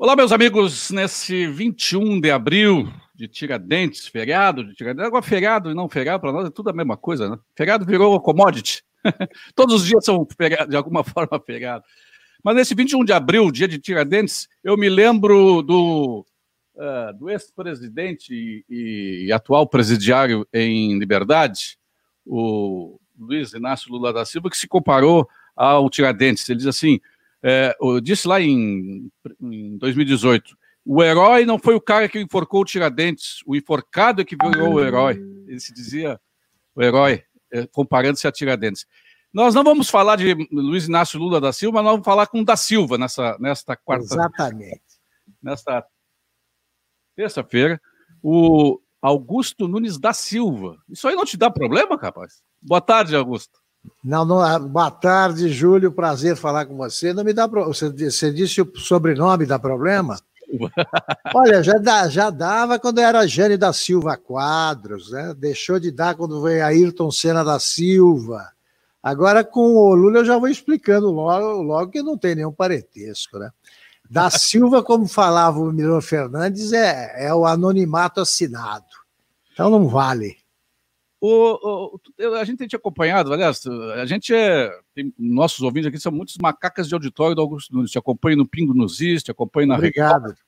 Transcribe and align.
Olá, 0.00 0.14
meus 0.14 0.30
amigos, 0.30 0.92
nesse 0.92 1.48
21 1.48 2.20
de 2.20 2.30
abril 2.30 2.88
de 3.16 3.26
Tiradentes, 3.26 4.06
feriado 4.06 4.64
de 4.64 4.72
Tiradentes. 4.72 5.08
Agora, 5.08 5.24
feriado 5.24 5.72
e 5.72 5.74
não 5.74 5.88
feriado, 5.88 6.20
para 6.20 6.30
nós 6.30 6.46
é 6.46 6.50
tudo 6.50 6.70
a 6.70 6.72
mesma 6.72 6.96
coisa, 6.96 7.28
né? 7.28 7.36
Feriado 7.56 7.84
virou 7.84 8.20
commodity. 8.20 8.84
Todos 9.56 9.74
os 9.74 9.84
dias 9.84 10.04
são 10.04 10.24
feriado, 10.40 10.70
de 10.70 10.76
alguma 10.76 11.02
forma 11.02 11.40
feriado. 11.44 11.82
Mas 12.44 12.54
nesse 12.54 12.76
21 12.76 13.04
de 13.04 13.12
abril, 13.12 13.50
dia 13.50 13.66
de 13.66 13.76
Tiradentes, 13.76 14.48
eu 14.62 14.76
me 14.76 14.88
lembro 14.88 15.62
do, 15.62 16.24
uh, 16.76 17.18
do 17.18 17.28
ex-presidente 17.28 18.64
e, 18.68 19.26
e, 19.26 19.32
atual 19.32 19.66
presidiário 19.66 20.46
em 20.54 20.96
liberdade, 20.96 21.76
o 22.24 23.00
Luiz 23.18 23.52
Inácio 23.52 23.90
Lula 23.90 24.12
da 24.12 24.24
Silva, 24.24 24.48
que 24.48 24.56
se 24.56 24.68
comparou 24.68 25.28
ao 25.56 25.90
Tiradentes. 25.90 26.48
Ele 26.48 26.58
diz 26.58 26.68
assim: 26.68 27.00
é, 27.42 27.76
eu 27.80 28.00
disse 28.00 28.26
lá 28.26 28.40
em, 28.40 29.10
em 29.40 29.78
2018, 29.78 30.56
o 30.84 31.02
herói 31.02 31.44
não 31.44 31.58
foi 31.58 31.74
o 31.74 31.80
cara 31.80 32.08
que 32.08 32.18
enforcou 32.18 32.62
o 32.62 32.64
Tiradentes, 32.64 33.40
o 33.46 33.54
enforcado 33.54 34.22
é 34.22 34.24
que 34.24 34.36
virou 34.36 34.74
o 34.74 34.80
herói. 34.80 35.14
Ele 35.46 35.60
se 35.60 35.72
dizia 35.72 36.20
o 36.74 36.82
herói, 36.82 37.22
é, 37.52 37.66
comparando-se 37.66 38.26
a 38.26 38.32
Tiradentes. 38.32 38.86
Nós 39.32 39.54
não 39.54 39.62
vamos 39.62 39.90
falar 39.90 40.16
de 40.16 40.34
Luiz 40.50 40.88
Inácio 40.88 41.18
Lula 41.18 41.40
da 41.40 41.52
Silva, 41.52 41.82
nós 41.82 41.92
vamos 41.92 42.04
falar 42.04 42.26
com 42.26 42.40
o 42.40 42.44
da 42.44 42.56
Silva 42.56 42.96
nessa, 42.96 43.36
nesta 43.38 43.76
quarta. 43.76 44.04
Exatamente. 44.04 44.82
Nesta 45.42 45.86
terça-feira, 47.14 47.80
o 48.22 48.80
Augusto 49.02 49.68
Nunes 49.68 49.98
da 49.98 50.12
Silva. 50.12 50.78
Isso 50.88 51.06
aí 51.06 51.14
não 51.14 51.24
te 51.24 51.36
dá 51.36 51.50
problema, 51.50 51.96
rapaz? 51.96 52.42
Boa 52.62 52.80
tarde, 52.80 53.14
Augusto. 53.14 53.60
Não, 54.02 54.24
não, 54.24 54.40
ah, 54.40 54.58
boa 54.58 54.90
tarde, 54.90 55.48
Júlio. 55.48 55.92
Prazer 55.92 56.36
falar 56.36 56.66
com 56.66 56.76
você. 56.76 57.12
Não 57.12 57.24
me 57.24 57.32
dá 57.32 57.48
pro... 57.48 57.66
você, 57.66 57.90
você 57.90 58.32
disse 58.32 58.60
o 58.60 58.72
sobrenome 58.76 59.46
dá 59.46 59.58
problema? 59.58 60.18
Olha, 61.34 61.62
já, 61.62 61.74
dá, 61.74 62.08
já 62.08 62.30
dava 62.30 62.78
quando 62.78 63.00
era 63.00 63.26
Jane 63.26 63.56
da 63.56 63.72
Silva 63.72 64.16
Quadros, 64.16 65.10
né? 65.10 65.34
Deixou 65.36 65.78
de 65.78 65.90
dar 65.90 66.14
quando 66.14 66.42
veio 66.42 66.64
Ayrton 66.64 67.10
Senna 67.10 67.44
da 67.44 67.58
Silva. 67.58 68.50
Agora 69.02 69.44
com 69.44 69.76
o 69.76 69.94
Lula 69.94 70.18
eu 70.20 70.24
já 70.24 70.38
vou 70.38 70.48
explicando 70.48 71.10
logo, 71.10 71.62
logo 71.62 71.90
que 71.90 72.02
não 72.02 72.16
tem 72.16 72.34
nenhum 72.34 72.52
parentesco, 72.52 73.38
né? 73.38 73.50
Da 74.08 74.30
Silva, 74.30 74.82
como 74.82 75.06
falava 75.06 75.58
o 75.60 75.72
Milão 75.72 76.00
Fernandes, 76.00 76.72
é, 76.72 77.26
é 77.26 77.34
o 77.34 77.46
anonimato 77.46 78.20
assinado. 78.20 78.86
Então 79.52 79.70
não 79.70 79.86
vale. 79.88 80.37
O, 81.20 81.98
o, 82.20 82.34
a 82.36 82.44
gente 82.44 82.58
tem 82.58 82.68
te 82.68 82.76
acompanhado, 82.76 83.32
aliás, 83.32 83.66
a 83.66 84.06
gente 84.06 84.32
é. 84.32 84.70
Tem, 84.94 85.12
nossos 85.18 85.60
ouvintes 85.60 85.88
aqui 85.88 85.98
são 85.98 86.12
muitos 86.12 86.36
macacas 86.40 86.86
de 86.86 86.94
auditório 86.94 87.34
do 87.34 87.42
Augusto 87.42 87.74
Nunes. 87.74 87.90
Te 87.90 87.98
acompanho 87.98 88.36
no 88.36 88.46
Pingo 88.46 88.72
nos 88.72 89.00
Is, 89.00 89.22
te 89.22 89.30
acompanho 89.30 89.66
na 89.66 89.74
Obrigado. 89.74 90.22
Record 90.22 90.38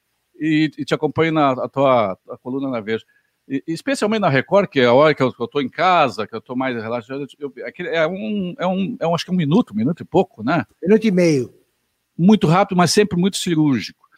e, 0.40 0.70
e 0.78 0.84
te 0.84 0.94
acompanho 0.94 1.32
na 1.32 1.68
tua 1.68 2.18
coluna 2.42 2.70
na 2.70 2.80
Veja. 2.80 3.04
E, 3.46 3.62
especialmente 3.66 4.22
na 4.22 4.30
Record, 4.30 4.68
que 4.68 4.80
é 4.80 4.86
a 4.86 4.94
hora 4.94 5.14
que 5.14 5.22
eu 5.22 5.28
estou 5.28 5.60
em 5.60 5.68
casa, 5.68 6.26
que 6.26 6.34
eu 6.34 6.38
estou 6.38 6.56
mais 6.56 6.74
relaxado. 6.74 7.26
Eu, 7.38 7.52
é, 7.56 8.06
um, 8.06 8.54
é, 8.58 8.66
um, 8.66 8.96
é 8.98 9.06
um, 9.06 9.14
acho 9.14 9.24
que 9.24 9.30
é 9.30 9.34
um 9.34 9.36
minuto, 9.36 9.74
um 9.74 9.76
minuto 9.76 10.02
e 10.02 10.06
pouco, 10.06 10.42
né? 10.42 10.64
Minuto 10.82 11.06
e 11.06 11.10
meio. 11.10 11.54
Muito 12.16 12.46
rápido, 12.46 12.78
mas 12.78 12.90
sempre 12.90 13.18
muito 13.18 13.36
cirúrgico. 13.36 14.08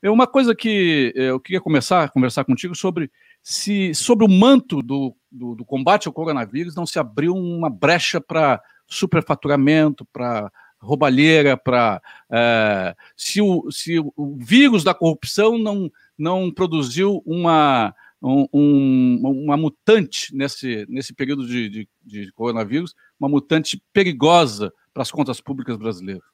É 0.00 0.10
uma 0.10 0.26
coisa 0.26 0.54
que 0.54 1.12
eu 1.16 1.40
queria 1.40 1.60
começar 1.60 2.04
a 2.04 2.08
conversar 2.08 2.44
contigo 2.44 2.74
sobre 2.74 3.10
se 3.46 3.94
sobre 3.94 4.24
o 4.24 4.28
manto 4.28 4.82
do, 4.82 5.14
do, 5.30 5.54
do 5.54 5.66
combate 5.66 6.08
ao 6.08 6.14
coronavírus 6.14 6.74
não 6.74 6.86
se 6.86 6.98
abriu 6.98 7.36
uma 7.36 7.68
brecha 7.68 8.18
para 8.18 8.58
superfaturamento, 8.86 10.06
para 10.10 10.50
roubalheira, 10.80 11.54
para 11.54 12.00
é, 12.30 12.96
se, 13.14 13.42
o, 13.42 13.70
se 13.70 13.98
o 13.98 14.36
vírus 14.38 14.82
da 14.82 14.94
corrupção 14.94 15.58
não, 15.58 15.92
não 16.16 16.50
produziu 16.50 17.22
uma, 17.26 17.94
um, 18.22 19.20
uma 19.22 19.58
mutante 19.58 20.34
nesse, 20.34 20.86
nesse 20.88 21.12
período 21.12 21.46
de, 21.46 21.68
de, 21.68 21.88
de 22.02 22.32
coronavírus, 22.32 22.94
uma 23.20 23.28
mutante 23.28 23.82
perigosa 23.92 24.72
para 24.94 25.02
as 25.02 25.10
contas 25.10 25.38
públicas 25.38 25.76
brasileiras. 25.76 26.24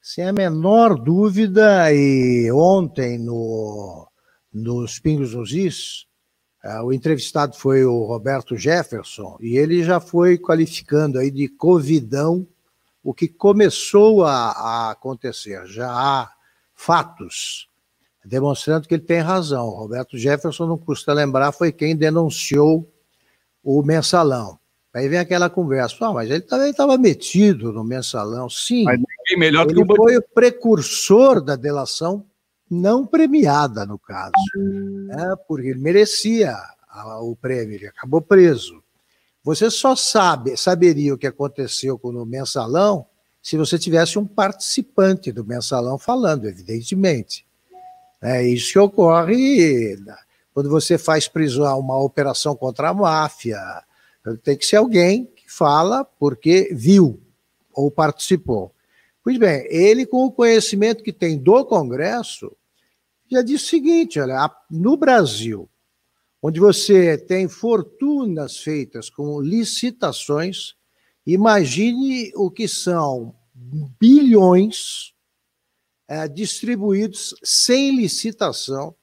Sem 0.00 0.24
a 0.24 0.32
menor 0.32 0.94
dúvida, 0.96 1.92
e 1.92 2.50
ontem 2.52 3.18
no, 3.18 4.08
nos 4.52 5.00
Pingos 5.00 5.34
nos 5.34 5.52
Is, 5.52 6.06
o 6.84 6.92
entrevistado 6.92 7.56
foi 7.56 7.84
o 7.84 8.04
Roberto 8.04 8.56
Jefferson 8.56 9.36
e 9.40 9.56
ele 9.56 9.82
já 9.82 9.98
foi 9.98 10.38
qualificando 10.38 11.18
aí 11.18 11.30
de 11.30 11.48
covidão 11.48 12.46
o 13.02 13.12
que 13.12 13.26
começou 13.26 14.24
a, 14.24 14.50
a 14.52 14.90
acontecer. 14.92 15.66
Já 15.66 15.90
há 15.90 16.30
fatos 16.72 17.68
demonstrando 18.24 18.86
que 18.86 18.94
ele 18.94 19.02
tem 19.02 19.20
razão. 19.20 19.66
O 19.66 19.74
Roberto 19.76 20.16
Jefferson, 20.16 20.66
não 20.66 20.78
custa 20.78 21.12
lembrar, 21.12 21.52
foi 21.52 21.72
quem 21.72 21.96
denunciou 21.96 22.88
o 23.62 23.82
mensalão. 23.82 24.58
Aí 24.94 25.08
vem 25.08 25.18
aquela 25.18 25.48
conversa, 25.48 25.96
ah, 26.06 26.12
mas 26.12 26.30
ele 26.30 26.42
também 26.42 26.70
estava 26.70 26.98
metido 26.98 27.72
no 27.72 27.82
mensalão. 27.82 28.48
Sim, 28.48 28.84
mas 28.84 29.00
melhor 29.38 29.66
ele 29.66 29.74
que 29.74 29.92
o... 29.92 29.96
foi 29.96 30.16
o 30.18 30.22
precursor 30.22 31.40
da 31.40 31.56
delação 31.56 32.24
não 32.72 33.06
premiada, 33.06 33.84
no 33.84 33.98
caso, 33.98 34.32
né, 34.56 35.36
porque 35.46 35.68
ele 35.68 35.78
merecia 35.78 36.56
o 37.20 37.36
prêmio, 37.36 37.74
ele 37.74 37.86
acabou 37.86 38.22
preso. 38.22 38.82
Você 39.44 39.70
só 39.70 39.94
sabe, 39.94 40.56
saberia 40.56 41.12
o 41.12 41.18
que 41.18 41.26
aconteceu 41.26 41.98
com 41.98 42.08
o 42.08 42.24
mensalão 42.24 43.06
se 43.42 43.58
você 43.58 43.78
tivesse 43.78 44.18
um 44.18 44.26
participante 44.26 45.30
do 45.30 45.44
mensalão 45.44 45.98
falando, 45.98 46.48
evidentemente. 46.48 47.44
É 48.22 48.42
isso 48.46 48.72
que 48.72 48.78
ocorre 48.78 49.98
quando 50.54 50.70
você 50.70 50.96
faz 50.96 51.28
prisão, 51.28 51.78
uma 51.78 52.00
operação 52.00 52.54
contra 52.54 52.90
a 52.90 52.94
máfia. 52.94 53.58
Tem 54.44 54.56
que 54.56 54.64
ser 54.64 54.76
alguém 54.76 55.26
que 55.26 55.52
fala 55.52 56.04
porque 56.04 56.70
viu 56.72 57.20
ou 57.74 57.90
participou. 57.90 58.72
Pois 59.24 59.36
bem, 59.38 59.66
ele, 59.68 60.06
com 60.06 60.24
o 60.24 60.32
conhecimento 60.32 61.02
que 61.02 61.12
tem 61.12 61.36
do 61.36 61.64
Congresso, 61.64 62.56
já 63.32 63.42
disse 63.42 63.64
o 63.64 63.68
seguinte: 63.68 64.20
olha, 64.20 64.50
no 64.70 64.96
Brasil, 64.96 65.68
onde 66.42 66.60
você 66.60 67.16
tem 67.16 67.48
fortunas 67.48 68.58
feitas 68.58 69.08
com 69.08 69.40
licitações, 69.40 70.74
imagine 71.26 72.30
o 72.34 72.50
que 72.50 72.68
são 72.68 73.34
bilhões 73.98 75.14
é, 76.08 76.28
distribuídos 76.28 77.34
sem 77.42 77.96
licitação 77.96 78.94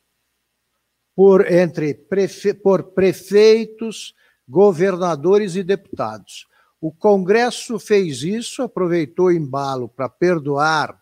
por 1.16 1.52
entre 1.52 1.94
prefe, 1.94 2.54
por 2.54 2.92
prefeitos, 2.94 4.14
governadores 4.48 5.56
e 5.56 5.64
deputados. 5.64 6.48
O 6.80 6.92
Congresso 6.92 7.78
fez 7.78 8.22
isso, 8.22 8.62
aproveitou 8.62 9.26
o 9.26 9.32
embalo 9.32 9.90
para 9.90 10.08
perdoar 10.08 10.98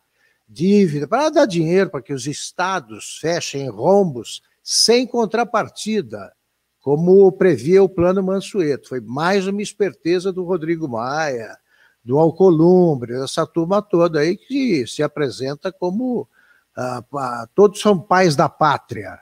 dívida, 0.48 1.08
para 1.08 1.30
dar 1.30 1.46
dinheiro 1.46 1.90
para 1.90 2.02
que 2.02 2.14
os 2.14 2.26
estados 2.26 3.18
fechem 3.20 3.70
rombos 3.70 4.42
sem 4.64 5.06
contrapartida, 5.06 6.34
como 6.80 7.32
previa 7.32 7.84
o 7.84 7.90
plano 7.90 8.24
Mansueto. 8.24 8.90
Foi 8.90 9.02
mais 9.02 9.46
uma 9.48 9.62
esperteza 9.62 10.32
do 10.32 10.44
Rodrigo 10.44 10.88
Maia, 10.88 11.58
do 12.04 12.18
Alcolumbre, 12.18 13.20
dessa 13.20 13.46
turma 13.46 13.82
toda 13.82 14.20
aí 14.20 14.38
que 14.38 14.88
se 14.88 15.04
apresenta 15.04 15.72
como 15.72 16.28
ah, 16.76 17.48
todos 17.54 17.82
são 17.82 18.00
pais 18.00 18.36
da 18.36 18.48
pátria. 18.48 19.20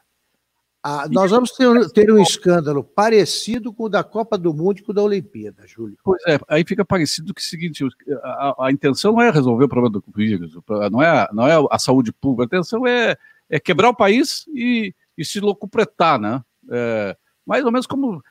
Ah, 0.87 1.07
nós 1.09 1.31
vamos 1.31 1.49
ter, 1.49 1.89
ter, 1.89 2.11
um 2.11 2.21
escândalo 2.21 2.83
parecido 2.83 3.73
com 3.73 3.85
o 3.85 3.89
da 3.89 4.03
Copa 4.03 4.37
do 4.37 4.53
Mundo 4.53 4.77
e 4.77 4.83
com 4.83 4.91
o 4.91 4.93
da 4.93 5.01
Olimpíada, 5.01 5.65
Júlio. 5.65 5.97
Pois 6.03 6.21
é, 6.27 6.37
aí 6.47 6.63
fica 6.63 6.85
parecido 6.85 7.33
que 7.33 7.41
o 7.41 7.43
seguinte: 7.43 7.83
a, 8.21 8.67
a, 8.67 8.71
intenção 8.71 9.13
não 9.13 9.21
é 9.23 9.31
resolver 9.31 9.65
o 9.65 9.67
problema 9.67 9.89
do 9.89 10.03
vírus, 10.15 10.55
não 10.91 11.01
é, 11.01 11.27
não 11.33 11.47
é 11.47 11.55
a 11.71 11.79
saúde 11.79 12.13
pública, 12.13 12.43
a 12.43 12.59
intenção 12.59 12.85
é, 12.85 13.17
é 13.49 13.59
quebrar 13.59 13.89
o 13.89 13.95
país 13.95 14.45
e, 14.53 14.93
e 15.17 15.25
se 15.25 15.39
locupretar, 15.39 16.19
né? 16.19 16.43
É, 16.69 17.17
mais 17.43 17.65
ou 17.65 17.71
menos 17.71 17.87
como 17.87 18.23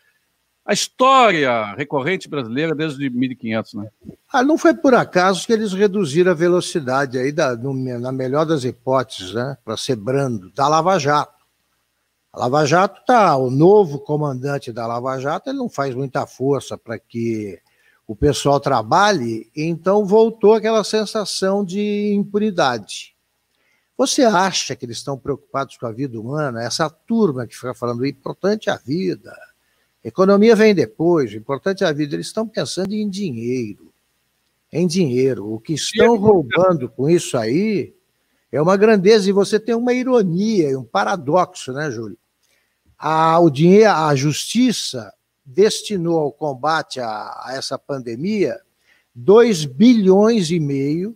a 0.64 0.72
história 0.72 1.74
recorrente 1.74 2.28
brasileira 2.28 2.72
desde 2.72 3.10
1500, 3.10 3.74
né? 3.74 3.88
Ah, 4.32 4.44
não 4.44 4.56
foi 4.56 4.74
por 4.74 4.94
acaso 4.94 5.44
que 5.44 5.52
eles 5.52 5.72
reduziram 5.72 6.30
a 6.30 6.34
velocidade 6.36 7.18
aí, 7.18 7.32
da, 7.32 7.56
no, 7.56 7.74
na 7.98 8.12
melhor 8.12 8.46
das 8.46 8.62
hipóteses, 8.62 9.34
né? 9.34 9.58
Para 9.64 9.76
ser 9.76 9.96
brando, 9.96 10.52
da 10.52 10.68
Lava 10.68 10.96
Jato. 11.00 11.33
A 12.34 12.40
Lava 12.40 12.66
Jato 12.66 13.00
tá, 13.06 13.36
o 13.36 13.48
novo 13.48 14.00
comandante 14.00 14.72
da 14.72 14.88
Lava 14.88 15.20
Jato, 15.20 15.48
ele 15.50 15.58
não 15.58 15.68
faz 15.68 15.94
muita 15.94 16.26
força 16.26 16.76
para 16.76 16.98
que 16.98 17.60
o 18.08 18.16
pessoal 18.16 18.58
trabalhe, 18.58 19.48
então 19.56 20.04
voltou 20.04 20.54
aquela 20.54 20.82
sensação 20.82 21.64
de 21.64 22.12
impunidade. 22.12 23.14
Você 23.96 24.24
acha 24.24 24.74
que 24.74 24.84
eles 24.84 24.96
estão 24.96 25.16
preocupados 25.16 25.76
com 25.76 25.86
a 25.86 25.92
vida 25.92 26.20
humana? 26.20 26.60
Essa 26.60 26.90
turma 26.90 27.46
que 27.46 27.54
fica 27.54 27.72
falando, 27.72 28.00
o 28.00 28.06
importante 28.06 28.68
é 28.68 28.72
a 28.72 28.78
vida, 28.78 29.32
economia 30.02 30.56
vem 30.56 30.74
depois, 30.74 31.32
o 31.32 31.36
importante 31.36 31.84
é 31.84 31.86
a 31.86 31.92
vida. 31.92 32.16
Eles 32.16 32.26
estão 32.26 32.48
pensando 32.48 32.92
em 32.94 33.08
dinheiro. 33.08 33.92
Em 34.72 34.88
dinheiro. 34.88 35.54
O 35.54 35.60
que 35.60 35.74
estão 35.74 36.16
roubando 36.16 36.88
com 36.88 37.08
isso 37.08 37.38
aí 37.38 37.94
É 38.50 38.60
uma 38.60 38.76
grandeza 38.76 39.28
e 39.28 39.32
você 39.32 39.58
tem 39.60 39.74
uma 39.74 39.92
ironia, 39.92 40.76
um 40.78 40.84
paradoxo, 40.84 41.72
né, 41.72 41.90
Júlio? 41.92 42.18
A, 43.06 43.38
o 43.38 43.50
dinheiro, 43.50 43.90
a 43.90 44.14
justiça 44.14 45.12
destinou 45.44 46.18
ao 46.18 46.32
combate 46.32 47.00
a, 47.00 47.08
a 47.44 47.52
essa 47.54 47.78
pandemia 47.78 48.58
2 49.14 49.66
bilhões 49.66 50.50
e 50.50 50.58
meio, 50.58 51.14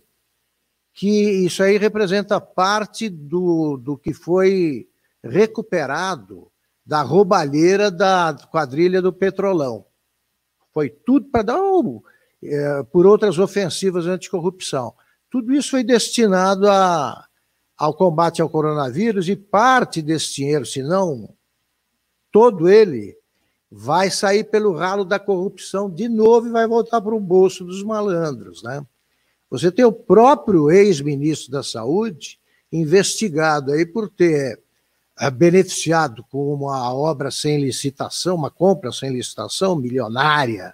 que 0.93 1.09
isso 1.43 1.63
aí 1.63 1.79
representa 1.79 2.39
parte 2.39 3.09
do, 3.09 3.75
do 3.75 3.97
que 3.97 4.13
foi 4.13 4.87
recuperado 5.23 6.51
da 6.85 7.01
roubalheira 7.01 7.89
da 7.89 8.37
quadrilha 8.51 9.01
do 9.01 9.11
Petrolão. 9.11 9.83
Foi 10.71 10.91
tudo 10.91 11.31
para 11.31 11.41
dar 11.41 11.59
um, 11.59 12.03
é, 12.43 12.83
por 12.83 13.07
outras 13.07 13.39
ofensivas 13.39 14.05
anticorrupção. 14.05 14.93
Tudo 15.27 15.55
isso 15.55 15.71
foi 15.71 15.83
destinado 15.83 16.69
a, 16.69 17.25
ao 17.75 17.95
combate 17.95 18.43
ao 18.43 18.49
coronavírus 18.49 19.27
e 19.27 19.35
parte 19.35 20.03
desse 20.03 20.35
dinheiro, 20.35 20.67
se 20.67 20.83
não 20.83 21.35
todo 22.31 22.69
ele, 22.69 23.17
vai 23.71 24.09
sair 24.09 24.43
pelo 24.45 24.73
ralo 24.73 25.05
da 25.05 25.19
corrupção 25.19 25.89
de 25.89 26.07
novo 26.07 26.47
e 26.47 26.51
vai 26.51 26.67
voltar 26.67 27.01
para 27.01 27.15
o 27.15 27.19
bolso 27.19 27.63
dos 27.63 27.83
malandros. 27.83 28.63
Né? 28.63 28.85
Você 29.49 29.71
tem 29.71 29.85
o 29.85 29.91
próprio 29.91 30.71
ex-ministro 30.71 31.51
da 31.51 31.63
Saúde 31.63 32.39
investigado 32.71 33.71
aí 33.71 33.85
por 33.85 34.09
ter 34.09 34.59
é, 35.19 35.29
beneficiado 35.29 36.23
com 36.31 36.53
uma 36.53 36.93
obra 36.93 37.29
sem 37.29 37.61
licitação, 37.61 38.35
uma 38.35 38.51
compra 38.51 38.91
sem 38.91 39.11
licitação 39.11 39.75
milionária, 39.75 40.73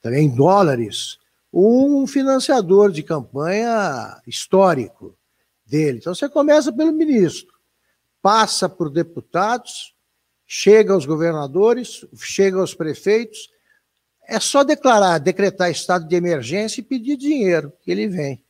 também 0.00 0.26
em 0.26 0.34
dólares, 0.34 1.18
um 1.52 2.06
financiador 2.06 2.90
de 2.90 3.02
campanha 3.02 4.20
histórico 4.26 5.16
dele. 5.64 5.98
Então 5.98 6.14
você 6.14 6.28
começa 6.28 6.72
pelo 6.72 6.92
ministro, 6.92 7.54
passa 8.20 8.68
por 8.68 8.90
deputados, 8.90 9.95
chega 10.46 10.92
aos 10.92 11.04
governadores, 11.04 12.06
chega 12.14 12.58
aos 12.58 12.74
prefeitos. 12.74 13.50
É 14.28 14.40
só 14.40 14.64
declarar, 14.64 15.18
decretar 15.18 15.70
estado 15.70 16.06
de 16.06 16.14
emergência 16.14 16.80
e 16.80 16.84
pedir 16.84 17.16
dinheiro, 17.16 17.72
que 17.82 17.90
ele 17.90 18.08
vem. 18.08 18.42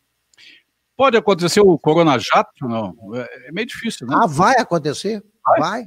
Pode 0.97 1.17
acontecer 1.17 1.61
o 1.61 1.79
Corona 1.79 2.19
Jato? 2.19 2.67
Não. 2.67 2.95
É, 3.15 3.49
é 3.49 3.53
meio 3.53 3.67
difícil, 3.67 4.07
né? 4.07 4.15
Ah, 4.19 4.27
vai 4.27 4.57
acontecer? 4.57 5.23
Vai. 5.45 5.61
vai. 5.61 5.87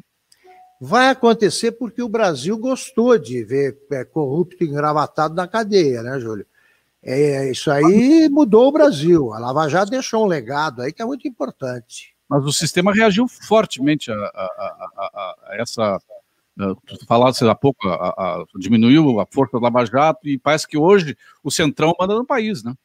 Vai 0.82 1.10
acontecer 1.10 1.74
porque 1.74 2.02
o 2.02 2.08
Brasil 2.08 2.58
gostou 2.58 3.18
de 3.18 3.44
ver 3.44 3.78
é, 3.92 4.06
corrupto 4.06 4.64
engravatado 4.64 5.36
na 5.36 5.46
cadeia, 5.46 6.02
né, 6.02 6.20
Júlio? 6.20 6.46
É, 7.04 7.50
isso 7.50 7.70
aí 7.72 8.30
mudou 8.30 8.68
o 8.68 8.72
Brasil. 8.72 9.34
A 9.34 9.40
Lava 9.40 9.68
Jato 9.68 9.92
deixou 9.92 10.24
um 10.24 10.28
legado 10.28 10.82
aí 10.82 10.94
que 10.94 11.02
é 11.02 11.06
muito 11.06 11.28
importante. 11.28 12.16
Mas 12.30 12.46
o 12.46 12.54
sistema 12.54 12.94
reagiu 12.94 13.28
fortemente 13.28 14.12
a, 14.12 14.16
a, 14.16 14.90
a, 14.96 15.36
a 15.48 15.58
essa. 15.60 16.00
Tu 16.86 17.06
falaste 17.08 17.44
há 17.46 17.56
pouco, 17.56 17.80
diminuiu 18.58 19.20
a 19.20 19.26
força 19.26 19.54
da 19.54 19.64
Lava 19.64 19.86
Jato 19.86 20.28
e 20.28 20.38
parece 20.38 20.68
que 20.68 20.78
hoje 20.78 21.18
o 21.42 21.50
Centrão 21.50 21.96
manda 21.98 22.14
no 22.14 22.26
país, 22.26 22.64
né? 22.64 22.76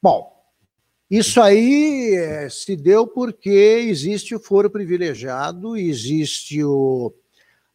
Bom, 0.00 0.32
isso 1.10 1.40
aí 1.42 2.14
é, 2.14 2.48
se 2.48 2.76
deu 2.76 3.06
porque 3.06 3.50
existe 3.50 4.32
o 4.34 4.40
foro 4.40 4.70
privilegiado, 4.70 5.76
existe 5.76 6.62
o, 6.62 7.12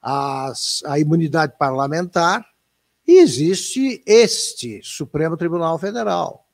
a, 0.02 0.54
a 0.86 1.00
imunidade 1.00 1.54
parlamentar 1.60 2.48
e 3.06 3.20
existe 3.20 4.02
este 4.08 4.80
Supremo 4.84 5.36
Tribunal 5.36 5.78
Federal. 5.78 6.48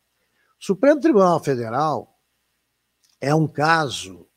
O 0.59 0.65
Supremo 0.65 0.99
Tribunal 0.99 1.41
Federal 1.41 2.19
é 3.21 3.33
um 3.33 3.47
caso 3.47 4.27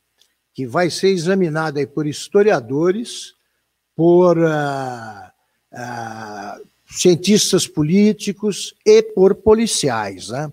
que 0.55 0.67
vai 0.67 0.89
ser 0.89 1.09
examinado 1.09 1.81
aí 1.81 1.87
por 1.87 2.07
historiadores, 2.07 3.35
por 3.97 4.39
uh, 4.39 5.31
uh, 5.73 6.67
cientistas 6.87 7.67
políticos 7.67 8.73
e 8.87 9.03
por 9.03 9.35
policiais. 9.35 10.29
Né? 10.29 10.53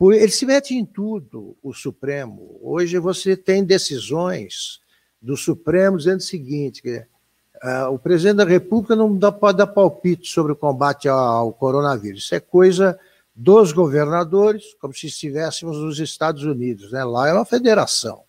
Ele 0.00 0.30
se 0.30 0.46
mete 0.46 0.74
em 0.74 0.84
tudo, 0.84 1.56
o 1.62 1.74
Supremo. 1.74 2.58
Hoje 2.62 2.96
você 2.98 3.36
tem 3.36 3.64
decisões 3.64 4.80
do 5.20 5.36
Supremo 5.36 5.98
dizendo 5.98 6.20
o 6.20 6.22
seguinte: 6.22 6.80
que, 6.80 6.98
uh, 6.98 7.90
o 7.92 7.98
presidente 7.98 8.36
da 8.36 8.44
República 8.44 8.94
não 8.94 9.16
dá, 9.16 9.32
pode 9.32 9.58
dar 9.58 9.66
palpite 9.66 10.28
sobre 10.28 10.52
o 10.52 10.56
combate 10.56 11.08
ao, 11.08 11.18
ao 11.18 11.52
coronavírus. 11.52 12.24
Isso 12.24 12.34
é 12.36 12.40
coisa 12.40 12.98
dos 13.34 13.72
governadores, 13.72 14.74
como 14.80 14.94
se 14.94 15.08
estivéssemos 15.08 15.76
nos 15.78 15.98
Estados 15.98 16.44
Unidos. 16.44 16.92
Né? 16.92 17.02
Lá 17.02 17.28
é 17.28 17.32
uma 17.32 17.44
federação. 17.44 18.22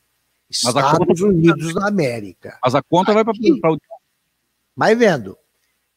Estados 0.49 1.21
Unidos 1.21 1.73
da 1.73 1.87
América. 1.87 2.57
Mas 2.63 2.75
a 2.75 2.81
conta 2.81 3.11
Aqui, 3.11 3.23
vai 3.23 3.59
para 3.59 3.73
o. 3.73 3.77
Vai 4.75 4.95
vendo. 4.95 5.37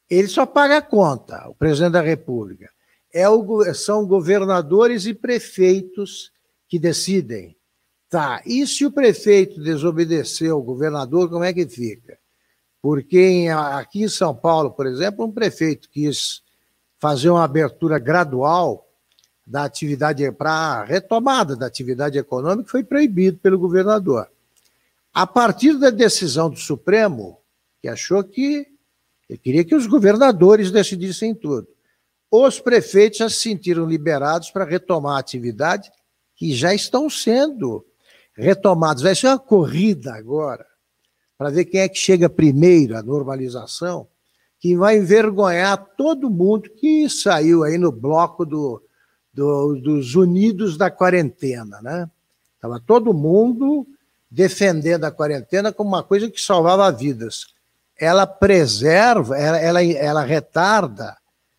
Ele 0.08 0.28
só 0.28 0.46
paga 0.46 0.78
a 0.78 0.82
conta, 0.82 1.48
o 1.48 1.54
presidente 1.54 1.92
da 1.92 2.00
República 2.00 2.70
é 3.12 3.28
o, 3.28 3.74
são 3.74 4.06
governadores 4.06 5.06
e 5.06 5.14
prefeitos 5.14 6.32
que 6.68 6.78
decidem. 6.78 7.56
Tá, 8.10 8.42
e 8.46 8.66
se 8.66 8.86
o 8.86 8.90
prefeito 8.90 9.60
desobedeceu 9.60 10.58
o 10.58 10.62
governador, 10.62 11.28
como 11.28 11.44
é 11.44 11.52
que 11.52 11.66
fica? 11.68 12.18
Porque 12.80 13.20
em, 13.20 13.50
aqui 13.50 14.02
em 14.02 14.08
São 14.08 14.34
Paulo, 14.34 14.70
por 14.70 14.86
exemplo, 14.86 15.26
um 15.26 15.32
prefeito 15.32 15.90
quis 15.90 16.42
fazer 16.98 17.28
uma 17.28 17.44
abertura 17.44 17.98
gradual 17.98 18.86
da 19.46 19.64
atividade 19.64 20.30
para 20.32 20.84
retomada 20.84 21.54
da 21.54 21.66
atividade 21.66 22.18
econômica 22.18 22.70
foi 22.70 22.82
proibido 22.82 23.38
pelo 23.38 23.58
governador. 23.58 24.28
A 25.18 25.26
partir 25.26 25.76
da 25.78 25.90
decisão 25.90 26.48
do 26.48 26.58
Supremo, 26.58 27.40
que 27.80 27.88
achou 27.88 28.22
que 28.22 28.66
ele 29.28 29.38
queria 29.38 29.64
que 29.64 29.74
os 29.74 29.86
governadores 29.86 30.70
decidissem 30.70 31.34
tudo 31.34 31.66
os 32.30 32.60
prefeitos 32.60 33.18
já 33.18 33.28
se 33.28 33.36
sentiram 33.36 33.86
liberados 33.86 34.50
para 34.50 34.64
retomar 34.64 35.16
a 35.16 35.20
atividade, 35.20 35.90
que 36.36 36.52
já 36.54 36.74
estão 36.74 37.08
sendo 37.08 37.84
retomados. 38.34 39.02
Vai 39.02 39.14
ser 39.14 39.28
uma 39.28 39.38
corrida 39.38 40.14
agora, 40.14 40.66
para 41.36 41.50
ver 41.50 41.64
quem 41.64 41.80
é 41.80 41.88
que 41.88 41.98
chega 41.98 42.28
primeiro 42.28 42.96
à 42.96 43.02
normalização, 43.02 44.06
que 44.60 44.76
vai 44.76 44.98
envergonhar 44.98 45.78
todo 45.96 46.28
mundo 46.28 46.68
que 46.70 47.08
saiu 47.08 47.64
aí 47.64 47.78
no 47.78 47.90
bloco 47.90 48.44
do, 48.44 48.82
do, 49.32 49.76
dos 49.76 50.14
unidos 50.14 50.76
da 50.76 50.90
quarentena, 50.90 51.80
né? 51.80 52.10
Estava 52.56 52.80
todo 52.80 53.14
mundo 53.14 53.86
defendendo 54.30 55.04
a 55.04 55.10
quarentena 55.10 55.72
como 55.72 55.90
uma 55.90 56.02
coisa 56.02 56.30
que 56.30 56.40
salvava 56.40 56.90
vidas. 56.90 57.46
Ela 57.99 58.26
preserva, 58.26 59.37
ela, 59.37 59.58
ela, 59.58 59.82
ela 59.82 60.23
retarda 60.23 61.16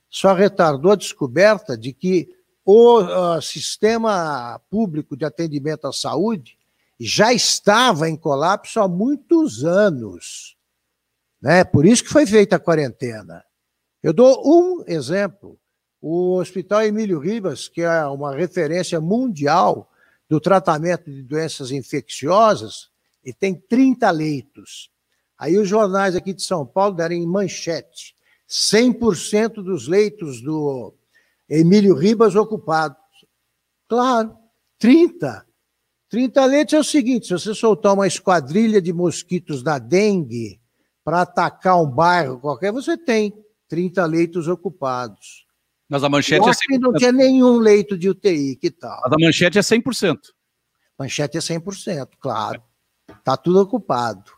só 0.09 0.33
retardou 0.33 0.91
a 0.91 0.95
descoberta 0.95 1.77
de 1.77 1.93
que 1.93 2.29
o 2.65 2.99
uh, 3.01 3.41
sistema 3.41 4.59
público 4.69 5.15
de 5.15 5.23
atendimento 5.23 5.85
à 5.85 5.93
saúde 5.93 6.57
já 6.99 7.31
estava 7.31 8.09
em 8.09 8.17
colapso 8.17 8.79
há 8.79 8.87
muitos 8.87 9.63
anos. 9.63 10.57
Né? 11.41 11.63
Por 11.63 11.85
isso 11.85 12.03
que 12.03 12.09
foi 12.09 12.25
feita 12.25 12.55
a 12.55 12.59
quarentena. 12.59 13.43
Eu 14.01 14.13
dou 14.13 14.41
um 14.45 14.83
exemplo. 14.87 15.57
O 16.01 16.37
Hospital 16.37 16.83
Emílio 16.83 17.19
Ribas, 17.19 17.67
que 17.67 17.81
é 17.81 18.05
uma 18.05 18.35
referência 18.35 18.99
mundial 18.99 19.88
do 20.29 20.39
tratamento 20.39 21.09
de 21.09 21.23
doenças 21.23 21.71
infecciosas, 21.71 22.89
e 23.25 23.33
tem 23.33 23.55
30 23.55 24.09
leitos. 24.11 24.91
Aí 25.37 25.57
os 25.57 25.67
jornais 25.67 26.15
aqui 26.15 26.33
de 26.33 26.43
São 26.43 26.65
Paulo 26.65 26.95
deram 26.95 27.15
em 27.15 27.25
manchete. 27.25 28.15
100% 28.47 29.55
dos 29.63 29.87
leitos 29.87 30.41
do 30.41 30.93
Emílio 31.47 31.95
Ribas 31.95 32.35
ocupados. 32.35 32.97
Claro, 33.87 34.35
30. 34.77 35.45
30 36.09 36.45
leitos 36.45 36.73
é 36.73 36.79
o 36.79 36.83
seguinte: 36.83 37.27
se 37.27 37.33
você 37.33 37.53
soltar 37.53 37.93
uma 37.93 38.07
esquadrilha 38.07 38.81
de 38.81 38.91
mosquitos 38.91 39.61
da 39.61 39.77
dengue 39.77 40.59
para 41.03 41.21
atacar 41.21 41.81
um 41.81 41.89
bairro 41.89 42.39
qualquer, 42.39 42.71
você 42.71 42.97
tem 42.97 43.33
30 43.67 44.05
leitos 44.05 44.47
ocupados. 44.47 45.45
Mas 45.89 46.03
a 46.03 46.09
manchete 46.09 46.47
é 46.47 46.77
100%. 46.77 46.79
não 46.79 46.93
tinha 46.93 47.11
nenhum 47.11 47.57
leito 47.57 47.97
de 47.97 48.07
UTI, 48.07 48.55
que 48.55 48.69
tal? 48.69 49.01
Mas 49.03 49.11
a 49.11 49.15
manchete 49.19 49.57
é 49.57 49.61
100%. 49.61 50.17
Manchete 50.97 51.37
é 51.37 51.41
100%, 51.41 52.09
claro. 52.19 52.61
Está 53.09 53.35
tudo 53.35 53.59
ocupado. 53.59 54.31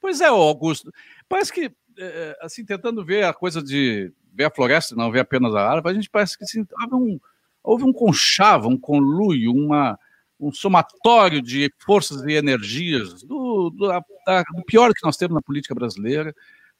Pois 0.00 0.20
é, 0.20 0.26
Augusto. 0.26 0.92
Parece 1.28 1.52
que 1.52 1.64
é, 1.64 1.72
é, 1.98 2.38
assim, 2.40 2.64
tentando 2.64 3.04
ver 3.04 3.24
a 3.24 3.34
coisa 3.34 3.60
de 3.60 4.12
ver 4.32 4.44
a 4.44 4.50
floresta, 4.50 4.94
não 4.94 5.10
ver 5.10 5.20
apenas 5.20 5.54
a 5.54 5.68
árvore, 5.68 5.92
a 5.92 5.94
gente 5.94 6.10
parece 6.10 6.36
que 6.36 6.44
assim, 6.44 6.64
houve, 6.82 6.94
um, 6.94 7.20
houve 7.62 7.84
um 7.84 7.92
conchavo, 7.92 8.68
um 8.68 8.76
conluio, 8.76 9.52
uma, 9.52 9.98
um 10.40 10.52
somatório 10.52 11.40
de 11.40 11.72
forças 11.78 12.22
e 12.24 12.32
energias 12.32 13.22
do, 13.22 13.70
do, 13.70 13.88
da, 13.88 14.42
do 14.42 14.64
pior 14.66 14.92
que 14.92 15.04
nós 15.04 15.16
temos 15.16 15.34
na 15.34 15.42
política 15.42 15.74
brasileira, 15.74 16.34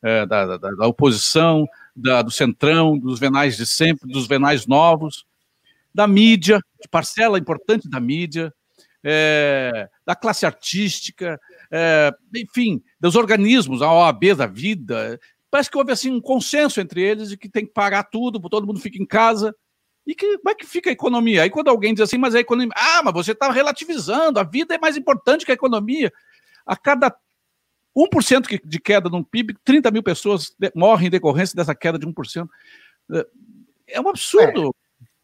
é, 0.05 0.27
da, 0.27 0.59
da, 0.59 0.71
da, 0.71 0.87
oposição, 0.87 1.67
da, 1.97 2.21
do 2.21 2.31
centrão, 2.31 2.99
dos 2.99 3.19
venais 3.19 3.57
de 3.57 3.65
sempre, 3.65 4.13
dos 4.13 4.27
venais 4.27 4.67
novos, 4.67 5.25
da 5.95 6.07
mídia, 6.07 6.61
de 6.81 6.87
parcela 6.91 7.39
importante 7.39 7.89
da 7.89 7.99
mídia, 7.99 8.53
é, 9.03 9.89
da 10.05 10.15
classe 10.15 10.45
artística, 10.45 11.41
é, 11.71 12.13
enfim, 12.37 12.83
dos 13.01 13.17
organismos, 13.17 13.81
a 13.81 13.91
OAB 13.91 14.35
da 14.37 14.47
vida. 14.47 15.19
Parece 15.51 15.71
que 15.71 15.79
houve 15.79 15.93
assim 15.93 16.11
um 16.11 16.21
consenso 16.21 16.83
entre 16.83 17.01
eles 17.01 17.31
de 17.31 17.39
que 17.39 17.49
tem 17.49 17.65
que 17.65 17.73
parar 17.73 18.05
tudo, 18.05 18.39
todo 18.51 18.67
mundo 18.67 18.81
fica 18.81 19.03
em 19.03 19.07
casa. 19.07 19.55
E 20.07 20.15
que, 20.15 20.37
como 20.37 20.51
é 20.51 20.55
que 20.55 20.67
fica 20.67 20.91
a 20.91 20.93
economia? 20.93 21.43
Aí 21.43 21.49
quando 21.49 21.69
alguém 21.69 21.95
diz 21.95 22.03
assim, 22.03 22.19
mas 22.19 22.35
a 22.35 22.41
economia. 22.41 22.75
Ah, 22.77 23.01
mas 23.03 23.15
você 23.15 23.33
está 23.33 23.51
relativizando, 23.51 24.39
a 24.39 24.43
vida 24.43 24.75
é 24.75 24.79
mais 24.79 24.99
importante 24.99 25.47
que 25.47 25.51
a 25.51 25.55
economia. 25.55 26.13
A 26.67 26.77
cada 26.77 27.15
1% 27.97 28.61
de 28.65 28.81
queda 28.81 29.09
no 29.09 29.25
PIB, 29.25 29.57
30 29.65 29.91
mil 29.91 30.03
pessoas 30.03 30.55
morrem 30.75 31.07
em 31.07 31.11
decorrência 31.11 31.55
dessa 31.55 31.75
queda 31.75 31.99
de 31.99 32.07
1%. 32.07 32.49
É 33.87 34.01
um 34.01 34.09
absurdo. 34.09 34.75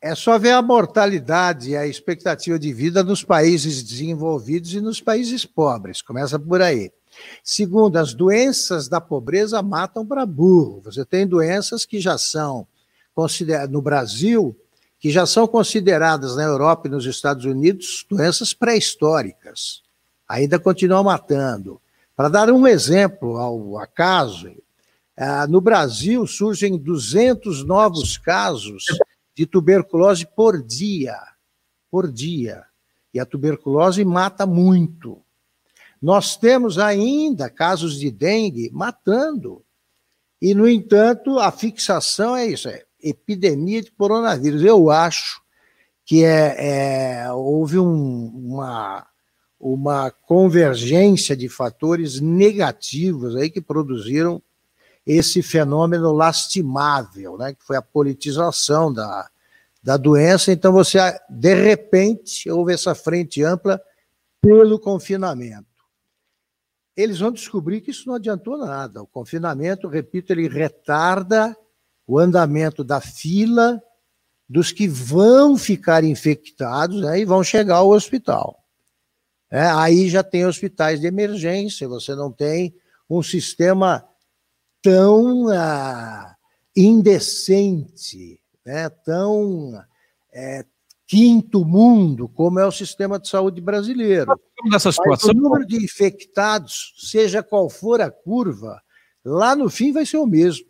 É, 0.01 0.11
é 0.11 0.15
só 0.15 0.39
ver 0.39 0.53
a 0.53 0.63
mortalidade 0.63 1.71
e 1.71 1.77
a 1.77 1.87
expectativa 1.87 2.59
de 2.59 2.73
vida 2.73 3.03
nos 3.03 3.25
países 3.25 3.83
desenvolvidos 3.83 4.73
e 4.73 4.81
nos 4.81 5.01
países 5.01 5.45
pobres. 5.45 6.01
Começa 6.01 6.39
por 6.39 6.63
aí. 6.63 6.93
Segundo, 7.43 7.97
as 7.97 8.15
doenças 8.15 8.89
da 8.89 9.01
pobreza 9.01 9.61
matam 9.63 10.07
para 10.07 10.25
burro. 10.25 10.81
Você 10.85 11.05
tem 11.05 11.27
doenças 11.27 11.85
que 11.85 12.01
já 12.01 12.17
são 12.17 12.67
no 13.69 13.83
Brasil, 13.83 14.57
que 14.99 15.11
já 15.11 15.27
são 15.27 15.47
consideradas 15.47 16.37
na 16.37 16.45
Europa 16.45 16.89
e 16.89 16.91
nos 16.91 17.05
Estados 17.05 17.45
Unidos 17.45 18.07
doenças 18.09 18.55
pré-históricas. 18.55 19.83
Ainda 20.27 20.59
continuam 20.59 21.05
matando. 21.05 21.81
Para 22.21 22.29
dar 22.29 22.51
um 22.51 22.67
exemplo 22.67 23.39
ao 23.39 23.79
acaso, 23.79 24.55
ah, 25.17 25.47
no 25.47 25.59
Brasil 25.59 26.27
surgem 26.27 26.77
200 26.77 27.65
novos 27.65 28.19
casos 28.19 28.85
de 29.35 29.47
tuberculose 29.47 30.27
por 30.27 30.63
dia. 30.63 31.17
Por 31.91 32.13
dia. 32.13 32.63
E 33.15 33.19
a 33.19 33.25
tuberculose 33.25 34.05
mata 34.05 34.45
muito. 34.45 35.23
Nós 35.99 36.37
temos 36.37 36.79
ainda 36.79 37.49
casos 37.49 37.99
de 37.99 38.11
dengue 38.11 38.69
matando. 38.71 39.65
E, 40.43 40.53
no 40.53 40.69
entanto, 40.69 41.39
a 41.39 41.51
fixação 41.51 42.37
é 42.37 42.49
isso: 42.49 42.69
é 42.69 42.85
epidemia 43.03 43.81
de 43.81 43.91
coronavírus. 43.93 44.63
Eu 44.63 44.91
acho 44.91 45.41
que 46.05 46.23
é, 46.23 47.23
é 47.23 47.33
houve 47.33 47.79
um, 47.79 48.27
uma 48.27 49.07
uma 49.61 50.11
convergência 50.11 51.37
de 51.37 51.47
fatores 51.47 52.19
negativos 52.19 53.37
aí 53.37 53.51
que 53.51 53.61
produziram 53.61 54.43
esse 55.07 55.43
fenômeno 55.43 56.13
lastimável, 56.13 57.37
né, 57.37 57.53
que 57.53 57.63
foi 57.63 57.77
a 57.77 57.83
politização 57.83 58.91
da, 58.91 59.29
da 59.83 59.99
doença. 59.99 60.51
Então, 60.51 60.73
você, 60.73 60.99
de 61.29 61.55
repente, 61.55 62.51
houve 62.51 62.73
essa 62.73 62.95
frente 62.95 63.43
ampla 63.43 63.81
pelo 64.41 64.79
confinamento. 64.79 65.67
Eles 66.97 67.19
vão 67.19 67.31
descobrir 67.31 67.83
que 67.83 67.91
isso 67.91 68.09
não 68.09 68.15
adiantou 68.15 68.57
nada. 68.59 69.03
O 69.03 69.07
confinamento, 69.07 69.89
repito, 69.89 70.33
ele 70.33 70.49
retarda 70.49 71.55
o 72.07 72.19
andamento 72.19 72.83
da 72.83 73.01
fila 73.01 73.83
dos 74.49 74.73
que 74.73 74.89
vão 74.89 75.57
ficar 75.57 76.03
infectados 76.03 77.03
né, 77.03 77.21
e 77.21 77.25
vão 77.25 77.43
chegar 77.45 77.77
ao 77.77 77.91
hospital. 77.91 78.60
É, 79.51 79.67
aí 79.67 80.09
já 80.09 80.23
tem 80.23 80.47
hospitais 80.47 81.01
de 81.01 81.07
emergência, 81.07 81.89
você 81.89 82.15
não 82.15 82.31
tem 82.31 82.75
um 83.09 83.23
sistema 83.23 84.07
tão 84.81 85.49
ah, 85.49 86.37
indecente, 86.77 88.41
né, 88.65 88.89
tão 88.89 89.73
é, 90.33 90.65
quinto 91.07 91.65
mundo 91.65 92.29
como 92.29 92.61
é 92.61 92.67
o 92.67 92.71
sistema 92.71 93.19
de 93.19 93.29
saúde 93.29 93.61
brasileiro. 93.61 94.41
Nessa 94.71 94.93
situação... 94.93 95.29
Mas 95.35 95.37
o 95.37 95.43
número 95.43 95.67
de 95.67 95.83
infectados, 95.83 96.95
seja 96.99 97.43
qual 97.43 97.69
for 97.69 98.01
a 98.01 98.11
curva, 98.11 98.81
lá 99.25 99.57
no 99.57 99.69
fim 99.69 99.91
vai 99.93 100.07
ser 100.07 100.19
o 100.19 100.27
mesmo. 100.27 100.65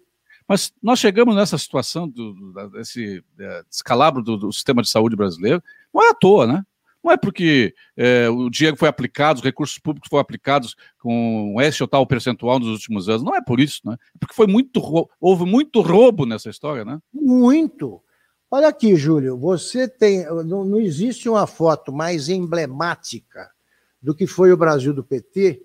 Mas 0.48 0.72
nós 0.82 0.98
chegamos 0.98 1.36
nessa 1.36 1.58
situação 1.58 2.08
do, 2.08 2.52
desse 2.70 3.22
é, 3.38 3.62
descalabro 3.68 4.22
do, 4.22 4.36
do 4.38 4.52
sistema 4.52 4.80
de 4.80 4.88
saúde 4.88 5.14
brasileiro, 5.14 5.62
não 5.92 6.02
é 6.02 6.10
à 6.10 6.14
toa, 6.14 6.46
né? 6.46 6.64
Não 7.02 7.12
é 7.12 7.16
porque 7.16 7.74
é, 7.96 8.28
o 8.28 8.50
dinheiro 8.50 8.76
foi 8.76 8.88
aplicado, 8.88 9.38
os 9.38 9.44
recursos 9.44 9.78
públicos 9.78 10.08
foram 10.08 10.20
aplicados 10.20 10.76
com 10.98 11.56
esse 11.60 11.82
ou 11.82 11.88
tal 11.88 12.06
percentual 12.06 12.58
nos 12.58 12.68
últimos 12.68 13.08
anos. 13.08 13.22
Não 13.22 13.34
é 13.34 13.42
por 13.42 13.58
isso, 13.58 13.80
né? 13.84 13.94
É 14.14 14.18
porque 14.18 14.34
foi 14.34 14.46
muito 14.46 14.80
houve 15.20 15.44
muito 15.44 15.80
roubo 15.80 16.26
nessa 16.26 16.50
história, 16.50 16.84
né? 16.84 16.98
Muito. 17.12 18.02
Olha 18.50 18.68
aqui, 18.68 18.96
Júlio, 18.96 19.38
você 19.38 19.88
tem. 19.88 20.24
Não, 20.44 20.64
não 20.64 20.80
existe 20.80 21.28
uma 21.28 21.46
foto 21.46 21.92
mais 21.92 22.28
emblemática 22.28 23.50
do 24.02 24.14
que 24.14 24.26
foi 24.26 24.52
o 24.52 24.56
Brasil 24.56 24.92
do 24.92 25.04
PT 25.04 25.62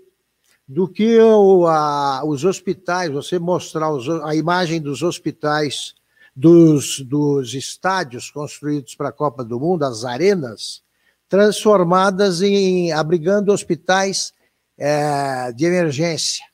do 0.67 0.87
que 0.87 1.19
o, 1.19 1.67
a, 1.67 2.23
os 2.25 2.43
hospitais, 2.43 3.11
você 3.11 3.37
mostrar 3.37 3.91
os, 3.91 4.09
a 4.23 4.35
imagem 4.35 4.81
dos 4.81 5.03
hospitais, 5.03 5.93
dos, 6.35 6.99
dos 7.01 7.53
estádios 7.53 8.29
construídos 8.29 8.95
para 8.95 9.09
a 9.09 9.13
Copa 9.13 9.43
do 9.43 9.59
Mundo, 9.59 9.83
as 9.83 10.03
arenas, 10.03 10.83
transformadas 11.27 12.41
em 12.41 12.91
abrigando 12.91 13.51
hospitais 13.51 14.33
é, 14.77 15.51
de 15.51 15.65
emergência, 15.65 16.45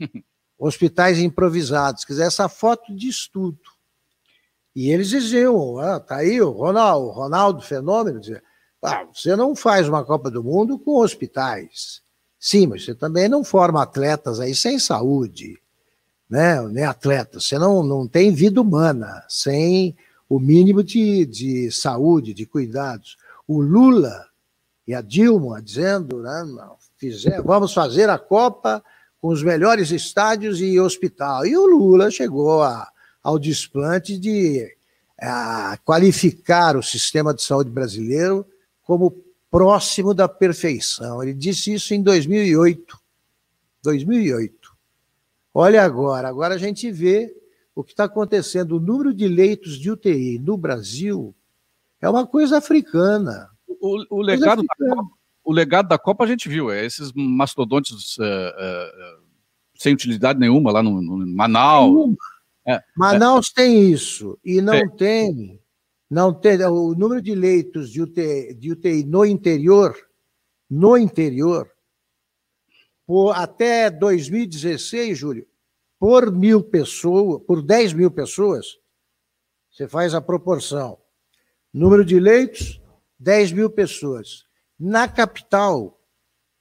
hospitais 0.58 1.18
improvisados. 1.18 2.04
Quer 2.04 2.14
dizer, 2.14 2.26
essa 2.26 2.48
foto 2.48 2.94
diz 2.94 3.28
tudo. 3.28 3.58
E 4.74 4.90
eles 4.90 5.08
diziam, 5.08 5.78
ah, 5.78 5.98
tá 5.98 6.16
aí 6.16 6.40
o 6.40 6.50
Ronaldo, 6.50 7.06
o 7.06 7.12
Ronaldo 7.12 7.62
Fenômeno, 7.62 8.20
dizia, 8.20 8.42
ah, 8.82 9.06
você 9.12 9.34
não 9.34 9.56
faz 9.56 9.88
uma 9.88 10.04
Copa 10.04 10.30
do 10.30 10.44
Mundo 10.44 10.78
com 10.78 11.00
hospitais. 11.00 12.02
Sim, 12.38 12.66
mas 12.66 12.84
você 12.84 12.94
também 12.94 13.28
não 13.28 13.42
forma 13.42 13.82
atletas 13.82 14.38
aí 14.38 14.54
sem 14.54 14.78
saúde, 14.78 15.58
né? 16.28 16.60
Nem 16.68 16.84
atletas. 16.84 17.46
Você 17.46 17.58
não, 17.58 17.82
não 17.82 18.06
tem 18.06 18.32
vida 18.32 18.60
humana 18.60 19.24
sem 19.28 19.96
o 20.28 20.38
mínimo 20.38 20.84
de, 20.84 21.24
de 21.24 21.70
saúde, 21.70 22.34
de 22.34 22.46
cuidados 22.46 23.16
o 23.46 23.60
Lula 23.60 24.26
e 24.86 24.94
a 24.94 25.00
Dilma 25.00 25.60
dizendo, 25.60 26.22
né, 26.22 26.44
fizer, 26.96 27.42
vamos 27.42 27.72
fazer 27.72 28.08
a 28.08 28.18
Copa 28.18 28.82
com 29.20 29.28
os 29.28 29.42
melhores 29.42 29.90
estádios 29.90 30.60
e 30.60 30.78
hospital. 30.78 31.46
E 31.46 31.56
o 31.56 31.66
Lula 31.66 32.10
chegou 32.10 32.62
a, 32.62 32.88
ao 33.22 33.38
desplante 33.38 34.18
de 34.18 34.66
a, 35.20 35.78
qualificar 35.84 36.76
o 36.76 36.82
sistema 36.82 37.34
de 37.34 37.42
saúde 37.42 37.70
brasileiro 37.70 38.46
como 38.82 39.24
próximo 39.50 40.14
da 40.14 40.28
perfeição. 40.28 41.22
Ele 41.22 41.34
disse 41.34 41.72
isso 41.72 41.94
em 41.94 42.02
2008. 42.02 42.98
2008. 43.82 44.76
Olha 45.54 45.82
agora, 45.82 46.28
agora 46.28 46.54
a 46.54 46.58
gente 46.58 46.90
vê 46.90 47.34
o 47.74 47.82
que 47.82 47.92
está 47.92 48.04
acontecendo. 48.04 48.76
O 48.76 48.80
número 48.80 49.14
de 49.14 49.26
leitos 49.26 49.78
de 49.78 49.90
UTI 49.90 50.38
no 50.38 50.56
Brasil 50.56 51.34
é 52.06 52.10
uma 52.10 52.26
coisa 52.26 52.58
africana. 52.58 53.50
O, 53.68 54.18
o 54.18 54.22
legado, 54.22 54.62
da 54.62 54.74
Copa, 54.76 55.10
o 55.44 55.52
legado 55.52 55.88
da 55.88 55.98
Copa 55.98 56.24
a 56.24 56.26
gente 56.26 56.48
viu, 56.48 56.70
é 56.70 56.84
esses 56.84 57.12
mastodontes 57.12 58.16
uh, 58.18 58.22
uh, 58.22 59.22
sem 59.74 59.92
utilidade 59.92 60.38
nenhuma 60.38 60.70
lá 60.70 60.82
no, 60.82 61.02
no 61.02 61.26
Manaus. 61.26 62.14
É, 62.66 62.80
Manaus 62.96 63.50
é. 63.50 63.62
tem 63.62 63.90
isso, 63.90 64.38
e 64.44 64.60
não 64.60 64.74
é. 64.74 64.88
tem, 64.88 65.60
não 66.08 66.32
tem, 66.32 66.62
o 66.64 66.94
número 66.94 67.20
de 67.20 67.34
leitos 67.34 67.90
de 67.90 68.02
UTI, 68.02 68.54
de 68.54 68.72
UTI 68.72 69.04
no 69.04 69.24
interior, 69.24 69.96
no 70.70 70.96
interior, 70.96 71.68
por, 73.04 73.32
até 73.32 73.90
2016, 73.90 75.18
Júlio, 75.18 75.46
por 75.98 76.30
mil 76.32 76.62
pessoas, 76.62 77.42
por 77.44 77.62
10 77.62 77.94
mil 77.94 78.10
pessoas, 78.10 78.78
você 79.70 79.88
faz 79.88 80.14
a 80.14 80.20
proporção. 80.20 80.98
Número 81.76 82.06
de 82.06 82.18
leitos, 82.18 82.80
10 83.18 83.52
mil 83.52 83.68
pessoas. 83.68 84.46
Na 84.80 85.06
capital, 85.06 86.00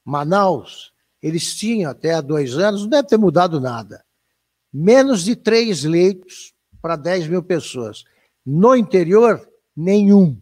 Manaus, 0.03 0.91
eles 1.21 1.55
tinham 1.55 1.89
até 1.89 2.15
há 2.15 2.19
dois 2.19 2.57
anos, 2.57 2.81
não 2.81 2.89
deve 2.89 3.07
ter 3.07 3.17
mudado 3.17 3.61
nada, 3.61 4.03
menos 4.73 5.23
de 5.23 5.33
três 5.37 5.85
leitos 5.85 6.53
para 6.81 6.97
10 6.97 7.29
mil 7.29 7.41
pessoas. 7.41 8.03
No 8.45 8.75
interior, 8.75 9.49
nenhum. 9.73 10.37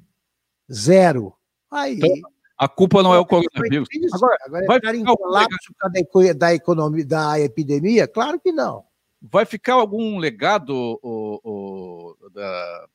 Zero. 0.72 1.36
Aí. 1.70 2.00
Então, 2.04 2.32
a 2.58 2.68
culpa 2.68 3.04
não 3.04 3.14
é 3.14 3.20
o 3.20 3.28
coronavírus. 3.28 3.88
Agora, 4.12 4.38
agora 4.44 4.66
vai 4.66 4.78
ficar 4.78 4.96
em 4.96 5.04
colapso 5.04 5.74
da, 5.80 6.34
da, 6.34 6.54
economia, 6.56 7.06
da 7.06 7.40
epidemia? 7.40 8.08
Claro 8.08 8.40
que 8.40 8.52
não. 8.52 8.84
Vai 9.22 9.46
ficar 9.46 9.76
algum 9.76 10.18
legado 10.18 11.00
o, 11.04 11.40
o, 11.44 12.30
da, 12.32 12.88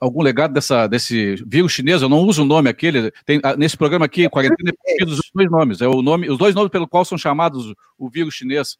algum 0.00 0.22
legado 0.22 0.54
dessa, 0.54 0.86
desse 0.86 1.36
vírus 1.46 1.72
chinês, 1.72 2.00
eu 2.00 2.08
não 2.08 2.20
uso 2.20 2.42
o 2.42 2.46
nome 2.46 2.70
aquele, 2.70 3.12
tem, 3.26 3.38
ah, 3.44 3.54
nesse 3.54 3.76
programa 3.76 4.06
aqui, 4.06 4.28
quarentena, 4.28 4.72
é 4.86 5.04
os 5.04 5.20
dois 5.34 5.50
nomes, 5.50 5.80
é 5.80 5.86
o 5.86 6.00
nome, 6.00 6.30
os 6.30 6.38
dois 6.38 6.54
nomes 6.54 6.70
pelo 6.70 6.88
qual 6.88 7.04
são 7.04 7.18
chamados 7.18 7.74
o 7.98 8.08
vírus 8.08 8.34
chinês. 8.34 8.78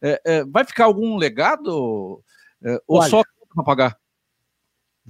É, 0.00 0.20
é, 0.24 0.44
vai 0.44 0.64
ficar 0.64 0.84
algum 0.84 1.16
legado 1.16 2.22
é, 2.62 2.80
ou 2.86 3.00
Olha, 3.00 3.08
só 3.08 3.22
para 3.54 3.64
pagar? 3.64 3.98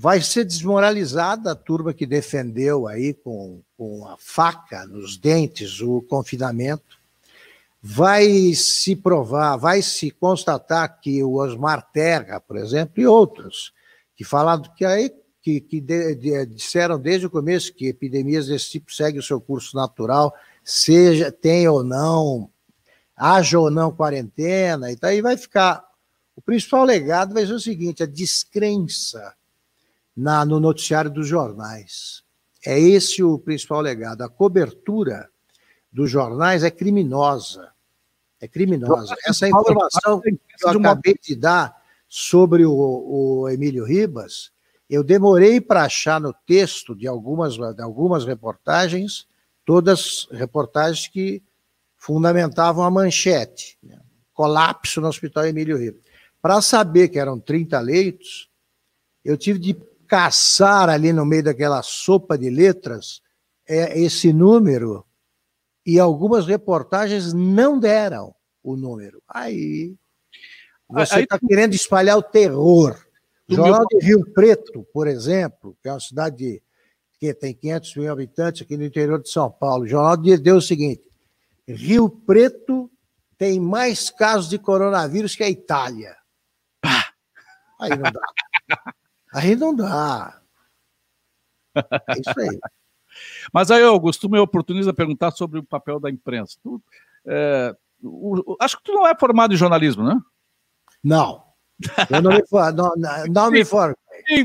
vai 0.01 0.21
ser 0.21 0.45
desmoralizada 0.45 1.51
a 1.51 1.57
turma 1.57 1.93
que 1.93 2.07
defendeu 2.07 2.87
aí 2.87 3.13
com, 3.13 3.61
com 3.77 4.07
a 4.07 4.17
faca 4.17 4.87
nos 4.87 5.17
dentes 5.17 5.81
o 5.81 6.01
confinamento. 6.03 6.97
Vai 7.83 8.55
se 8.55 8.95
provar, 8.95 9.57
vai 9.57 9.83
se 9.83 10.13
constatar 10.13 11.01
que 11.01 11.21
o 11.25 11.35
Osmar 11.35 11.91
Terra, 11.91 12.39
por 12.39 12.57
exemplo, 12.57 13.03
e 13.03 13.09
outros, 13.09 13.73
que 14.15 14.23
falaram 14.23 14.63
que 14.77 14.85
aí 14.85 15.13
que, 15.49 15.61
que 15.63 15.81
de, 15.81 16.15
de, 16.15 16.47
disseram 16.47 16.99
desde 16.99 17.27
o 17.27 17.31
começo 17.31 17.73
que 17.73 17.87
epidemias 17.87 18.49
desse 18.49 18.73
tipo 18.73 18.93
seguem 18.93 19.19
o 19.19 19.23
seu 19.23 19.41
curso 19.41 19.75
natural, 19.75 20.35
seja 20.63 21.33
tem 21.33 21.67
ou 21.67 21.83
não, 21.83 22.51
haja 23.17 23.59
ou 23.59 23.71
não 23.71 23.91
quarentena, 23.91 24.93
e 24.93 24.97
daí 24.97 25.23
vai 25.23 25.39
ficar. 25.39 25.83
O 26.37 26.43
principal 26.43 26.85
legado 26.85 27.33
vai 27.33 27.47
ser 27.47 27.55
o 27.55 27.61
seguinte: 27.61 28.03
a 28.03 28.07
descrença 28.07 29.35
na, 30.15 30.45
no 30.45 30.61
noticiário 30.61 31.11
dos 31.11 31.27
jornais. 31.27 32.23
É 32.67 32.79
esse 32.79 33.23
o 33.23 33.39
principal 33.39 33.81
legado. 33.81 34.23
A 34.23 34.29
cobertura 34.29 35.31
dos 35.91 36.11
jornais 36.11 36.63
é 36.63 36.71
criminosa. 36.71 37.71
É 38.39 38.47
criminosa. 38.47 39.17
Essa 39.25 39.49
informação 39.49 40.21
que 40.21 40.39
eu 40.63 40.69
acabei 40.69 41.17
de 41.23 41.35
dar 41.35 41.75
sobre 42.07 42.67
o, 42.67 42.73
o 42.73 43.49
Emílio 43.49 43.85
Ribas, 43.85 44.53
eu 44.89 45.05
demorei 45.05 45.61
para 45.61 45.85
achar 45.85 46.21
no 46.21 46.33
texto 46.33 46.95
de 46.95 47.07
algumas, 47.07 47.57
de 47.57 47.83
algumas 47.83 48.25
reportagens, 48.25 49.27
todas 49.65 50.27
reportagens 50.31 51.07
que 51.09 51.43
fundamentavam 51.97 52.85
a 52.85 52.91
manchete. 52.91 53.77
Né? 53.83 54.01
Colapso 54.33 55.01
no 55.01 55.09
Hospital 55.09 55.47
Emílio 55.47 55.77
Ribas. 55.77 56.01
Para 56.41 56.63
saber 56.63 57.09
que 57.09 57.19
eram 57.19 57.39
30 57.39 57.79
leitos, 57.81 58.49
eu 59.25 59.37
tive 59.37 59.59
de 59.59 59.75
caçar 60.07 60.89
ali 60.89 61.13
no 61.13 61.27
meio 61.27 61.45
daquela 61.45 61.83
sopa 61.83 62.39
de 62.39 62.49
letras 62.49 63.21
é, 63.69 64.01
esse 64.01 64.33
número 64.33 65.05
e 65.85 65.99
algumas 65.99 66.47
reportagens 66.47 67.33
não 67.35 67.79
deram 67.79 68.35
o 68.63 68.77
número. 68.77 69.23
Aí 69.29 69.95
você 70.89 71.21
está 71.21 71.39
querendo 71.39 71.75
espalhar 71.75 72.17
o 72.17 72.23
terror. 72.23 72.99
O 73.49 73.55
Jornal 73.55 73.85
de 73.87 74.05
Rio 74.05 74.33
Preto, 74.33 74.87
por 74.93 75.07
exemplo, 75.07 75.77
que 75.83 75.89
é 75.89 75.93
uma 75.93 76.01
cidade 76.01 76.63
que 77.19 77.35
tem 77.35 77.55
500 77.55 77.97
mil 77.97 78.13
habitantes 78.13 78.63
aqui 78.63 78.77
no 78.77 78.85
interior 78.85 79.21
de 79.21 79.31
São 79.31 79.51
Paulo, 79.51 79.85
o 79.85 79.89
jornal 79.89 80.17
deu 80.17 80.57
o 80.57 80.63
seguinte: 80.63 81.03
Rio 81.67 82.09
Preto 82.09 82.91
tem 83.37 83.59
mais 83.59 84.11
casos 84.11 84.49
de 84.49 84.59
coronavírus 84.59 85.35
que 85.35 85.43
a 85.43 85.49
Itália. 85.49 86.17
Aí 87.81 87.91
não 87.91 88.11
dá. 88.13 88.21
Aí 89.33 89.57
não 89.57 89.75
dá. 89.75 90.41
É 91.75 92.19
isso 92.19 92.41
aí. 92.41 92.59
Mas 93.53 93.71
aí, 93.71 93.83
Augusto, 93.83 94.29
me 94.29 94.39
oportuniza 94.39 94.93
perguntar 94.93 95.31
sobre 95.31 95.59
o 95.61 95.65
papel 95.65 96.01
da 96.01 96.11
imprensa. 96.11 96.59
Tu, 96.63 96.83
é, 97.27 97.75
o, 98.03 98.57
acho 98.61 98.77
que 98.79 98.85
tu 98.85 98.93
não 98.93 99.07
é 99.07 99.17
formado 99.17 99.55
em 99.55 99.57
jornalismo, 99.57 100.05
né? 100.05 100.21
Não. 101.03 101.48
Eu 102.11 102.23
não 102.23 102.31
me, 102.33 102.47
for, 102.47 102.73
não, 102.73 102.93
não 103.31 103.51
me 103.51 103.65
formei. 103.65 103.97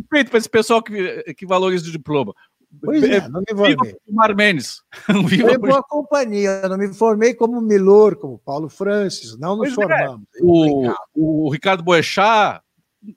Feito 0.09 0.29
para 0.29 0.37
esse 0.37 0.49
pessoal 0.49 0.81
que, 0.81 1.33
que 1.33 1.45
valoriza 1.45 1.87
o 1.87 1.91
diploma. 1.91 2.33
Pois 2.81 3.03
é, 3.03 3.27
não 3.27 3.41
me 3.41 3.55
formei. 3.55 3.95
Mar 4.09 4.35
Mendes. 4.35 4.81
Viva 5.27 5.57
boa 5.57 5.83
companhia. 5.83 6.61
Eu 6.63 6.69
não 6.69 6.77
me 6.77 6.93
formei 6.93 7.33
como 7.33 7.61
Milor, 7.61 8.15
como 8.15 8.39
Paulo 8.39 8.69
Francis. 8.69 9.37
Não 9.37 9.55
nos 9.55 9.73
pois 9.73 9.89
é. 9.89 9.97
formamos. 9.97 10.27
É. 10.35 10.39
O, 10.41 10.93
o, 11.15 11.49
Ricardo 11.49 11.83
Boechat 11.83 12.61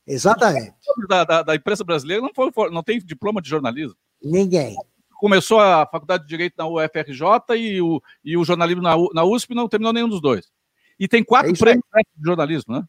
Exatamente. 0.06 0.74
Da, 1.08 1.24
da, 1.24 1.42
da, 1.42 1.54
imprensa 1.54 1.84
brasileira 1.84 2.22
não, 2.22 2.30
foi, 2.34 2.70
não 2.70 2.82
tem 2.82 2.98
diploma 2.98 3.40
de 3.40 3.48
jornalismo. 3.48 3.96
Ninguém. 4.22 4.74
Começou 5.18 5.60
a 5.60 5.86
faculdade 5.86 6.24
de 6.24 6.28
Direito 6.28 6.54
na 6.58 6.66
UFRJ 6.66 7.56
e 7.56 7.80
o, 7.80 8.02
e 8.24 8.36
o 8.36 8.44
jornalismo 8.44 8.82
na, 8.82 8.96
na 9.14 9.24
USP 9.24 9.54
não 9.54 9.68
terminou 9.68 9.92
nenhum 9.92 10.08
dos 10.08 10.20
dois. 10.20 10.50
E 10.98 11.06
tem 11.06 11.22
quatro 11.22 11.52
é 11.52 11.54
prêmios 11.54 11.84
de 12.16 12.26
jornalismo, 12.26 12.74
né? 12.74 12.84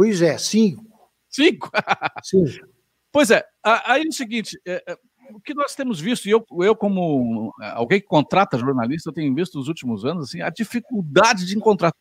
Pois 0.00 0.22
é, 0.22 0.38
cinco. 0.38 0.82
Cinco? 1.28 1.70
Cinco. 2.24 2.66
Pois 3.12 3.30
é, 3.30 3.44
aí 3.62 4.02
é 4.02 4.08
o 4.08 4.12
seguinte, 4.12 4.58
é, 4.66 4.82
é, 4.88 4.96
o 5.30 5.38
que 5.38 5.52
nós 5.52 5.74
temos 5.74 6.00
visto, 6.00 6.24
e 6.24 6.30
eu, 6.30 6.42
eu 6.62 6.74
como 6.74 7.52
alguém 7.60 8.00
que 8.00 8.06
contrata 8.06 8.56
jornalista, 8.56 9.12
tenho 9.12 9.34
visto 9.34 9.58
nos 9.58 9.68
últimos 9.68 10.06
anos 10.06 10.28
assim, 10.28 10.40
a 10.40 10.48
dificuldade 10.48 11.44
de 11.44 11.54
encontrar, 11.54 11.92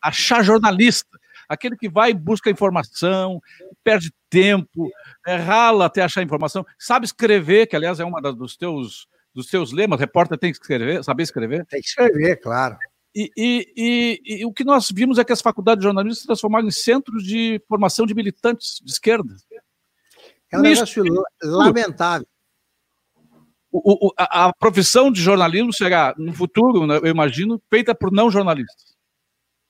achar 0.00 0.44
jornalista 0.44 1.18
aquele 1.48 1.76
que 1.76 1.88
vai 1.88 2.10
e 2.10 2.14
busca 2.14 2.48
informação, 2.48 3.40
perde 3.82 4.12
tempo, 4.30 4.88
é, 5.26 5.34
rala 5.34 5.86
até 5.86 6.02
achar 6.02 6.22
informação, 6.22 6.64
sabe 6.78 7.04
escrever, 7.04 7.66
que 7.66 7.74
aliás 7.74 7.98
é 7.98 8.04
uma 8.04 8.20
dos 8.20 8.56
teus, 8.56 9.08
dos 9.34 9.48
teus 9.48 9.72
lemas, 9.72 9.98
repórter 9.98 10.38
tem 10.38 10.52
que 10.52 10.58
escrever, 10.58 11.02
saber 11.02 11.24
escrever. 11.24 11.66
Tem 11.66 11.80
que 11.80 11.88
escrever, 11.88 12.36
claro. 12.36 12.78
E, 13.14 13.30
e, 13.36 13.72
e, 13.76 14.40
e, 14.40 14.46
o 14.46 14.52
que 14.52 14.62
nós 14.62 14.90
vimos 14.90 15.18
é 15.18 15.24
que 15.24 15.32
as 15.32 15.40
faculdades 15.40 15.80
de 15.80 15.84
jornalismo 15.84 16.14
se 16.14 16.26
transformaram 16.26 16.68
em 16.68 16.70
centros 16.70 17.24
de 17.24 17.60
formação 17.68 18.06
de 18.06 18.14
militantes 18.14 18.80
de 18.84 18.90
esquerda. 18.90 19.34
É 20.52 20.58
um 20.58 20.62
negócio 20.62 21.04
lamentável. 21.42 22.26
O, 23.72 24.08
o, 24.08 24.12
a, 24.16 24.46
a, 24.46 24.52
profissão 24.52 25.12
de 25.12 25.20
jornalismo 25.20 25.72
será, 25.72 26.14
no 26.18 26.32
futuro, 26.32 26.86
né, 26.86 26.98
eu 26.98 27.06
imagino, 27.06 27.60
feita 27.70 27.94
por 27.94 28.10
não 28.10 28.30
jornalistas. 28.30 28.96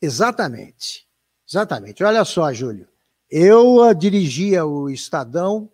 Exatamente. 0.01 1.07
Exatamente. 1.47 2.03
Olha 2.03 2.25
só, 2.25 2.51
Júlio. 2.53 2.89
Eu 3.31 3.77
uh, 3.77 3.95
dirigia 3.95 4.65
o 4.65 4.89
Estadão 4.89 5.71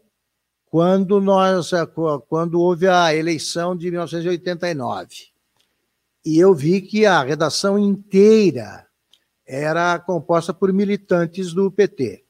quando 0.67 1.21
nós 1.21 1.73
uh, 1.73 1.87
quando 2.29 2.61
houve 2.61 2.89
a 2.89 3.15
eleição 3.15 3.77
de 3.77 3.91
1989. 3.91 5.36
E 6.27 6.41
eu 6.41 6.53
vi 6.53 6.81
que 6.81 7.07
a 7.07 7.23
redação 7.23 7.79
inteira 7.79 8.85
era 9.47 9.97
composta 9.97 10.53
por 10.53 10.73
militantes 10.73 11.53
do 11.53 11.71
PT. 11.71 12.25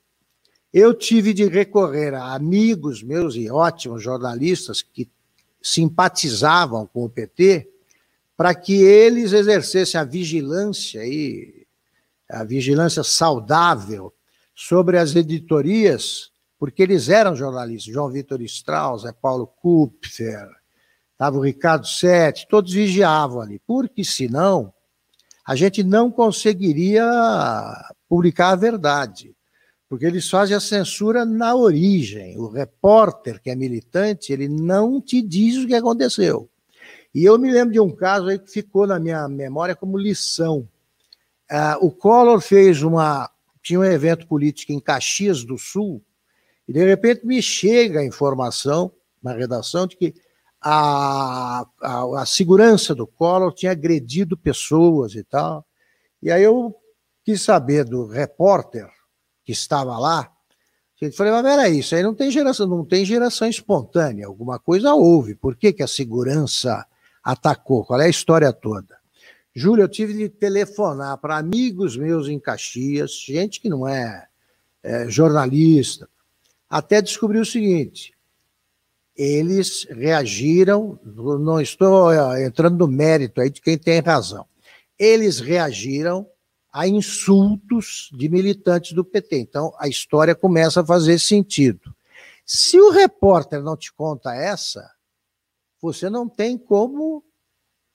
Eu 0.70 0.92
tive 0.92 1.32
de 1.32 1.46
recorrer 1.48 2.12
a 2.12 2.34
amigos 2.34 3.02
meus 3.02 3.34
e 3.36 3.50
ótimos 3.50 4.02
jornalistas 4.02 4.82
que 4.82 5.10
simpatizavam 5.62 6.86
com 6.86 7.06
o 7.06 7.08
PT 7.08 7.70
para 8.36 8.54
que 8.54 8.74
eles 8.74 9.32
exercessem 9.32 9.98
a 9.98 10.04
vigilância 10.04 11.00
e 11.06 11.66
a 12.28 12.44
vigilância 12.44 13.02
saudável 13.02 14.12
sobre 14.54 14.98
as 14.98 15.16
editorias, 15.16 16.30
porque 16.58 16.82
eles 16.82 17.08
eram 17.08 17.34
jornalistas. 17.34 17.94
João 17.94 18.10
Vitor 18.10 18.42
Strauss, 18.42 19.10
Paulo 19.22 19.46
Kupfer, 19.46 20.46
estava 21.16 21.38
o 21.38 21.40
Ricardo 21.40 21.86
Sete, 21.86 22.46
todos 22.46 22.72
vigiavam 22.72 23.40
ali, 23.40 23.58
porque 23.66 24.04
senão 24.04 24.72
a 25.46 25.56
gente 25.56 25.82
não 25.82 26.10
conseguiria 26.10 27.04
publicar 28.06 28.50
a 28.50 28.56
verdade, 28.56 29.34
porque 29.88 30.04
eles 30.04 30.28
fazem 30.28 30.54
a 30.54 30.60
censura 30.60 31.24
na 31.24 31.54
origem. 31.54 32.38
O 32.38 32.48
repórter 32.48 33.40
que 33.40 33.48
é 33.48 33.54
militante, 33.54 34.32
ele 34.32 34.46
não 34.46 35.00
te 35.00 35.22
diz 35.22 35.56
o 35.56 35.66
que 35.66 35.74
aconteceu. 35.74 36.50
E 37.14 37.24
eu 37.24 37.38
me 37.38 37.50
lembro 37.50 37.72
de 37.72 37.80
um 37.80 37.90
caso 37.90 38.28
aí 38.28 38.38
que 38.38 38.50
ficou 38.50 38.86
na 38.86 38.98
minha 38.98 39.26
memória 39.26 39.74
como 39.74 39.96
lição. 39.96 40.68
Uh, 41.50 41.86
o 41.86 41.90
Collor 41.90 42.40
fez 42.40 42.82
uma. 42.82 43.30
Tinha 43.62 43.80
um 43.80 43.84
evento 43.84 44.26
político 44.26 44.72
em 44.72 44.78
Caxias 44.78 45.42
do 45.42 45.56
Sul, 45.56 46.02
e 46.68 46.72
de 46.72 46.84
repente 46.84 47.26
me 47.26 47.40
chega 47.42 48.00
a 48.00 48.04
informação 48.04 48.92
na 49.22 49.32
redação 49.32 49.86
de 49.86 49.96
que 49.96 50.14
a, 50.68 51.64
a, 51.80 52.22
a 52.22 52.26
segurança 52.26 52.92
do 52.92 53.06
Collor 53.06 53.54
tinha 53.54 53.70
agredido 53.70 54.36
pessoas 54.36 55.14
e 55.14 55.22
tal. 55.22 55.64
E 56.20 56.28
aí 56.28 56.42
eu 56.42 56.74
quis 57.24 57.40
saber 57.40 57.84
do 57.84 58.06
repórter 58.06 58.88
que 59.44 59.52
estava 59.52 59.96
lá. 59.96 60.28
Eu 61.00 61.12
falei, 61.12 61.32
mas 61.32 61.42
peraí, 61.42 61.78
isso 61.78 61.94
aí 61.94 62.02
não 62.02 62.14
tem 62.14 62.32
geração, 62.32 62.66
não 62.66 62.84
tem 62.84 63.04
geração 63.04 63.48
espontânea, 63.48 64.26
alguma 64.26 64.58
coisa 64.58 64.92
houve. 64.92 65.36
Por 65.36 65.54
que, 65.54 65.72
que 65.72 65.84
a 65.84 65.86
segurança 65.86 66.84
atacou? 67.22 67.84
Qual 67.84 68.00
é 68.00 68.06
a 68.06 68.10
história 68.10 68.52
toda? 68.52 68.96
Júlio, 69.54 69.84
eu 69.84 69.88
tive 69.88 70.14
de 70.14 70.28
telefonar 70.28 71.16
para 71.18 71.36
amigos 71.36 71.96
meus 71.96 72.26
em 72.26 72.40
Caxias, 72.40 73.12
gente 73.24 73.60
que 73.60 73.68
não 73.68 73.86
é, 73.86 74.26
é 74.82 75.08
jornalista, 75.08 76.08
até 76.68 77.00
descobrir 77.00 77.38
o 77.38 77.46
seguinte: 77.46 78.15
eles 79.16 79.86
reagiram, 79.88 80.98
não 81.04 81.60
estou 81.60 82.12
é, 82.12 82.44
entrando 82.44 82.76
no 82.76 82.92
mérito 82.92 83.40
aí 83.40 83.48
de 83.48 83.60
quem 83.60 83.78
tem 83.78 84.00
razão, 84.00 84.46
eles 84.98 85.40
reagiram 85.40 86.26
a 86.72 86.86
insultos 86.86 88.10
de 88.12 88.28
militantes 88.28 88.92
do 88.92 89.04
PT. 89.04 89.38
Então 89.38 89.72
a 89.78 89.88
história 89.88 90.34
começa 90.34 90.82
a 90.82 90.86
fazer 90.86 91.18
sentido. 91.18 91.94
Se 92.44 92.78
o 92.78 92.90
repórter 92.90 93.62
não 93.62 93.76
te 93.76 93.92
conta 93.92 94.34
essa, 94.34 94.90
você 95.80 96.10
não 96.10 96.28
tem 96.28 96.58
como 96.58 97.24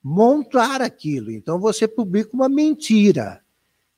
montar 0.04 0.82
aquilo. 0.82 1.32
Então 1.32 1.60
você 1.60 1.88
publica 1.88 2.32
uma 2.34 2.50
mentira. 2.50 3.42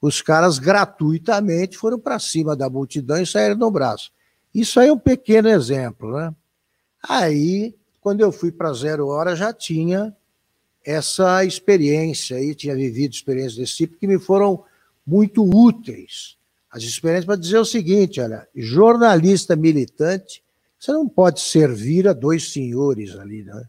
Os 0.02 0.22
caras 0.22 0.60
gratuitamente 0.60 1.78
foram 1.78 1.98
para 1.98 2.20
cima 2.20 2.56
da 2.56 2.70
multidão 2.70 3.22
e 3.22 3.26
saíram 3.26 3.56
no 3.56 3.72
braço. 3.72 4.12
Isso 4.54 4.80
aí 4.80 4.90
é 4.90 4.94
um 4.94 5.00
pequeno 5.00 5.48
exemplo, 5.48 6.12
né? 6.18 6.36
Aí, 7.08 7.76
quando 8.00 8.22
eu 8.22 8.32
fui 8.32 8.52
para 8.52 8.74
Zero 8.74 9.08
Hora, 9.08 9.36
já 9.36 9.52
tinha 9.52 10.16
essa 10.86 11.44
experiência 11.44 12.38
aí, 12.38 12.56
tinha 12.56 12.76
vivido 12.76 13.14
experiências 13.14 13.56
desse 13.56 13.78
tipo 13.78 13.98
que 13.98 14.08
me 14.08 14.20
foram 14.20 14.64
muito 15.06 15.44
úteis. 15.44 16.38
As 16.70 16.84
experiências 16.84 17.26
para 17.26 17.36
dizer 17.36 17.58
o 17.58 17.66
seguinte: 17.66 18.20
olha, 18.20 18.48
jornalista 18.56 19.56
militante, 19.56 20.44
você 20.80 20.92
não 20.92 21.08
pode 21.08 21.42
servir 21.42 22.08
a 22.08 22.14
dois 22.14 22.52
senhores 22.52 23.16
ali, 23.16 23.44
né? 23.44 23.64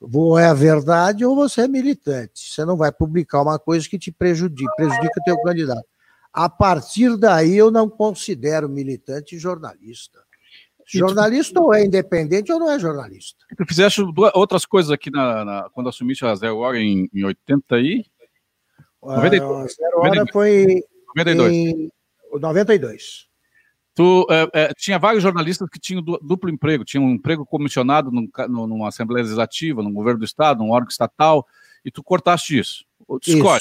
Ou 0.00 0.38
é 0.38 0.46
a 0.46 0.54
verdade 0.54 1.24
ou 1.24 1.34
você 1.34 1.62
é 1.62 1.68
militante. 1.68 2.52
Você 2.52 2.64
não 2.64 2.76
vai 2.76 2.92
publicar 2.92 3.42
uma 3.42 3.58
coisa 3.58 3.88
que 3.88 3.98
te 3.98 4.12
prejudica, 4.12 4.70
prejudica 4.76 5.20
o 5.20 5.24
teu 5.24 5.42
candidato. 5.42 5.86
A 6.32 6.48
partir 6.48 7.16
daí, 7.16 7.56
eu 7.56 7.70
não 7.70 7.88
considero 7.88 8.68
militante 8.68 9.38
jornalista. 9.38 10.20
Jornalista 10.96 11.60
ou 11.60 11.74
é 11.74 11.84
independente 11.84 12.50
ou 12.50 12.58
não 12.58 12.70
é 12.70 12.78
jornalista. 12.78 13.44
Tu 13.56 13.66
fizeste 13.66 14.02
duas, 14.12 14.32
outras 14.34 14.64
coisas 14.64 14.90
aqui 14.90 15.10
na, 15.10 15.44
na, 15.44 15.70
quando 15.70 15.88
assumiste 15.88 16.24
a 16.24 16.34
Zero 16.34 16.58
Hora 16.58 16.78
em, 16.78 17.08
em 17.12 17.24
80 17.24 17.78
e... 17.80 18.06
92. 19.02 19.48
A 19.48 19.66
Zero 19.74 20.00
Hora 20.00 20.24
foi 20.32 20.82
92. 21.14 21.52
em 21.52 21.90
92. 22.32 23.28
Tu 23.94 24.26
é, 24.30 24.48
é, 24.54 24.74
tinha 24.74 24.98
vários 24.98 25.22
jornalistas 25.22 25.68
que 25.68 25.78
tinham 25.78 26.00
duplo 26.02 26.48
emprego, 26.48 26.84
tinham 26.84 27.04
um 27.04 27.10
emprego 27.10 27.44
comissionado 27.44 28.10
num, 28.12 28.28
numa 28.48 28.88
Assembleia 28.88 29.24
Legislativa, 29.24 29.82
no 29.82 29.92
governo 29.92 30.20
do 30.20 30.24
Estado, 30.24 30.62
num 30.62 30.70
órgão 30.70 30.88
estatal, 30.88 31.46
e 31.84 31.90
tu 31.90 32.02
cortaste 32.02 32.58
isso. 32.58 32.84
Tu 33.20 33.32
escolhe. 33.32 33.60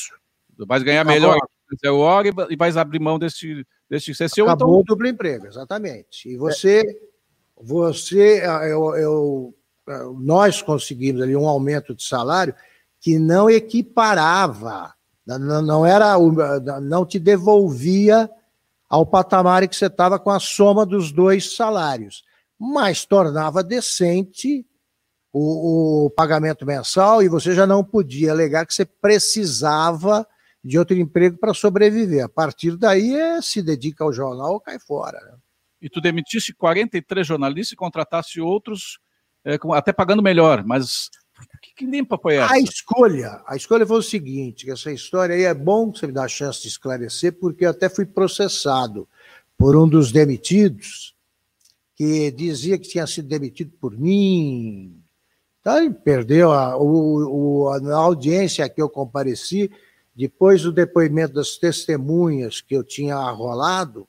Tu 0.56 0.66
vais 0.66 0.84
ganhar 0.84 1.02
Acabou. 1.02 1.20
melhor 1.20 1.40
Zero 1.84 1.98
Hora 1.98 2.30
e 2.50 2.56
vais 2.56 2.78
abrir 2.78 3.00
mão 3.00 3.20
desse, 3.20 3.66
desse 3.90 4.14
CCU. 4.14 4.44
Acabou 4.44 4.68
então... 4.68 4.80
o 4.80 4.84
duplo 4.84 5.08
emprego, 5.08 5.48
exatamente. 5.48 6.30
E 6.30 6.38
você... 6.38 6.82
É 6.82 7.17
você, 7.62 8.44
eu, 8.70 8.96
eu, 8.96 9.56
nós 10.20 10.62
conseguimos 10.62 11.22
ali 11.22 11.36
um 11.36 11.48
aumento 11.48 11.96
de 11.96 12.04
salário 12.04 12.54
que 13.00 13.18
não 13.18 13.50
equiparava, 13.50 14.94
não, 15.26 15.62
não 15.62 15.86
era, 15.86 16.16
não 16.82 17.06
te 17.06 17.20
devolvia 17.20 18.30
ao 18.90 19.06
patamar 19.06 19.64
em 19.64 19.68
que 19.68 19.76
você 19.76 19.88
estava 19.88 20.18
com 20.18 20.30
a 20.30 20.40
soma 20.40 20.86
dos 20.86 21.12
dois 21.12 21.56
salários, 21.56 22.24
mas 22.60 23.06
tornava 23.06 23.64
decente 23.64 24.66
o, 25.34 26.06
o, 26.06 26.10
pagamento 26.10 26.66
mensal 26.66 27.22
e 27.22 27.28
você 27.28 27.54
já 27.54 27.68
não 27.68 27.84
podia 27.84 28.32
alegar 28.32 28.66
que 28.66 28.74
você 28.74 28.86
precisava 28.86 30.26
de 30.64 30.80
outro 30.80 30.96
emprego 30.96 31.38
para 31.38 31.54
sobreviver. 31.54 32.26
A 32.26 32.30
partir 32.30 32.76
daí, 32.76 33.14
é, 33.16 33.42
se 33.42 33.62
dedica 33.62 34.04
ao 34.04 34.14
jornal 34.14 34.54
ou 34.54 34.60
cai 34.60 34.80
fora. 34.80 35.20
Né? 35.20 35.37
E 35.82 35.90
tu 35.90 36.02
demitisse 36.02 36.54
43 36.54 37.26
jornalistas 37.26 37.74
e 37.74 37.76
contratasse 37.76 38.42
outros, 38.42 39.00
é, 39.46 39.58
até 39.74 39.94
pagando 39.94 40.24
melhor, 40.24 40.64
mas 40.66 41.10
que, 41.62 41.74
que 41.76 41.86
limpa 41.86 42.18
foi 42.18 42.36
essa? 42.36 42.54
A 42.54 42.60
escolha, 42.60 43.42
a 43.46 43.56
escolha 43.56 43.86
foi 43.86 43.98
o 43.98 44.04
seguinte, 44.04 44.70
essa 44.70 44.92
história 44.92 45.36
aí 45.36 45.44
é 45.44 45.54
bom 45.54 45.92
você 45.92 46.08
me 46.08 46.14
dar 46.14 46.24
a 46.24 46.28
chance 46.28 46.62
de 46.62 46.68
esclarecer, 46.68 47.34
porque 47.34 47.66
eu 47.66 47.70
até 47.70 47.90
fui 47.90 48.06
processado 48.06 49.08
por 49.58 49.76
um 49.76 49.88
dos 49.88 50.12
demitidos, 50.12 51.16
que 51.96 52.32
dizia 52.32 52.78
que 52.78 52.88
tinha 52.88 53.08
sido 53.08 53.28
demitido 53.28 53.72
por 53.80 53.98
mim, 53.98 55.02
então 55.60 55.78
ele 55.78 55.94
perdeu 55.94 56.52
a, 56.52 56.78
o, 56.78 57.66
o, 57.66 57.70
a 57.70 57.96
audiência 57.96 58.70
que 58.70 58.82
eu 58.82 58.90
compareci, 58.90 59.72
depois 60.16 60.64
do 60.64 60.72
depoimento 60.72 61.34
das 61.34 61.58
testemunhas 61.58 62.62
que 62.62 62.76
eu 62.76 62.84
tinha 62.84 63.16
arrolado, 63.16 64.08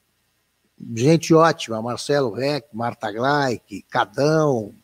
gente 0.95 1.35
ótima, 1.35 1.83
Marcelo 1.83 2.33
Reck, 2.33 2.69
Marta 2.73 3.11
Gleich, 3.11 3.85
Cadão, 3.91 4.75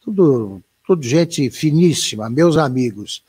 tudo, 0.00 0.62
tudo 0.86 1.02
gente 1.02 1.50
finíssima, 1.50 2.28
meus 2.28 2.56
amigos. 2.56 3.24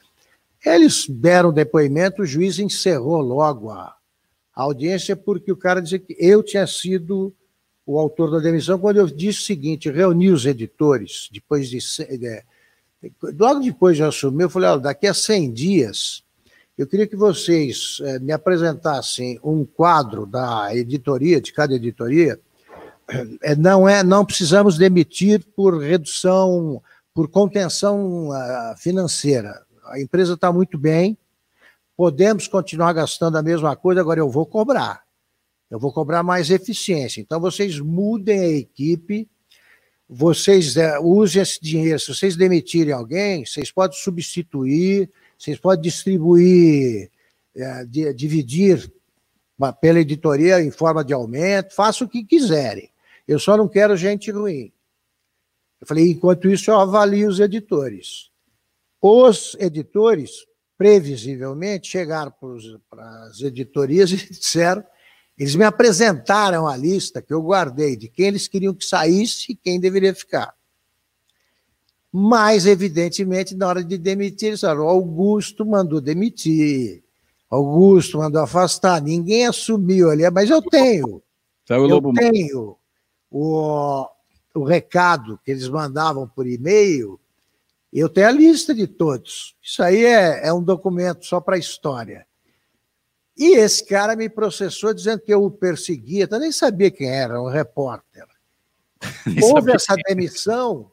Eles 0.65 1.07
deram 1.07 1.51
depoimento, 1.51 2.21
o 2.21 2.25
juiz 2.25 2.59
encerrou 2.59 3.21
logo 3.21 3.69
a, 3.69 3.95
audiência, 4.55 5.15
porque 5.15 5.51
o 5.51 5.57
cara 5.57 5.81
dizia 5.81 5.99
que 5.99 6.15
eu 6.19 6.43
tinha 6.43 6.67
sido 6.67 7.33
o 7.85 7.97
autor 7.97 8.31
da 8.31 8.39
demissão, 8.39 8.79
quando 8.79 8.97
eu 8.97 9.07
disse 9.07 9.39
o 9.39 9.45
seguinte, 9.45 9.89
reuni 9.89 10.29
os 10.29 10.45
editores, 10.45 11.27
depois 11.31 11.69
de, 11.69 11.79
de 12.17 12.43
logo 13.37 13.59
depois 13.59 13.97
de 13.97 14.03
assumir, 14.03 14.43
eu 14.43 14.49
falei, 14.49 14.69
olha, 14.69 14.79
daqui 14.79 15.07
a 15.07 15.13
100 15.13 15.51
dias 15.51 16.22
eu 16.77 16.87
queria 16.87 17.05
que 17.05 17.15
vocês 17.15 17.99
é, 18.01 18.19
me 18.19 18.31
apresentassem 18.31 19.39
um 19.43 19.63
quadro 19.63 20.25
da 20.25 20.75
editoria, 20.75 21.39
de 21.39 21.53
cada 21.53 21.75
editoria. 21.75 22.39
É, 23.43 23.55
não 23.55 23.87
é, 23.87 24.01
não 24.03 24.25
precisamos 24.25 24.77
demitir 24.77 25.45
por 25.55 25.77
redução, 25.79 26.81
por 27.13 27.29
contenção 27.29 28.29
uh, 28.29 28.77
financeira. 28.77 29.61
A 29.85 29.99
empresa 29.99 30.33
está 30.33 30.51
muito 30.51 30.77
bem, 30.77 31.17
podemos 31.95 32.47
continuar 32.47 32.93
gastando 32.93 33.37
a 33.37 33.43
mesma 33.43 33.75
coisa, 33.75 34.01
agora 34.01 34.19
eu 34.19 34.29
vou 34.29 34.45
cobrar. 34.45 35.03
Eu 35.69 35.79
vou 35.79 35.91
cobrar 35.91 36.23
mais 36.23 36.49
eficiência. 36.49 37.21
Então, 37.21 37.39
vocês 37.39 37.79
mudem 37.79 38.39
a 38.39 38.47
equipe, 38.47 39.29
vocês 40.09 40.75
uh, 40.75 41.01
usem 41.01 41.41
esse 41.41 41.59
dinheiro. 41.61 41.99
Se 41.99 42.13
vocês 42.13 42.35
demitirem 42.35 42.93
alguém, 42.93 43.45
vocês 43.45 43.71
podem 43.71 43.97
substituir, 43.97 45.11
vocês 45.43 45.59
podem 45.59 45.81
distribuir, 45.81 47.11
é, 47.53 47.85
de, 47.85 48.13
dividir 48.13 48.89
pela 49.81 49.99
editoria 49.99 50.61
em 50.61 50.71
forma 50.71 51.03
de 51.03 51.13
aumento, 51.13 51.75
faça 51.75 52.05
o 52.05 52.07
que 52.07 52.23
quiserem. 52.23 52.89
Eu 53.27 53.37
só 53.37 53.57
não 53.57 53.67
quero 53.67 53.97
gente 53.97 54.31
ruim. 54.31 54.71
Eu 55.81 55.87
falei, 55.87 56.11
enquanto 56.11 56.49
isso, 56.49 56.71
eu 56.71 56.79
avalio 56.79 57.27
os 57.27 57.41
editores. 57.41 58.31
Os 59.01 59.57
editores, 59.59 60.45
previsivelmente, 60.77 61.89
chegaram 61.89 62.33
para 62.89 63.25
as 63.25 63.41
editorias 63.41 64.11
e 64.11 64.15
disseram, 64.31 64.83
eles 65.37 65.55
me 65.55 65.65
apresentaram 65.65 66.65
a 66.67 66.77
lista 66.77 67.21
que 67.21 67.33
eu 67.33 67.41
guardei 67.41 67.97
de 67.97 68.07
quem 68.07 68.27
eles 68.27 68.47
queriam 68.47 68.73
que 68.73 68.85
saísse 68.85 69.51
e 69.51 69.55
quem 69.55 69.77
deveria 69.77 70.15
ficar. 70.15 70.55
Mas, 72.15 72.67
evidentemente, 72.67 73.55
na 73.55 73.67
hora 73.67 73.83
de 73.83 73.97
demitir, 73.97 74.49
eles 74.49 74.61
falaram: 74.61 74.87
Augusto 74.87 75.65
mandou 75.65 75.99
demitir, 75.99 77.03
Augusto 77.49 78.19
mandou 78.19 78.43
afastar, 78.43 79.01
ninguém 79.01 79.47
assumiu 79.47 80.11
ali, 80.11 80.29
mas 80.29 80.47
eu 80.51 80.61
tenho. 80.61 81.23
eu 81.67 82.13
tenho 82.13 82.77
o, 83.31 84.07
o 84.53 84.63
recado 84.63 85.39
que 85.43 85.49
eles 85.49 85.67
mandavam 85.67 86.27
por 86.27 86.45
e-mail, 86.45 87.19
eu 87.91 88.07
tenho 88.07 88.27
a 88.27 88.31
lista 88.31 88.75
de 88.75 88.85
todos. 88.85 89.55
Isso 89.59 89.81
aí 89.81 90.05
é, 90.05 90.47
é 90.47 90.53
um 90.53 90.61
documento 90.61 91.25
só 91.25 91.41
para 91.41 91.55
a 91.55 91.59
história. 91.59 92.27
E 93.35 93.57
esse 93.57 93.83
cara 93.87 94.15
me 94.15 94.29
processou 94.29 94.93
dizendo 94.93 95.19
que 95.19 95.33
eu 95.33 95.43
o 95.43 95.49
perseguia, 95.49 96.27
eu 96.29 96.39
nem 96.39 96.51
sabia 96.51 96.91
quem 96.91 97.09
era, 97.09 97.41
um 97.41 97.49
repórter. 97.49 98.27
Houve 99.41 99.71
essa 99.71 99.95
demissão 100.07 100.91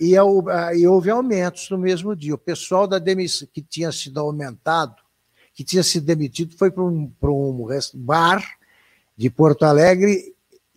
e, 0.00 0.14
é 0.16 0.76
e 0.76 0.86
houve 0.86 1.10
aumentos 1.10 1.68
no 1.70 1.78
mesmo 1.78 2.14
dia. 2.14 2.34
O 2.34 2.38
pessoal 2.38 2.86
da 2.86 2.98
demissão, 2.98 3.48
que 3.52 3.60
tinha 3.60 3.90
sido 3.90 4.20
aumentado, 4.20 4.96
que 5.52 5.64
tinha 5.64 5.82
sido 5.82 6.06
demitido, 6.06 6.56
foi 6.56 6.70
para 6.70 6.84
um, 6.84 7.12
um 7.22 7.66
bar 7.94 8.44
de 9.16 9.28
Porto 9.28 9.64
Alegre 9.64 10.34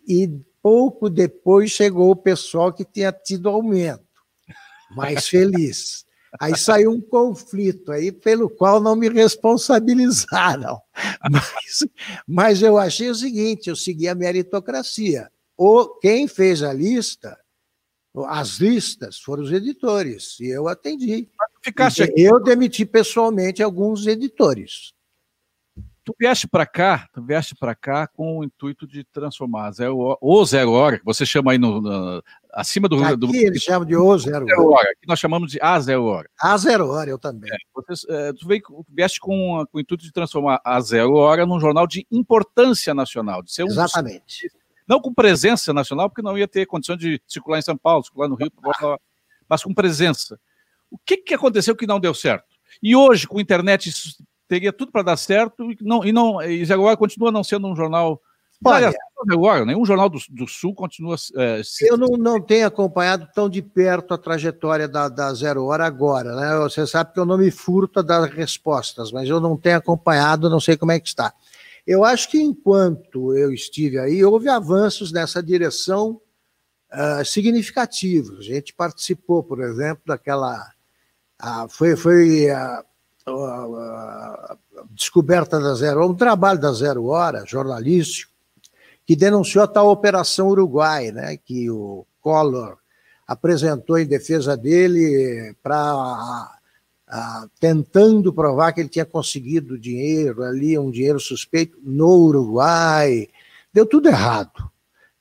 e 0.08 0.28
pouco 0.62 1.10
depois 1.10 1.72
chegou 1.72 2.12
o 2.12 2.16
pessoal 2.16 2.74
que 2.74 2.84
tinha 2.84 3.12
tido 3.12 3.50
aumento, 3.50 4.04
mais 4.96 5.28
feliz. 5.28 6.06
Aí 6.40 6.58
saiu 6.58 6.92
um 6.92 7.02
conflito 7.02 7.92
aí 7.92 8.12
pelo 8.12 8.50
qual 8.50 8.80
não 8.80 8.96
me 8.96 9.10
responsabilizaram. 9.10 10.82
Mas, 11.30 11.88
mas 12.28 12.62
eu 12.62 12.78
achei 12.78 13.10
o 13.10 13.16
seguinte: 13.16 13.70
eu 13.70 13.76
segui 13.76 14.08
a 14.08 14.16
meritocracia. 14.16 15.30
O, 15.58 15.88
quem 16.00 16.28
fez 16.28 16.64
a 16.64 16.74
lista 16.74 17.38
as 18.28 18.60
listas 18.60 19.20
foram 19.20 19.44
os 19.44 19.52
editores, 19.52 20.40
e 20.40 20.48
eu 20.48 20.68
atendi. 20.68 21.30
Aqui. 21.66 22.14
Eu 22.18 22.42
demiti 22.42 22.86
pessoalmente 22.86 23.64
alguns 23.64 24.06
editores. 24.06 24.94
Tu 26.04 26.16
vieste 26.20 26.48
para 26.48 26.66
cá, 26.66 27.08
tu 27.14 27.22
vieste 27.22 27.56
para 27.56 27.76
cá 27.76 28.08
com 28.08 28.40
o 28.40 28.44
intuito 28.44 28.88
de 28.88 29.04
transformar 29.04 29.72
zero, 29.72 30.18
o 30.20 30.46
zero 30.46 30.72
hora, 30.72 30.98
que 30.98 31.06
você 31.06 31.28
chama 31.28 31.52
aí 31.52 31.60
no, 31.60 31.80
no 31.80 32.24
acima 32.52 32.90
do. 32.90 33.04
Aqui 33.04 33.16
do, 33.16 33.36
eles 33.36 33.62
chamam 33.62 33.86
de 33.88 33.96
o 33.96 34.18
zero, 34.18 34.46
zero 34.48 34.72
hora. 34.72 34.90
Aqui 34.90 35.08
nós 35.08 35.20
chamamos 35.20 35.52
de 35.52 35.60
a 35.62 35.80
zero 35.80 36.04
hora. 36.06 36.28
A 36.42 36.58
zero 36.58 36.88
hora, 36.88 37.12
eu 37.12 37.20
também. 37.20 37.52
É, 37.54 37.58
você, 37.74 38.12
é, 38.12 38.34
tu 38.34 38.48
veio, 38.48 38.62
vieste 38.90 39.20
com, 39.20 39.64
com 39.72 39.78
o 39.78 39.80
intuito 39.80 40.04
de 40.04 40.12
transformar 40.12 40.60
a 40.66 40.82
zero 40.82 41.14
hora 41.14 41.46
num 41.46 41.60
jornal 41.60 41.86
de 41.86 42.06
importância 42.12 42.96
nacional, 42.96 43.44
de 43.44 43.54
ser 43.54 43.64
um 43.64 43.68
Exatamente. 43.68 44.52
Não 44.88 45.00
com 45.00 45.14
presença 45.14 45.74
nacional, 45.74 46.10
porque 46.10 46.22
não 46.22 46.38
ia 46.38 46.48
ter 46.48 46.66
condição 46.66 46.98
de 46.98 47.22
circular 47.28 47.60
em 47.60 47.64
São 47.64 47.78
Paulo, 47.78 48.04
circular 48.04 48.28
no 48.28 48.36
Rio, 48.36 48.52
mas 49.48 49.64
com 49.64 49.74
presença. 49.74 50.40
O 50.90 50.98
que, 50.98 51.18
que 51.18 51.34
aconteceu 51.34 51.76
que 51.76 51.88
não 51.88 52.00
deu 52.00 52.14
certo? 52.14 52.46
E 52.82 52.96
hoje, 52.96 53.28
com 53.28 53.38
a 53.38 53.42
internet, 53.42 53.90
isso 53.90 54.18
teria 54.48 54.74
tudo 54.74 54.92
para 54.92 55.04
dar 55.04 55.18
certo 55.18 55.72
e 55.72 55.78
não, 55.82 56.04
e 56.04 56.12
não 56.12 56.42
e 56.42 56.70
agora 56.72 56.98
continua 56.98 57.32
não 57.32 57.44
sendo 57.44 57.68
um 57.68 57.76
jornal. 57.76 58.22
Olha, 58.64 58.94
agora, 59.30 59.66
nenhum 59.66 59.86
jornal 59.86 60.10
do, 60.10 60.20
do 60.30 60.48
Sul 60.48 60.76
continua. 60.76 61.16
É, 61.36 61.62
se... 61.64 61.88
Eu 61.88 61.98
não, 61.98 62.10
não 62.18 62.40
tenho 62.40 62.68
acompanhado 62.68 63.28
tão 63.34 63.50
de 63.50 63.62
perto 63.62 64.14
a 64.14 64.18
trajetória 64.18 64.88
da, 64.88 65.08
da 65.08 65.34
Zero 65.34 65.66
Hora 65.66 65.86
agora, 65.86 66.36
né? 66.36 66.60
Você 66.60 66.86
sabe 66.86 67.14
que 67.14 67.20
eu 67.20 67.26
não 67.26 67.38
me 67.38 67.50
furto 67.50 68.00
a 68.00 68.04
dar 68.04 68.30
respostas, 68.30 69.12
mas 69.12 69.28
eu 69.28 69.40
não 69.40 69.58
tenho 69.58 69.78
acompanhado, 69.78 70.50
não 70.50 70.60
sei 70.60 70.76
como 70.78 70.92
é 70.92 71.00
que 71.00 71.08
está. 71.08 71.34
Eu 71.92 72.06
acho 72.06 72.30
que 72.30 72.42
enquanto 72.42 73.36
eu 73.36 73.52
estive 73.52 74.00
aí, 74.00 74.24
houve 74.24 74.48
avanços 74.48 75.12
nessa 75.12 75.44
direção 75.44 76.22
uh, 76.90 77.26
significativos. 77.26 78.40
A 78.40 78.44
gente 78.44 78.74
participou, 78.74 79.44
por 79.44 79.62
exemplo, 79.62 80.02
daquela. 80.06 80.72
Uh, 81.44 81.68
foi 81.68 81.98
foi 81.98 82.50
a, 82.50 82.82
a, 83.28 84.58
descoberta 84.92 85.60
da 85.60 85.76
Zero 85.76 86.08
um 86.08 86.16
trabalho 86.16 86.62
da 86.62 86.72
Zero 86.72 87.08
Hora, 87.08 87.44
jornalístico, 87.46 88.32
que 89.06 89.14
denunciou 89.14 89.66
a 89.66 89.68
tal 89.68 89.90
Operação 89.90 90.48
Uruguai, 90.48 91.12
né, 91.12 91.36
que 91.36 91.70
o 91.70 92.06
Collor 92.22 92.78
apresentou 93.28 94.00
em 94.00 94.06
defesa 94.06 94.56
dele 94.56 95.54
para 95.62 96.58
tentando 97.60 98.34
provar 98.34 98.72
que 98.72 98.80
ele 98.80 98.90
tinha 98.90 99.06
conseguido 99.06 99.78
dinheiro 99.78 100.44
ali, 100.44 100.78
um 100.78 100.90
dinheiro 100.90 101.20
suspeito 101.20 101.78
no 101.84 102.08
Uruguai. 102.08 103.28
Deu 103.74 103.86
tudo 103.86 104.08
errado. 104.08 104.72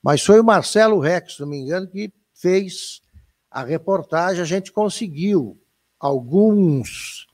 Mas 0.02 0.24
foi 0.24 0.40
o 0.40 0.44
Marcelo 0.44 0.98
Rex, 1.00 1.34
se 1.34 1.40
não 1.40 1.48
me 1.48 1.58
engano, 1.58 1.88
que 1.88 2.12
fez 2.34 3.02
a 3.50 3.64
reportagem. 3.64 4.40
A 4.40 4.46
gente 4.46 4.72
conseguiu 4.72 5.60
alguns, 5.98 7.26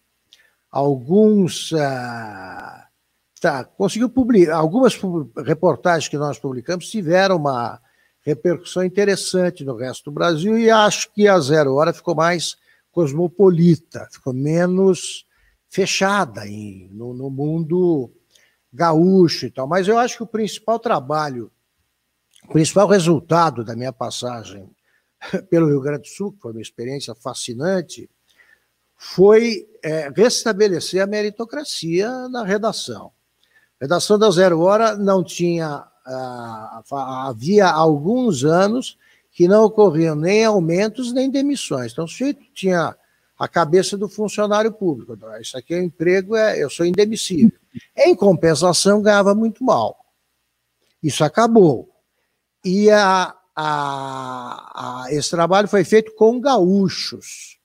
alguns, 0.71 1.71
uh, 1.73 1.77
tá, 3.41 3.65
conseguiu 3.65 4.09
publicar 4.09 4.57
algumas 4.57 4.99
reportagens 5.45 6.09
que 6.09 6.17
nós 6.17 6.39
publicamos 6.39 6.89
tiveram 6.89 7.37
uma 7.37 7.81
repercussão 8.23 8.83
interessante 8.83 9.65
no 9.65 9.77
resto 9.77 10.07
do 10.07 10.15
Brasil 10.15 10.59
e 10.59 10.69
acho 10.69 11.13
que 11.13 11.29
a 11.29 11.39
Zero 11.39 11.75
Hora 11.75 11.93
ficou 11.93 12.15
mais 12.15 12.57
cosmopolita, 12.97 14.09
ficou 14.11 14.33
menos 14.33 15.27
fechada 15.69 16.49
em, 16.49 16.89
no, 16.93 17.13
no 17.13 17.29
mundo 17.29 18.11
gaúcho 18.73 19.45
e 19.45 19.51
tal. 19.51 19.69
Mas 19.69 19.87
eu 19.87 19.99
acho 19.99 20.17
que 20.17 20.23
o 20.23 20.27
principal 20.27 20.79
trabalho 20.79 21.53
o 22.45 22.53
principal 22.53 22.89
resultado 22.89 23.63
da 23.63 23.77
minha 23.77 23.93
passagem 23.93 24.71
pelo 25.51 25.67
Rio 25.67 25.81
Grande 25.83 26.03
do 26.03 26.09
Sul, 26.09 26.33
que 26.33 26.39
foi 26.41 26.53
uma 26.53 26.63
experiência 26.63 27.15
fascinante, 27.15 28.09
foi 28.97 29.69
é, 29.83 30.09
restabelecer 30.09 31.03
a 31.03 31.07
meritocracia 31.07 32.09
na 32.31 32.45
redação. 32.45 33.13
A 33.79 33.85
redação 33.85 34.19
da 34.19 34.31
Zero 34.31 34.61
Hora 34.61 34.97
não 34.97 35.23
tinha. 35.23 35.87
Ah, 36.09 36.83
havia 37.29 37.67
alguns 37.67 38.45
anos 38.45 38.97
que 39.37 39.47
não 39.47 39.65
ocorriam 39.65 40.17
nem 40.17 40.47
aumentos 40.47 41.13
nem 41.13 41.31
demissões. 41.31 41.93
Então, 41.93 42.07
o 42.07 42.09
sujeito 42.09 42.43
tinha 42.55 42.97
a 43.39 43.47
cabeça 43.47 43.95
do 43.95 44.09
funcionário 44.09 44.73
público. 44.73 45.13
Então, 45.13 45.39
isso 45.39 45.59
aqui 45.59 45.75
é 45.75 45.79
um 45.79 45.83
emprego, 45.83 46.35
é, 46.35 46.59
eu 46.59 46.71
sou 46.71 46.87
indemissível. 46.87 47.53
Em 47.95 48.17
compensação, 48.17 49.03
ganhava 49.03 49.35
muito 49.35 49.63
mal. 49.63 49.95
Isso 51.03 51.23
acabou. 51.23 51.91
E 52.65 52.91
a, 52.91 53.37
a, 53.55 55.05
a, 55.05 55.13
esse 55.13 55.29
trabalho 55.29 55.69
foi 55.69 55.85
feito 55.85 56.15
com 56.15 56.41
gaúchos. 56.41 57.59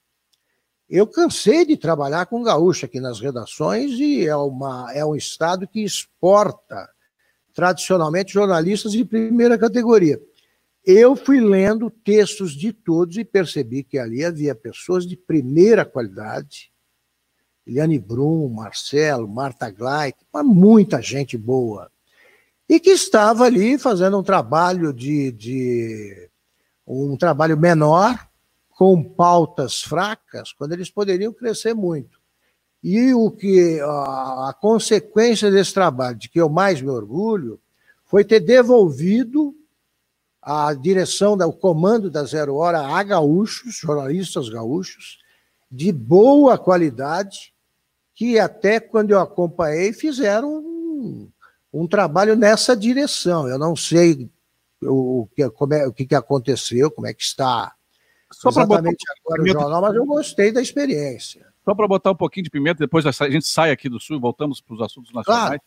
Eu 0.90 1.08
cansei 1.08 1.66
de 1.66 1.78
trabalhar 1.78 2.26
com 2.26 2.44
gaúcho 2.44 2.86
aqui 2.86 3.00
nas 3.00 3.22
redações 3.22 3.92
e 3.92 4.28
é, 4.28 4.36
uma, 4.36 4.92
é 4.94 5.06
um 5.06 5.16
estado 5.16 5.66
que 5.66 5.82
exporta 5.82 6.90
tradicionalmente 7.54 8.34
jornalistas 8.34 8.92
de 8.92 9.06
primeira 9.06 9.58
categoria. 9.58 10.20
Eu 10.86 11.16
fui 11.16 11.40
lendo 11.40 11.90
textos 11.90 12.54
de 12.54 12.74
todos 12.74 13.18
e 13.18 13.24
percebi 13.24 13.84
que 13.84 14.00
ali 14.00 14.26
havia 14.26 14.56
pessoas 14.56 15.06
de 15.06 15.16
primeira 15.16 15.86
qualidade. 15.86 16.72
Eliane 17.66 18.00
Brum, 18.00 18.50
Marcelo, 18.50 19.28
Marta 19.28 19.70
Gleit, 19.70 20.18
muita 20.44 21.02
gente 21.02 21.38
boa 21.38 21.92
e 22.72 22.80
que 22.80 22.92
estava 22.92 23.44
ali 23.44 23.78
fazendo 23.78 24.18
um 24.18 24.24
trabalho 24.24 24.94
de, 24.94 25.30
de 25.34 26.30
um 26.88 27.18
trabalho 27.18 27.58
menor, 27.58 28.18
com 28.70 29.04
pautas 29.04 29.82
fracas, 29.82 30.54
quando 30.54 30.72
eles 30.72 30.90
poderiam 30.90 31.34
crescer 31.34 31.74
muito. 31.74 32.18
E 32.82 33.14
o 33.14 33.30
que 33.30 33.78
a, 33.82 34.52
a 34.52 34.54
consequência 34.54 35.52
desse 35.52 35.74
trabalho, 35.74 36.18
de 36.18 36.30
que 36.30 36.40
eu 36.40 36.48
mais 36.48 36.82
me 36.82 36.88
orgulho, 36.88 37.60
foi 38.06 38.24
ter 38.24 38.40
devolvido 38.40 39.54
a 40.42 40.74
direção, 40.74 41.34
o 41.34 41.54
comando 41.54 42.10
da 42.10 42.24
Zero 42.24 42.56
Hora 42.56 42.80
a 42.80 43.04
gaúchos, 43.04 43.76
jornalistas 43.76 44.50
gaúchos, 44.50 45.20
de 45.70 45.92
boa 45.92 46.58
qualidade, 46.58 47.54
que 48.16 48.40
até 48.40 48.80
quando 48.80 49.12
eu 49.12 49.20
acompanhei 49.20 49.94
fizeram 49.94 50.50
um, 50.58 51.30
um 51.72 51.88
trabalho 51.88 52.36
nessa 52.36 52.76
direção. 52.76 53.48
Eu 53.48 53.60
não 53.60 53.76
sei 53.76 54.30
o 54.84 55.28
que, 55.36 55.48
como 55.52 55.74
é, 55.74 55.88
o 55.88 55.94
que, 55.94 56.14
aconteceu, 56.16 56.90
como 56.90 57.08
é 57.08 57.14
que 57.14 57.22
está 57.22 57.74
Só 58.32 58.50
exatamente 58.50 59.06
agora 59.20 59.44
o 59.44 59.48
jornal, 59.48 59.82
mas 59.82 59.96
eu 59.96 60.06
gostei 60.06 60.52
da 60.52 60.62
experiência. 60.62 61.46
Só 61.64 61.76
para 61.76 61.88
botar 61.88 62.12
um 62.12 62.16
pouquinho 62.16 62.46
de 62.46 62.50
pimenta, 62.50 62.80
depois 62.80 63.06
a 63.06 63.12
gente 63.30 63.48
sai 63.48 63.72
aqui 63.72 63.88
do 63.88 64.00
Sul 64.00 64.18
e 64.18 64.20
voltamos 64.20 64.60
para 64.60 64.74
os 64.74 64.82
assuntos 64.82 65.14
nacionais. 65.14 65.48
Claro. 65.48 65.62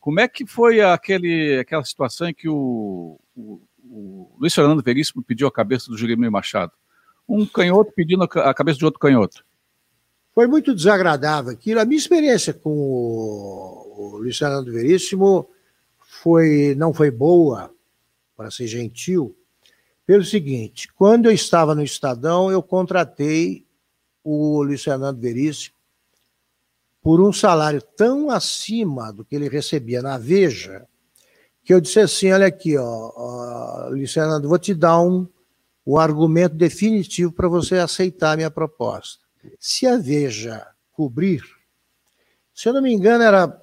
Como 0.00 0.20
é 0.20 0.28
que 0.28 0.46
foi 0.46 0.80
aquele, 0.80 1.58
aquela 1.58 1.84
situação 1.84 2.28
em 2.28 2.34
que 2.34 2.48
o, 2.48 3.20
o, 3.36 3.60
o 3.92 4.30
Luiz 4.38 4.54
Fernando 4.54 4.82
Veríssimo 4.82 5.22
pediu 5.22 5.46
a 5.46 5.52
cabeça 5.52 5.90
do 5.90 5.98
Jurimir 5.98 6.30
Machado? 6.30 6.72
Um 7.28 7.44
canhoto 7.44 7.92
pedindo 7.94 8.22
a 8.22 8.54
cabeça 8.54 8.78
de 8.78 8.84
outro 8.86 8.98
canhoto. 8.98 9.44
Foi 10.34 10.46
muito 10.46 10.74
desagradável 10.74 11.52
aquilo. 11.52 11.78
A 11.78 11.84
minha 11.84 11.98
experiência 11.98 12.54
com 12.54 12.70
o, 12.70 14.16
Luiz 14.16 14.38
Fernando 14.38 14.72
Veríssimo 14.72 15.48
foi, 16.00 16.74
não 16.74 16.94
foi 16.94 17.10
boa, 17.10 17.70
para 18.34 18.50
ser 18.50 18.66
gentil, 18.66 19.36
pelo 20.06 20.24
seguinte: 20.24 20.88
quando 20.94 21.26
eu 21.26 21.32
estava 21.32 21.74
no 21.74 21.82
Estadão, 21.82 22.50
eu 22.50 22.62
contratei 22.62 23.66
o 24.24 24.62
Luiz 24.62 24.82
Fernando 24.82 25.20
Veríssimo 25.20 25.76
por 27.02 27.20
um 27.20 27.32
salário 27.32 27.82
tão 27.82 28.30
acima 28.30 29.12
do 29.12 29.24
que 29.24 29.34
ele 29.34 29.48
recebia 29.48 30.00
na 30.00 30.16
Veja, 30.16 30.86
que 31.64 31.72
eu 31.72 31.80
disse 31.80 32.00
assim: 32.00 32.32
olha 32.32 32.46
aqui, 32.46 32.76
ó, 32.76 33.12
ó 33.14 33.90
Fernando, 34.06 34.48
vou 34.48 34.58
te 34.58 34.74
dar 34.74 35.00
um, 35.00 35.26
um 35.86 35.98
argumento 35.98 36.54
definitivo 36.54 37.32
para 37.32 37.48
você 37.48 37.76
aceitar 37.76 38.32
a 38.32 38.36
minha 38.36 38.50
proposta 38.50 39.22
se 39.58 39.86
a 39.86 39.96
Veja 39.96 40.66
cobrir, 40.92 41.42
se 42.54 42.68
eu 42.68 42.72
não 42.72 42.82
me 42.82 42.92
engano, 42.92 43.24
era. 43.24 43.60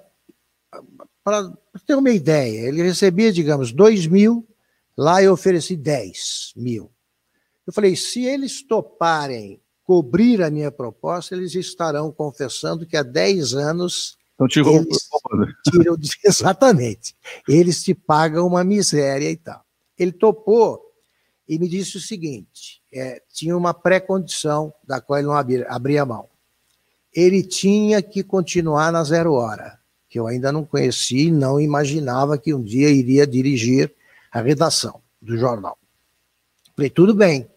Para 1.23 1.51
ter 1.85 1.95
uma 1.95 2.09
ideia, 2.09 2.67
ele 2.67 2.81
recebia, 2.81 3.31
digamos, 3.31 3.71
2 3.71 4.07
mil, 4.07 4.47
lá 4.97 5.21
eu 5.21 5.33
ofereci 5.33 5.75
10 5.75 6.53
mil. 6.55 6.91
Eu 7.67 7.73
falei: 7.73 7.95
se 7.95 8.25
eles 8.25 8.63
toparem 8.63 9.62
cobrir 9.83 10.41
a 10.41 10.49
minha 10.49 10.71
proposta, 10.71 11.35
eles 11.35 11.53
estarão 11.55 12.12
confessando 12.12 12.85
que 12.85 12.97
há 12.97 13.03
10 13.03 13.53
anos. 13.53 14.17
Então, 14.35 14.47
eles 14.77 15.08
tiram, 15.69 15.97
exatamente. 16.25 17.15
Eles 17.47 17.83
te 17.83 17.93
pagam 17.93 18.45
uma 18.47 18.63
miséria 18.63 19.29
e 19.29 19.37
tal. 19.37 19.63
Ele 19.97 20.11
topou 20.11 20.81
e 21.47 21.57
me 21.57 21.67
disse 21.67 21.97
o 21.97 22.01
seguinte: 22.01 22.81
é, 22.93 23.21
tinha 23.33 23.55
uma 23.57 23.73
pré-condição 23.73 24.73
da 24.83 25.01
qual 25.01 25.19
ele 25.19 25.27
não 25.27 25.35
abria, 25.35 25.67
abria 25.69 26.05
mão. 26.05 26.27
Ele 27.13 27.43
tinha 27.43 28.01
que 28.01 28.23
continuar 28.23 28.91
na 28.91 29.03
zero 29.03 29.33
hora, 29.33 29.79
que 30.07 30.19
eu 30.19 30.27
ainda 30.27 30.51
não 30.51 30.63
conheci 30.63 31.27
e 31.27 31.31
não 31.31 31.59
imaginava 31.59 32.37
que 32.37 32.53
um 32.53 32.63
dia 32.63 32.89
iria 32.89 33.25
dirigir 33.25 33.93
a 34.31 34.41
redação 34.41 35.01
do 35.21 35.35
jornal. 35.35 35.77
Falei, 36.75 36.89
tudo 36.89 37.13
bem, 37.13 37.49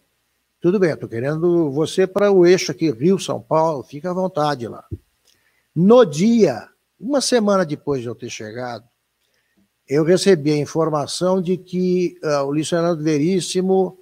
tudo 0.59 0.79
bem, 0.79 0.91
estou 0.91 1.07
querendo 1.07 1.71
você 1.71 2.07
para 2.07 2.31
o 2.31 2.45
eixo 2.45 2.71
aqui, 2.71 2.89
Rio, 2.89 3.19
São 3.19 3.39
Paulo, 3.39 3.83
fica 3.83 4.09
à 4.09 4.13
vontade 4.13 4.67
lá. 4.67 4.83
No 5.75 6.03
dia, 6.03 6.67
uma 7.03 7.19
semana 7.19 7.65
depois 7.65 8.01
de 8.01 8.07
eu 8.07 8.15
ter 8.15 8.29
chegado, 8.29 8.87
eu 9.87 10.03
recebi 10.03 10.51
a 10.51 10.57
informação 10.57 11.41
de 11.41 11.57
que 11.57 12.17
uh, 12.23 12.49
o 12.49 12.65
Fernando 12.65 13.03
Veríssimo 13.03 13.99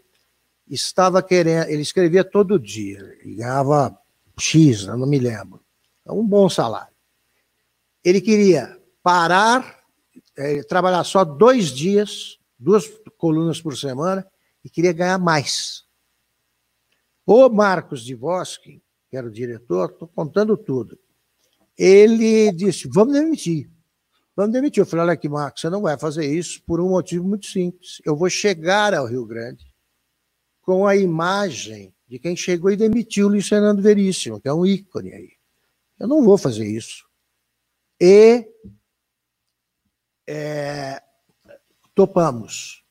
estava 0.70 1.24
querendo, 1.24 1.68
ele 1.70 1.82
escrevia 1.82 2.24
todo 2.24 2.60
dia, 2.60 3.18
ganhava 3.26 3.98
X, 4.40 4.86
não 4.86 5.08
me 5.08 5.18
lembro, 5.18 5.64
um 6.08 6.26
bom 6.26 6.48
salário. 6.48 6.94
Ele 8.04 8.22
queria 8.22 8.80
parar, 9.02 9.80
é, 10.38 10.64
trabalhar 10.64 11.04
só 11.04 11.26
dois 11.26 11.72
dias, 11.72 12.38
duas 12.58 12.88
colunas 13.18 13.60
por 13.60 13.76
semana, 13.76 14.26
e 14.64 14.70
queria 14.70 14.94
ganhar 14.94 15.18
mais. 15.18 15.86
O 17.26 17.50
Marcos 17.50 18.04
de 18.04 18.16
Bosque, 18.16 18.82
que 19.10 19.18
era 19.18 19.28
o 19.28 19.32
diretor, 19.32 19.90
estou 19.92 20.08
contando 20.08 20.56
tudo, 20.56 20.98
ele 21.84 22.52
disse: 22.52 22.88
vamos 22.88 23.14
demitir 23.14 23.72
Vamos 24.36 24.54
demitir. 24.54 24.82
Eu 24.82 24.86
falei, 24.86 25.04
olha 25.04 25.14
aqui, 25.14 25.28
Marcos, 25.28 25.62
você 25.62 25.70
não 25.70 25.82
vai 25.82 25.98
fazer 25.98 26.26
isso 26.26 26.64
por 26.64 26.80
um 26.80 26.90
motivo 26.90 27.28
muito 27.28 27.46
simples. 27.46 28.02
Eu 28.06 28.16
vou 28.16 28.30
chegar 28.30 28.94
ao 28.94 29.06
Rio 29.06 29.26
Grande 29.26 29.66
com 30.62 30.88
a 30.88 30.96
imagem 30.96 31.94
de 32.08 32.18
quem 32.18 32.36
chegou 32.36 32.72
e 32.72 32.78
demitiu 32.78 33.28
o 33.28 33.30
Luiz 33.30 33.48
Fernando 33.48 33.82
Veríssimo, 33.82 34.40
que 34.40 34.48
é 34.48 34.54
um 34.54 34.66
ícone 34.66 35.14
aí. 35.14 35.32
Eu 36.00 36.08
não 36.08 36.24
vou 36.24 36.38
fazer 36.38 36.66
isso. 36.66 37.06
E 38.00 38.48
é, 40.28 41.02
topamos. 41.94 42.84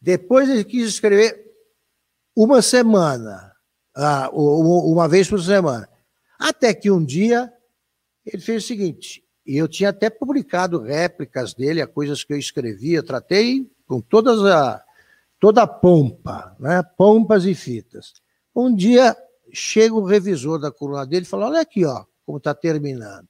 Depois 0.00 0.48
ele 0.48 0.64
quis 0.64 0.86
escrever 0.86 1.52
uma 2.36 2.62
semana, 2.62 3.52
ah, 3.96 4.30
uma 4.32 5.08
vez 5.08 5.28
por 5.28 5.42
semana. 5.42 5.88
Até 6.38 6.72
que 6.72 6.90
um 6.90 7.04
dia 7.04 7.52
ele 8.32 8.42
fez 8.42 8.64
o 8.64 8.66
seguinte, 8.66 9.24
e 9.46 9.56
eu 9.56 9.66
tinha 9.66 9.88
até 9.88 10.10
publicado 10.10 10.82
réplicas 10.82 11.54
dele, 11.54 11.80
a 11.80 11.86
coisas 11.86 12.22
que 12.22 12.32
eu 12.32 12.38
escrevia, 12.38 13.02
tratei 13.02 13.70
com 13.86 14.00
todas 14.00 14.44
a, 14.44 14.82
toda 15.40 15.62
a 15.62 15.66
pompa, 15.66 16.54
né? 16.60 16.82
pompas 16.96 17.46
e 17.46 17.54
fitas. 17.54 18.12
Um 18.54 18.74
dia 18.74 19.16
chega 19.52 19.94
o 19.94 20.04
revisor 20.04 20.58
da 20.58 20.70
coluna 20.70 21.06
dele 21.06 21.24
e 21.24 21.28
fala: 21.28 21.46
Olha 21.46 21.60
aqui, 21.60 21.84
ó, 21.84 22.04
como 22.26 22.38
está 22.38 22.54
terminando. 22.54 23.26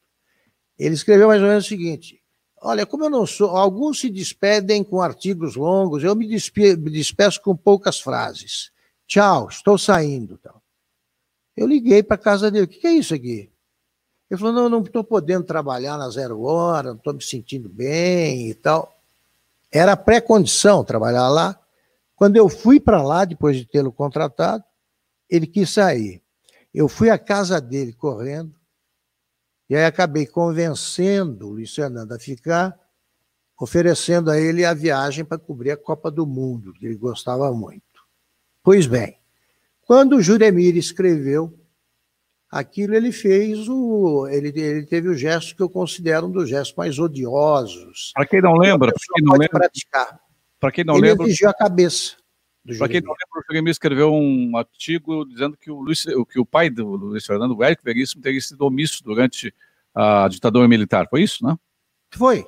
Ele 0.77 0.95
escreveu 0.95 1.29
mais 1.29 1.41
ou 1.41 1.49
menos 1.49 1.67
o 1.67 1.69
seguinte: 1.69 2.21
Olha, 2.61 2.85
como 2.85 3.05
eu 3.05 3.11
não 3.11 3.25
sou. 3.25 3.57
Alguns 3.57 4.01
se 4.01 4.11
despedem 4.11 4.83
com 4.83 5.01
artigos 5.01 5.55
longos, 5.55 6.03
eu 6.03 6.17
me, 6.17 6.27
despe, 6.27 6.77
me 6.77 6.91
despeço 6.91 7.41
com 7.41 7.57
poucas 7.57 8.01
frases. 8.01 8.73
Tchau, 9.07 9.49
estou 9.49 9.79
saindo. 9.79 10.41
Eu 11.57 11.67
liguei 11.67 12.03
para 12.03 12.19
casa 12.19 12.51
dele: 12.51 12.65
O 12.65 12.69
que 12.69 12.87
é 12.87 12.93
isso 12.93 13.15
aqui? 13.15 13.53
Ele 14.31 14.38
falou: 14.38 14.53
Não, 14.53 14.69
não 14.69 14.83
estou 14.83 15.03
podendo 15.03 15.45
trabalhar 15.45 15.97
na 15.97 16.09
zero 16.11 16.43
hora, 16.43 16.91
não 16.91 16.97
estou 16.97 17.14
me 17.14 17.23
sentindo 17.23 17.69
bem 17.69 18.51
e 18.51 18.55
tal. 18.55 18.95
Era 19.73 19.97
pré-condição 19.97 20.85
trabalhar 20.85 21.29
lá. 21.29 21.59
Quando 22.17 22.37
eu 22.37 22.49
fui 22.49 22.81
para 22.81 23.03
lá, 23.03 23.25
depois 23.25 23.57
de 23.57 23.64
tê-lo 23.64 23.93
contratado, 23.93 24.64
ele 25.31 25.47
quis 25.47 25.71
sair. 25.71 26.23
Eu 26.75 26.88
fui 26.88 27.11
à 27.11 27.19
casa 27.19 27.61
dele 27.61 27.93
correndo, 27.93 28.55
e 29.69 29.77
aí 29.77 29.85
acabei 29.85 30.27
convencendo 30.27 31.47
o 31.47 31.51
Luiz 31.53 31.75
Fernando 31.75 32.12
a 32.12 32.19
ficar, 32.19 32.79
oferecendo 33.59 34.31
a 34.31 34.38
ele 34.38 34.64
a 34.64 34.75
viagem 34.75 35.25
para 35.25 35.38
cobrir 35.38 35.71
a 35.71 35.77
Copa 35.77 36.11
do 36.11 36.27
Mundo, 36.27 36.73
que 36.73 36.87
ele 36.87 36.97
gostava 36.97 37.53
muito. 37.53 37.83
Pois 38.62 38.87
bem, 38.87 39.19
quando 39.83 40.17
o 40.17 40.23
Juremir 40.23 40.77
escreveu 40.77 41.59
aquilo, 42.51 42.95
ele 42.95 43.13
fez 43.13 43.69
o. 43.69 44.27
Ele, 44.29 44.49
ele 44.61 44.87
teve 44.87 45.09
o 45.09 45.15
gesto 45.15 45.55
que 45.55 45.63
eu 45.63 45.69
considero 45.69 46.27
um 46.27 46.31
dos 46.31 46.49
gestos 46.49 46.77
mais 46.77 46.99
odiosos. 46.99 48.13
Para 48.15 48.27
quem 48.27 48.41
não 48.41 48.55
lembra, 48.55 48.93
para 48.93 49.15
quem 49.15 49.25
não 49.25 49.33
lembra. 49.33 49.59
Praticar. 49.61 50.21
Para 50.61 50.73
quem 50.73 50.85
não 50.85 50.97
ele 50.97 51.09
lembra. 51.09 51.27
exigiu 51.27 51.49
a 51.49 51.55
cabeça. 51.55 52.17
Para 52.77 52.89
quem 52.89 53.01
não 53.01 53.13
lembra, 53.13 53.41
o 53.41 53.43
Jeremias 53.51 53.75
escreveu 53.77 54.13
um 54.13 54.57
artigo 54.57 55.25
dizendo 55.25 55.57
que 55.57 55.71
o, 55.71 55.81
Luiz, 55.81 56.05
que 56.05 56.39
o 56.39 56.45
pai 56.45 56.69
do 56.69 56.87
Luiz 56.87 57.25
Fernando, 57.25 57.57
o 57.57 57.65
Érico 57.65 57.83
Veríssimo, 57.83 58.21
teria 58.21 58.41
sido 58.41 58.61
omisso 58.63 59.03
durante 59.03 59.55
a 59.95 60.29
ditadura 60.29 60.69
militar. 60.69 61.07
Foi 61.09 61.23
isso, 61.23 61.47
né? 61.47 61.57
Foi. 62.11 62.47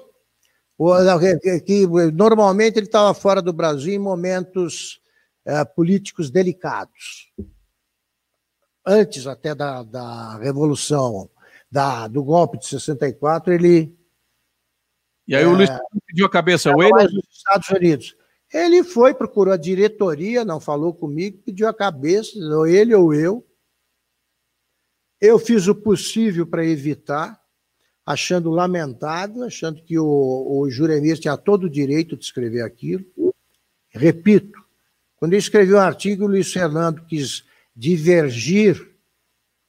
O, 0.76 0.94
que, 1.18 1.60
que, 1.60 1.86
normalmente 2.12 2.78
ele 2.78 2.86
estava 2.86 3.12
fora 3.14 3.40
do 3.42 3.52
Brasil 3.52 3.94
em 3.94 3.98
momentos 3.98 5.00
é, 5.44 5.64
políticos 5.64 6.30
delicados. 6.30 7.30
Antes 8.92 9.24
até 9.28 9.54
da, 9.54 9.84
da 9.84 10.36
Revolução, 10.38 11.30
da, 11.70 12.08
do 12.08 12.24
golpe 12.24 12.58
de 12.58 12.66
64, 12.66 13.52
ele. 13.52 13.96
E 15.28 15.36
aí 15.36 15.44
é, 15.44 15.46
o 15.46 15.54
Luiz 15.54 15.70
pediu 16.08 16.26
a 16.26 16.30
cabeça, 16.30 16.72
ou 16.72 16.82
ele. 16.82 17.14
Nos 17.14 17.28
Estados 17.30 17.68
Unidos. 17.68 18.16
Ele 18.52 18.82
foi, 18.82 19.14
procurou 19.14 19.54
a 19.54 19.56
diretoria, 19.56 20.44
não 20.44 20.58
falou 20.58 20.92
comigo, 20.92 21.38
pediu 21.38 21.68
a 21.68 21.72
cabeça, 21.72 22.36
ou 22.36 22.66
ele 22.66 22.92
ou 22.92 23.14
eu. 23.14 23.46
Eu 25.20 25.38
fiz 25.38 25.68
o 25.68 25.74
possível 25.76 26.44
para 26.44 26.66
evitar, 26.66 27.40
achando 28.04 28.50
lamentável, 28.50 29.44
achando 29.44 29.84
que 29.84 30.00
o, 30.00 30.04
o 30.04 30.68
Juremir 30.68 31.16
tinha 31.16 31.36
todo 31.36 31.64
o 31.64 31.70
direito 31.70 32.16
de 32.16 32.24
escrever 32.24 32.62
aquilo. 32.62 33.04
Repito, 33.90 34.58
quando 35.14 35.34
eu 35.34 35.38
escrevi 35.38 35.74
um 35.74 35.78
artigo, 35.78 36.24
o 36.24 36.26
Luiz 36.26 36.52
Fernando 36.52 37.06
quis 37.06 37.48
divergir 37.80 38.94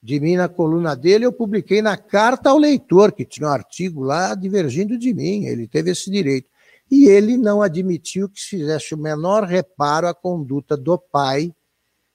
de 0.03 0.19
mim 0.19 0.35
na 0.35 0.49
coluna 0.49 0.97
dele, 0.97 1.25
eu 1.25 1.31
publiquei 1.31 1.81
na 1.81 1.95
carta 1.95 2.49
ao 2.49 2.57
leitor, 2.57 3.13
que 3.13 3.23
tinha 3.23 3.47
um 3.47 3.51
artigo 3.51 4.03
lá 4.03 4.35
divergindo 4.35 4.97
de 4.97 5.13
mim, 5.13 5.45
ele 5.45 5.65
teve 5.65 5.91
esse 5.91 6.11
direito 6.11 6.49
e 6.89 7.07
ele 7.07 7.37
não 7.37 7.61
admitiu 7.61 8.27
que 8.27 8.41
se 8.41 8.49
fizesse 8.49 8.93
o 8.93 8.97
menor 8.97 9.43
reparo 9.45 10.09
à 10.09 10.13
conduta 10.13 10.75
do 10.75 10.97
pai 10.97 11.55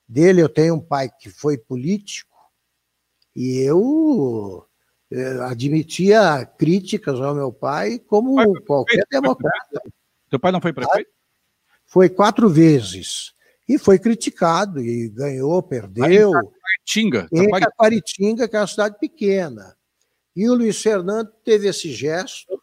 dele. 0.06 0.42
Eu 0.42 0.50
tenho 0.50 0.74
um 0.74 0.80
pai 0.80 1.08
que 1.08 1.30
foi 1.30 1.56
político 1.56 2.36
e 3.34 3.60
eu 3.60 4.66
eh, 5.10 5.38
admitia 5.44 6.44
críticas 6.58 7.18
ao 7.22 7.34
meu 7.34 7.50
pai 7.50 7.98
como 8.00 8.34
pai 8.34 8.62
qualquer 8.66 9.06
democrata. 9.10 9.80
Seu 10.28 10.38
pai 10.38 10.52
não 10.52 10.60
foi 10.60 10.74
prefeito? 10.74 11.10
Foi 11.86 12.10
quatro 12.10 12.50
vezes. 12.50 13.34
E 13.68 13.78
foi 13.78 13.98
criticado, 13.98 14.80
e 14.80 15.08
ganhou, 15.08 15.62
perdeu. 15.62 16.30
Taquaritinga. 16.30 17.28
Em 17.32 17.50
Taquaritinga, 17.50 18.48
que 18.48 18.56
é 18.56 18.60
uma 18.60 18.66
cidade 18.66 18.96
pequena. 18.98 19.76
E 20.34 20.48
o 20.48 20.54
Luiz 20.54 20.80
Fernando 20.80 21.30
teve 21.44 21.66
esse 21.68 21.92
gesto, 21.92 22.60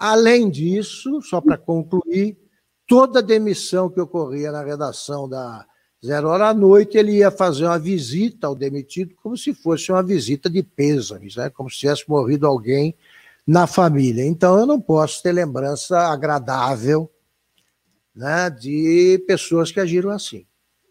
Além 0.00 0.48
disso, 0.48 1.20
só 1.20 1.42
para 1.42 1.58
concluir, 1.58 2.38
toda 2.88 3.20
demissão 3.20 3.90
que 3.90 4.00
ocorria 4.00 4.50
na 4.50 4.64
redação 4.64 5.28
da 5.28 5.66
Zero 6.02 6.28
Hora 6.28 6.48
à 6.48 6.54
Noite, 6.54 6.96
ele 6.96 7.18
ia 7.18 7.30
fazer 7.30 7.66
uma 7.66 7.78
visita 7.78 8.46
ao 8.46 8.54
demitido 8.54 9.14
como 9.22 9.36
se 9.36 9.52
fosse 9.52 9.92
uma 9.92 10.02
visita 10.02 10.48
de 10.48 10.62
pêsames, 10.62 11.36
né? 11.36 11.50
como 11.50 11.68
se 11.68 11.80
tivesse 11.80 12.08
morrido 12.08 12.46
alguém 12.46 12.94
na 13.46 13.66
família. 13.66 14.24
Então, 14.24 14.58
eu 14.58 14.64
não 14.64 14.80
posso 14.80 15.22
ter 15.22 15.32
lembrança 15.32 15.98
agradável 15.98 17.10
né, 18.20 18.50
de 18.50 19.24
pessoas 19.26 19.72
que 19.72 19.80
agiram 19.80 20.10
assim. 20.10 20.44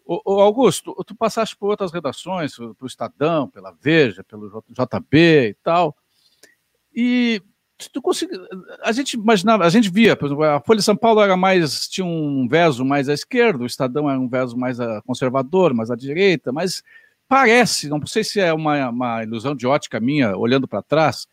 Ô, 0.04 0.40
Augusto, 0.40 0.92
tu 1.06 1.14
passaste 1.14 1.56
por 1.56 1.70
outras 1.70 1.92
redações, 1.92 2.56
pelo 2.56 2.76
Estadão, 2.84 3.48
pela 3.48 3.72
Veja, 3.80 4.24
pelo 4.24 4.64
JB 4.68 5.50
e 5.50 5.56
tal, 5.62 5.96
e 6.92 7.40
tu 7.92 8.02
consegui, 8.02 8.32
a 8.82 8.90
gente 8.90 9.12
imaginava, 9.12 9.64
a 9.64 9.70
gente 9.70 9.88
via, 9.88 10.16
por 10.16 10.26
exemplo, 10.26 10.42
a 10.42 10.60
Folha 10.60 10.78
de 10.78 10.84
São 10.84 10.96
Paulo 10.96 11.20
era 11.20 11.36
mais, 11.36 11.88
tinha 11.88 12.04
um 12.04 12.48
verso 12.48 12.84
mais 12.84 13.08
à 13.08 13.14
esquerda, 13.14 13.62
o 13.62 13.66
Estadão 13.66 14.10
era 14.10 14.18
um 14.18 14.28
verso 14.28 14.58
mais 14.58 14.78
conservador, 15.06 15.72
mais 15.72 15.92
à 15.92 15.94
direita, 15.94 16.50
mas 16.50 16.82
parece, 17.28 17.88
não 17.88 18.04
sei 18.04 18.24
se 18.24 18.40
é 18.40 18.52
uma, 18.52 18.90
uma 18.90 19.22
ilusão 19.22 19.54
de 19.54 19.68
ótica 19.68 20.00
minha, 20.00 20.36
olhando 20.36 20.66
para 20.66 20.82
trás, 20.82 21.28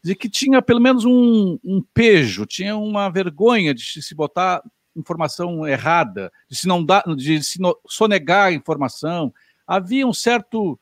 de 0.00 0.14
que 0.14 0.30
tinha 0.30 0.62
pelo 0.62 0.80
menos 0.80 1.04
um, 1.04 1.58
um 1.64 1.82
pejo, 1.92 2.46
tinha 2.46 2.76
uma 2.76 3.10
vergonha 3.10 3.74
de 3.74 4.00
se 4.00 4.14
botar 4.14 4.62
informação 4.96 5.66
errada, 5.66 6.32
de 6.48 6.56
se 6.56 6.66
não 6.66 6.84
dar, 6.84 7.02
de 7.16 7.42
se 7.42 7.58
sonegar 7.86 8.52
informação. 8.52 9.32
Havia 9.66 10.06
um 10.06 10.12
certo 10.12 10.78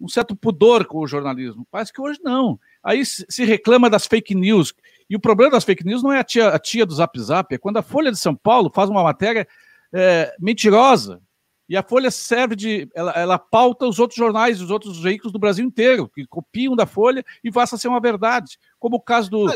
um 0.00 0.08
certo 0.08 0.34
pudor 0.34 0.84
com 0.84 0.98
o 0.98 1.06
jornalismo. 1.06 1.64
Parece 1.70 1.92
que 1.92 2.00
hoje 2.00 2.18
não. 2.24 2.58
Aí 2.82 3.06
se 3.06 3.44
reclama 3.44 3.88
das 3.88 4.04
fake 4.04 4.34
news. 4.34 4.74
E 5.08 5.14
o 5.14 5.20
problema 5.20 5.52
das 5.52 5.62
fake 5.64 5.84
news 5.84 6.02
não 6.02 6.12
é 6.12 6.18
a 6.18 6.24
tia, 6.24 6.48
a 6.48 6.58
tia 6.58 6.84
do 6.84 6.92
Zap 6.92 7.18
Zap, 7.20 7.54
é 7.54 7.58
quando 7.58 7.76
a 7.76 7.82
Folha 7.82 8.10
de 8.10 8.18
São 8.18 8.34
Paulo 8.34 8.70
faz 8.74 8.90
uma 8.90 9.04
matéria 9.04 9.46
é, 9.92 10.34
mentirosa. 10.40 11.22
E 11.68 11.76
a 11.76 11.82
Folha 11.82 12.10
serve 12.10 12.56
de. 12.56 12.88
Ela, 12.94 13.12
ela 13.12 13.38
pauta 13.38 13.86
os 13.86 13.98
outros 13.98 14.18
jornais, 14.18 14.60
os 14.60 14.70
outros 14.70 15.00
veículos 15.00 15.32
do 15.32 15.38
Brasil 15.38 15.64
inteiro, 15.64 16.08
que 16.08 16.26
copiam 16.26 16.74
da 16.74 16.84
Folha 16.84 17.24
e 17.42 17.52
façam 17.52 17.78
ser 17.78 17.88
uma 17.88 18.00
verdade. 18.00 18.58
Como 18.78 18.96
o 18.96 19.00
caso 19.00 19.30
do, 19.30 19.48
a, 19.48 19.54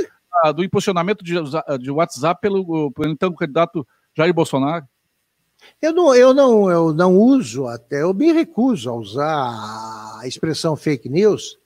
do 0.55 0.65
impulsionamento 0.65 1.25
de, 1.25 1.35
de 1.81 1.91
WhatsApp 1.91 2.41
pelo, 2.41 2.91
pelo 2.93 3.11
então 3.11 3.35
candidato 3.35 3.87
Jair 4.17 4.33
Bolsonaro. 4.33 4.87
Eu 5.81 5.93
não, 5.93 6.15
eu, 6.15 6.35
não, 6.35 6.71
eu 6.71 6.93
não 6.93 7.17
uso 7.17 7.67
até, 7.67 8.03
eu 8.03 8.13
me 8.13 8.33
recuso 8.33 8.91
a 8.91 8.95
usar 8.95 10.19
a 10.21 10.27
expressão 10.27 10.77
fake 10.77 11.09
news, 11.09 11.59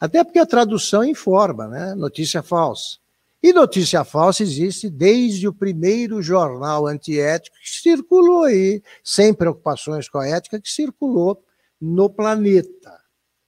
até 0.00 0.24
porque 0.24 0.38
a 0.38 0.46
tradução 0.46 1.04
informa, 1.04 1.68
né? 1.68 1.94
Notícia 1.94 2.42
falsa. 2.42 2.98
E 3.42 3.52
notícia 3.52 4.04
falsa 4.04 4.42
existe 4.42 4.88
desde 4.88 5.46
o 5.46 5.52
primeiro 5.52 6.22
jornal 6.22 6.86
antiético 6.86 7.56
que 7.62 7.68
circulou 7.68 8.44
aí, 8.44 8.82
sem 9.02 9.34
preocupações 9.34 10.08
com 10.08 10.18
a 10.18 10.26
ética, 10.26 10.60
que 10.60 10.70
circulou 10.70 11.44
no 11.80 12.08
planeta. 12.08 12.98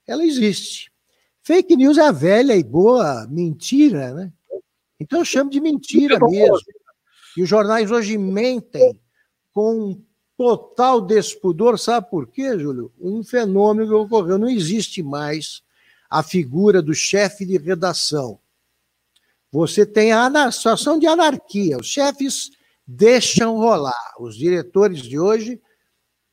Ela 0.05 0.23
existe. 0.23 0.91
Fake 1.41 1.75
news 1.75 1.97
é 1.97 2.03
a 2.03 2.11
velha 2.11 2.55
e 2.55 2.63
boa 2.63 3.25
mentira, 3.27 4.13
né? 4.13 4.31
Então 4.99 5.19
eu 5.19 5.25
chamo 5.25 5.49
de 5.49 5.59
mentira 5.59 6.19
mesmo. 6.19 6.57
E 7.35 7.43
os 7.43 7.49
jornais 7.49 7.91
hoje 7.91 8.17
mentem 8.17 8.99
com 9.53 10.01
total 10.37 11.01
despudor, 11.01 11.77
sabe 11.79 12.09
por 12.09 12.27
quê, 12.27 12.57
Júlio? 12.57 12.91
Um 12.99 13.23
fenômeno 13.23 13.87
que 13.87 13.93
ocorreu. 13.93 14.37
Não 14.37 14.49
existe 14.49 15.01
mais 15.01 15.63
a 16.09 16.21
figura 16.23 16.81
do 16.81 16.93
chefe 16.93 17.45
de 17.45 17.57
redação. 17.57 18.39
você 19.51 19.85
tem 19.85 20.11
a 20.11 20.51
situação 20.51 20.99
de 20.99 21.07
anarquia. 21.07 21.77
Os 21.77 21.87
chefes 21.87 22.51
deixam 22.85 23.57
rolar. 23.57 24.13
Os 24.19 24.37
diretores 24.37 25.01
de 25.01 25.19
hoje, 25.19 25.61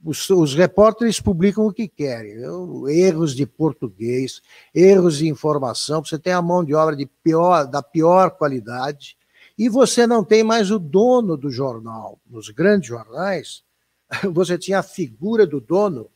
os, 0.05 0.28
os 0.28 0.55
repórteres 0.55 1.18
publicam 1.18 1.66
o 1.66 1.72
que 1.72 1.88
querem. 1.88 2.32
Eu, 2.32 2.86
erros 2.88 3.34
de 3.34 3.46
português, 3.46 4.42
erros 4.74 5.16
de 5.16 5.28
informação, 5.28 6.05
você 6.05 6.18
tem 6.18 6.32
a 6.32 6.42
mão 6.42 6.62
de 6.62 6.74
obra 6.74 6.94
de 6.94 7.07
pior, 7.07 7.66
da 7.66 7.82
pior 7.82 8.30
qualidade, 8.32 9.16
e 9.57 9.68
você 9.68 10.07
não 10.07 10.22
tem 10.22 10.44
mais 10.44 10.70
o 10.70 10.78
dono 10.78 11.36
do 11.36 11.50
jornal. 11.50 12.18
Nos 12.28 12.50
grandes 12.50 12.88
jornais, 12.88 13.62
você 14.32 14.59
tinha 14.59 14.80
a 14.80 14.82
figura 14.82 15.46
do 15.46 15.61
dono, 15.61 16.11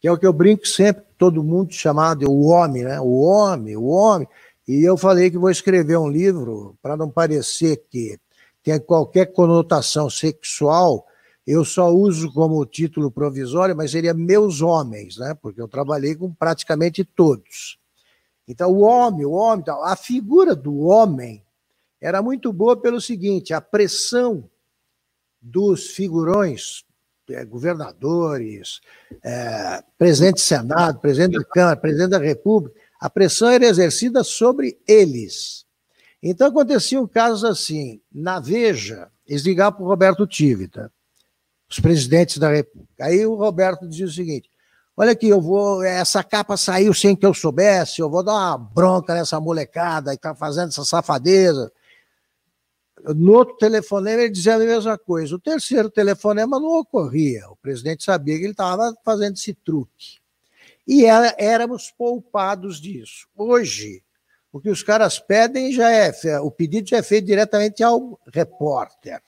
que 0.00 0.06
é 0.06 0.12
o 0.12 0.18
que 0.18 0.26
eu 0.26 0.32
brinco 0.32 0.66
sempre, 0.66 1.02
todo 1.16 1.42
mundo 1.42 1.72
chamado 1.72 2.30
o 2.30 2.44
homem, 2.46 2.84
né? 2.84 3.00
O 3.00 3.20
homem, 3.20 3.76
o 3.76 3.86
homem. 3.86 4.28
E 4.66 4.84
eu 4.84 4.96
falei 4.96 5.30
que 5.30 5.38
vou 5.38 5.50
escrever 5.50 5.96
um 5.96 6.08
livro 6.08 6.76
para 6.80 6.96
não 6.96 7.10
parecer 7.10 7.82
que 7.90 8.20
tem 8.62 8.78
qualquer 8.78 9.32
conotação 9.32 10.08
sexual, 10.10 11.07
eu 11.50 11.64
só 11.64 11.90
uso 11.90 12.30
como 12.30 12.62
título 12.66 13.10
provisório, 13.10 13.74
mas 13.74 13.92
seria 13.92 14.12
Meus 14.12 14.60
Homens, 14.60 15.16
né? 15.16 15.32
Porque 15.40 15.58
eu 15.58 15.66
trabalhei 15.66 16.14
com 16.14 16.30
praticamente 16.30 17.02
todos. 17.02 17.78
Então, 18.46 18.70
o 18.70 18.80
homem, 18.80 19.24
o 19.24 19.30
homem, 19.30 19.64
a 19.82 19.96
figura 19.96 20.54
do 20.54 20.80
homem 20.80 21.42
era 21.98 22.20
muito 22.20 22.52
boa 22.52 22.76
pelo 22.76 23.00
seguinte: 23.00 23.54
a 23.54 23.62
pressão 23.62 24.44
dos 25.40 25.86
figurões, 25.86 26.84
é, 27.30 27.46
governadores, 27.46 28.82
é, 29.24 29.82
presidente 29.96 30.34
do 30.34 30.40
Senado, 30.40 31.00
presidente 31.00 31.38
da 31.38 31.44
Câmara, 31.44 31.76
presidente 31.76 32.10
da 32.10 32.18
República, 32.18 32.78
a 33.00 33.08
pressão 33.08 33.48
era 33.48 33.64
exercida 33.64 34.22
sobre 34.22 34.78
eles. 34.86 35.64
Então 36.22 36.48
aconteciam 36.48 37.08
casos 37.08 37.42
assim. 37.42 38.02
Na 38.12 38.38
Veja, 38.38 39.10
eles 39.26 39.44
ligavam 39.44 39.78
para 39.78 39.84
o 39.86 39.88
Roberto 39.88 40.26
Tivita, 40.26 40.92
os 41.70 41.78
presidentes 41.78 42.38
da 42.38 42.50
República. 42.50 43.04
Aí 43.04 43.24
o 43.26 43.34
Roberto 43.34 43.86
dizia 43.86 44.06
o 44.06 44.10
seguinte: 44.10 44.50
olha 44.96 45.12
aqui, 45.12 45.28
eu 45.28 45.40
vou. 45.40 45.82
Essa 45.82 46.24
capa 46.24 46.56
saiu 46.56 46.94
sem 46.94 47.14
que 47.14 47.26
eu 47.26 47.34
soubesse, 47.34 48.00
eu 48.00 48.10
vou 48.10 48.22
dar 48.22 48.32
uma 48.32 48.58
bronca 48.58 49.14
nessa 49.14 49.38
molecada 49.40 50.10
que 50.10 50.16
está 50.16 50.34
fazendo 50.34 50.68
essa 50.68 50.84
safadeza. 50.84 51.70
No 53.14 53.34
outro 53.34 53.56
telefonema 53.56 54.22
ele 54.22 54.32
dizia 54.32 54.56
a 54.56 54.58
mesma 54.58 54.98
coisa. 54.98 55.36
O 55.36 55.38
terceiro 55.38 55.88
telefonema 55.88 56.58
não 56.58 56.80
ocorria. 56.80 57.48
O 57.48 57.56
presidente 57.56 58.02
sabia 58.02 58.36
que 58.36 58.42
ele 58.42 58.50
estava 58.52 58.92
fazendo 59.04 59.36
esse 59.36 59.54
truque. 59.54 60.18
E 60.86 61.04
era, 61.04 61.34
éramos 61.38 61.92
poupados 61.96 62.80
disso. 62.80 63.28
Hoje, 63.36 64.02
o 64.50 64.60
que 64.60 64.70
os 64.70 64.82
caras 64.82 65.18
pedem 65.18 65.72
já 65.72 65.90
é, 65.90 66.10
o 66.40 66.50
pedido 66.50 66.88
já 66.88 66.96
é 66.96 67.02
feito 67.02 67.26
diretamente 67.26 67.82
ao 67.82 68.18
repórter. 68.34 69.22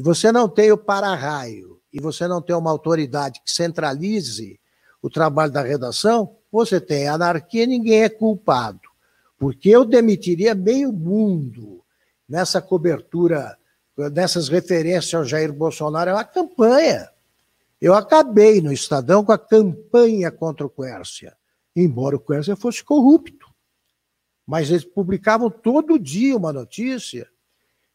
E 0.00 0.02
você 0.02 0.32
não 0.32 0.48
tem 0.48 0.72
o 0.72 0.78
para-raio, 0.78 1.78
e 1.92 2.00
você 2.00 2.26
não 2.26 2.40
tem 2.40 2.56
uma 2.56 2.70
autoridade 2.70 3.42
que 3.44 3.52
centralize 3.52 4.58
o 5.02 5.10
trabalho 5.10 5.52
da 5.52 5.60
redação, 5.60 6.38
você 6.50 6.80
tem 6.80 7.06
anarquia, 7.06 7.66
ninguém 7.66 8.04
é 8.04 8.08
culpado. 8.08 8.80
Porque 9.38 9.68
eu 9.68 9.84
demitiria 9.84 10.54
meio 10.54 10.90
mundo 10.90 11.84
nessa 12.26 12.62
cobertura, 12.62 13.58
nessas 14.10 14.48
referências 14.48 15.12
ao 15.12 15.24
Jair 15.24 15.52
Bolsonaro, 15.52 16.08
é 16.08 16.14
uma 16.14 16.24
campanha. 16.24 17.06
Eu 17.78 17.92
acabei 17.94 18.62
no 18.62 18.72
Estadão 18.72 19.22
com 19.22 19.32
a 19.32 19.38
campanha 19.38 20.30
contra 20.30 20.66
o 20.66 20.70
Quércia, 20.70 21.36
embora 21.76 22.16
o 22.16 22.20
Quércia 22.20 22.56
fosse 22.56 22.82
corrupto 22.82 23.50
mas 24.50 24.68
eles 24.68 24.84
publicavam 24.84 25.48
todo 25.48 25.96
dia 25.96 26.36
uma 26.36 26.52
notícia 26.52 27.30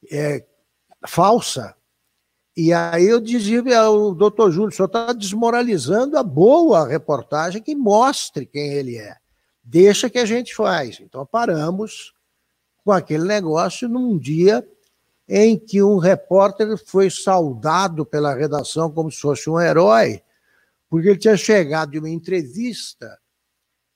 é, 0.10 0.46
falsa. 1.06 1.76
E 2.56 2.72
aí 2.72 3.06
eu 3.06 3.20
dizia 3.20 3.80
ao 3.80 4.16
doutor 4.16 4.50
Júlio, 4.50 4.72
senhor 4.72 4.88
está 4.88 5.12
desmoralizando 5.12 6.18
a 6.18 6.24
boa 6.24 6.88
reportagem 6.88 7.62
que 7.62 7.76
mostre 7.76 8.46
quem 8.46 8.72
ele 8.74 8.98
é. 8.98 9.18
Deixa 9.62 10.10
que 10.10 10.18
a 10.18 10.26
gente 10.26 10.56
faz. 10.56 11.00
Então 11.02 11.26
paramos 11.26 12.14
com 12.84 12.92
aquele 12.92 13.26
negócio 13.26 13.90
num 13.90 14.18
dia 14.18 14.66
em 15.28 15.58
que 15.58 15.82
um 15.82 15.98
repórter 15.98 16.78
foi 16.86 17.10
saudado 17.10 18.06
pela 18.06 18.34
redação 18.34 18.92
como 18.92 19.12
se 19.12 19.20
fosse 19.20 19.50
um 19.50 19.60
herói, 19.60 20.22
porque 20.88 21.10
ele 21.10 21.18
tinha 21.18 21.36
chegado 21.36 21.92
de 21.92 22.00
uma 22.00 22.10
entrevista 22.10 23.20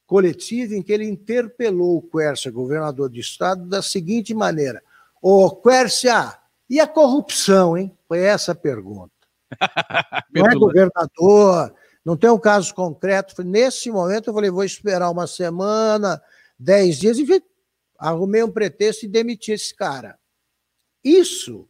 coletiva 0.08 0.74
em 0.74 0.82
que 0.82 0.92
ele 0.92 1.08
interpelou 1.08 1.98
o 1.98 2.02
Quércia, 2.02 2.52
governador 2.52 3.12
de 3.12 3.20
estado, 3.20 3.68
da 3.68 3.82
seguinte 3.82 4.34
maneira: 4.34 4.82
Ô 5.22 5.52
Quércia, 5.52 6.39
e 6.70 6.80
a 6.80 6.88
corrupção, 6.88 7.78
hein? 7.78 7.92
Foi 8.08 8.20
essa 8.20 8.52
a 8.52 8.56
pergunta. 8.56 9.12
não 10.34 10.46
é 10.46 10.54
governador, 10.54 11.74
não 12.06 12.16
tem 12.16 12.30
um 12.30 12.40
caso 12.40 12.74
concreto. 12.74 13.44
Nesse 13.44 13.90
momento 13.90 14.30
eu 14.30 14.34
falei, 14.34 14.50
vou 14.50 14.64
esperar 14.64 15.10
uma 15.10 15.28
semana, 15.28 16.22
dez 16.58 16.98
dias, 16.98 17.18
e 17.18 17.44
arrumei 17.98 18.44
um 18.44 18.52
pretexto 18.52 19.06
e 19.06 19.10
demiti 19.10 19.52
esse 19.52 19.76
cara. 19.76 20.18
Isso 21.04 21.68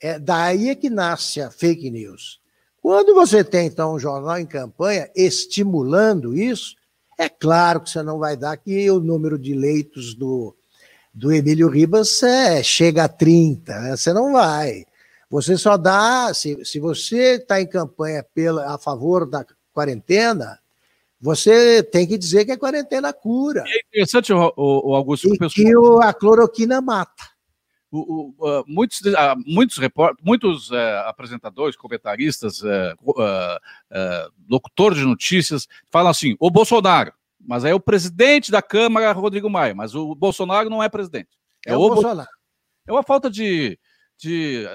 é 0.00 0.18
daí 0.18 0.68
é 0.68 0.74
que 0.74 0.90
nasce 0.90 1.40
a 1.40 1.50
fake 1.50 1.90
news. 1.90 2.40
Quando 2.80 3.14
você 3.14 3.42
tem, 3.42 3.66
então, 3.66 3.94
um 3.94 3.98
jornal 3.98 4.38
em 4.38 4.46
campanha 4.46 5.10
estimulando 5.16 6.36
isso, 6.36 6.76
é 7.18 7.28
claro 7.28 7.80
que 7.80 7.90
você 7.90 8.02
não 8.02 8.18
vai 8.18 8.36
dar 8.36 8.56
que 8.56 8.88
o 8.90 9.00
número 9.00 9.38
de 9.38 9.54
leitos 9.54 10.14
do, 10.14 10.54
do 11.16 11.32
Emílio 11.32 11.70
Ribas 11.70 12.22
é, 12.22 12.62
chega 12.62 13.04
a 13.04 13.08
30, 13.08 13.72
né? 13.80 13.96
você 13.96 14.12
não 14.12 14.34
vai. 14.34 14.84
Você 15.30 15.56
só 15.56 15.78
dá, 15.78 16.32
se, 16.34 16.62
se 16.62 16.78
você 16.78 17.36
está 17.36 17.58
em 17.58 17.66
campanha 17.66 18.22
pela, 18.34 18.74
a 18.74 18.78
favor 18.78 19.24
da 19.28 19.44
quarentena, 19.72 20.58
você 21.18 21.82
tem 21.82 22.06
que 22.06 22.18
dizer 22.18 22.44
que 22.44 22.52
a 22.52 22.58
quarentena 22.58 23.14
cura. 23.14 23.64
É 23.66 23.80
interessante, 23.88 24.30
o, 24.30 24.52
o, 24.56 24.94
Augusto. 24.94 25.26
E 25.26 25.38
que 25.48 25.74
o, 25.74 26.02
a 26.02 26.12
cloroquina 26.12 26.82
mata. 26.82 27.24
O, 27.90 28.34
o, 28.36 28.60
uh, 28.60 28.64
muitos 28.66 29.00
uh, 29.00 29.14
muitos, 29.46 29.78
report, 29.78 30.18
muitos 30.22 30.70
uh, 30.70 31.06
apresentadores, 31.06 31.76
comentaristas, 31.76 32.60
locutores 34.46 34.98
de 34.98 35.04
notícias 35.04 35.66
falam 35.90 36.10
assim: 36.10 36.36
o 36.38 36.50
Bolsonaro, 36.50 37.12
mas 37.46 37.64
aí 37.64 37.70
é 37.70 37.74
o 37.74 37.80
presidente 37.80 38.50
da 38.50 38.60
Câmara, 38.60 39.12
Rodrigo 39.12 39.48
Maia, 39.48 39.74
mas 39.74 39.94
o 39.94 40.14
Bolsonaro 40.14 40.68
não 40.68 40.82
é 40.82 40.88
presidente. 40.88 41.30
É, 41.66 41.72
é 41.72 41.76
o 41.76 41.88
Bolsonaro. 41.88 42.28
É 42.86 42.92
uma 42.92 43.02
falta 43.02 43.30
de, 43.30 43.78
de 44.18 44.66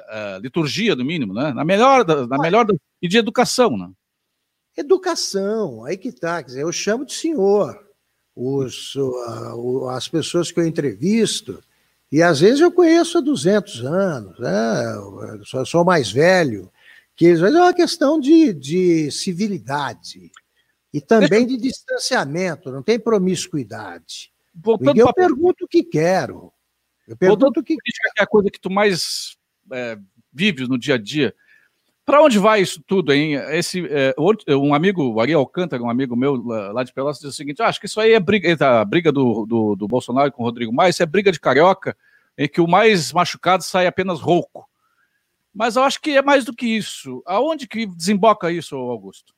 liturgia, 0.41 0.95
no 0.95 1.05
mínimo, 1.05 1.33
né? 1.33 1.53
Na 1.53 1.65
melhor, 1.65 2.05
na 2.27 2.37
melhor 2.37 2.65
e 3.01 3.07
de 3.07 3.17
educação, 3.17 3.77
né? 3.77 3.89
Educação, 4.75 5.83
aí 5.83 5.97
que 5.97 6.09
está. 6.09 6.41
Quer 6.41 6.47
dizer, 6.47 6.61
eu 6.63 6.71
chamo 6.71 7.05
de 7.05 7.13
senhor. 7.13 7.79
Os, 8.33 8.93
as 9.89 10.07
pessoas 10.07 10.51
que 10.51 10.59
eu 10.59 10.65
entrevisto, 10.65 11.61
e 12.11 12.21
às 12.21 12.39
vezes 12.39 12.61
eu 12.61 12.71
conheço 12.71 13.17
há 13.17 13.21
200 13.21 13.85
anos, 13.85 14.39
né? 14.39 14.95
eu 15.53 15.65
sou, 15.65 15.83
mais 15.83 16.11
velho, 16.11 16.71
que 17.15 17.27
é 17.27 17.35
uma 17.35 17.73
questão 17.73 18.19
de, 18.19 18.53
de 18.53 19.11
civilidade 19.11 20.31
e 20.93 20.99
também 20.99 21.45
de 21.45 21.57
distanciamento, 21.57 22.71
não 22.71 22.83
tem 22.83 22.99
promiscuidade. 22.99 24.31
Voltando 24.53 24.97
eu 24.97 25.13
pergunto 25.13 25.65
o 25.65 25.67
que 25.67 25.83
quero. 25.83 26.51
Eu 27.07 27.15
pergunto 27.15 27.61
o 27.61 27.63
que 27.63 27.75
quero. 27.75 28.13
é 28.17 28.23
a 28.23 28.27
coisa 28.27 28.49
que 28.49 28.59
tu 28.59 28.69
mais 28.69 29.37
é, 29.71 29.97
vives 30.31 30.67
no 30.67 30.77
dia 30.77 30.95
a 30.95 30.97
dia. 30.97 31.33
Para 32.05 32.21
onde 32.21 32.37
vai 32.37 32.61
isso 32.61 32.81
tudo, 32.85 33.13
hein? 33.13 33.35
Esse, 33.51 33.85
é, 33.87 34.13
um 34.55 34.73
amigo, 34.73 35.03
o 35.03 35.21
Ari 35.21 35.33
Alcântara, 35.33 35.81
um 35.81 35.89
amigo 35.89 36.15
meu 36.15 36.35
lá 36.35 36.83
de 36.83 36.91
Pelotas, 36.91 37.19
diz 37.19 37.29
o 37.29 37.35
seguinte: 37.35 37.61
ah, 37.61 37.67
acho 37.67 37.79
que 37.79 37.85
isso 37.85 38.01
aí 38.01 38.13
é 38.13 38.19
briga, 38.19 38.81
a 38.81 38.83
briga 38.83 39.11
do, 39.11 39.45
do, 39.45 39.75
do, 39.75 39.87
Bolsonaro 39.87 40.31
com 40.31 40.43
o 40.43 40.45
Rodrigo 40.45 40.73
Maia, 40.73 40.89
isso 40.89 41.03
é 41.03 41.05
briga 41.05 41.31
de 41.31 41.39
carioca, 41.39 41.95
em 42.37 42.49
que 42.49 42.59
o 42.59 42.67
mais 42.67 43.13
machucado 43.13 43.63
sai 43.63 43.87
apenas 43.87 44.19
rouco. 44.19 44.67
Mas 45.53 45.75
eu 45.75 45.83
acho 45.83 46.01
que 46.01 46.17
é 46.17 46.21
mais 46.21 46.43
do 46.43 46.53
que 46.53 46.65
isso. 46.65 47.21
Aonde 47.25 47.67
que 47.67 47.85
desemboca 47.85 48.51
isso, 48.51 48.75
Augusto? 48.75 49.33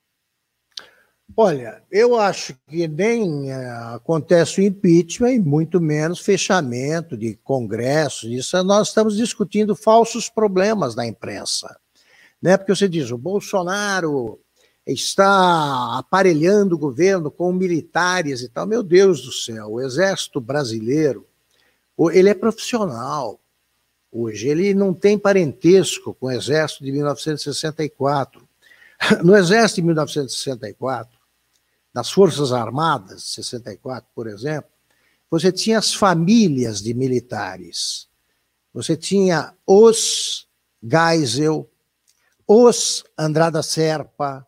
Olha, 1.36 1.82
eu 1.91 2.19
acho 2.19 2.55
que 2.67 2.88
nem 2.88 3.51
é, 3.51 3.69
acontece 3.95 4.61
o 4.61 4.63
impeachment 4.63 5.32
e 5.32 5.39
muito 5.39 5.82
menos 5.82 6.19
fechamento 6.19 7.17
de 7.17 7.36
congressos. 7.43 8.30
Isso 8.32 8.61
nós 8.63 8.89
estamos 8.89 9.17
discutindo 9.17 9.76
falsos 9.76 10.30
problemas 10.30 10.93
da 10.93 11.05
imprensa 11.05 11.76
né? 12.43 12.57
Porque 12.57 12.76
você 12.76 12.89
diz, 12.89 13.09
o 13.09 13.17
Bolsonaro 13.17 14.38
está 14.86 15.97
aparelhando 15.97 16.76
o 16.76 16.78
governo 16.78 17.32
com 17.32 17.53
militares 17.53 18.41
e 18.41 18.49
tal. 18.49 18.67
Meu 18.67 18.84
Deus 18.84 19.21
do 19.21 19.32
céu, 19.32 19.71
o 19.71 19.82
exército 19.82 20.41
brasileiro, 20.41 21.26
ele 22.11 22.28
é 22.28 22.34
profissional. 22.34 23.39
Hoje 24.11 24.49
ele 24.49 24.74
não 24.74 24.93
tem 24.93 25.17
parentesco 25.17 26.13
com 26.13 26.26
o 26.26 26.32
exército 26.32 26.84
de 26.84 26.91
1964. 26.91 28.43
No 29.21 29.36
exército 29.36 29.82
de 29.82 29.88
1964, 29.88 31.12
nas 31.93 32.11
Forças 32.11 32.51
Armadas, 32.51 33.23
64, 33.33 34.09
por 34.15 34.27
exemplo, 34.27 34.69
você 35.29 35.51
tinha 35.51 35.77
as 35.77 35.93
famílias 35.93 36.81
de 36.81 36.93
militares. 36.93 38.07
Você 38.73 38.97
tinha 38.97 39.53
os 39.65 40.47
Geisel, 40.81 41.69
os 42.47 43.03
Andrada 43.17 43.61
Serpa, 43.61 44.45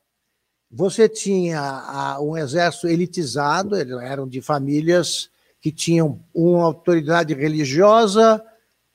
você 0.69 1.07
tinha 1.07 2.17
um 2.19 2.35
exército 2.35 2.87
elitizado, 2.87 3.75
eram 3.75 4.27
de 4.27 4.41
famílias 4.41 5.29
que 5.61 5.71
tinham 5.71 6.19
uma 6.33 6.65
autoridade 6.65 7.33
religiosa, 7.33 8.43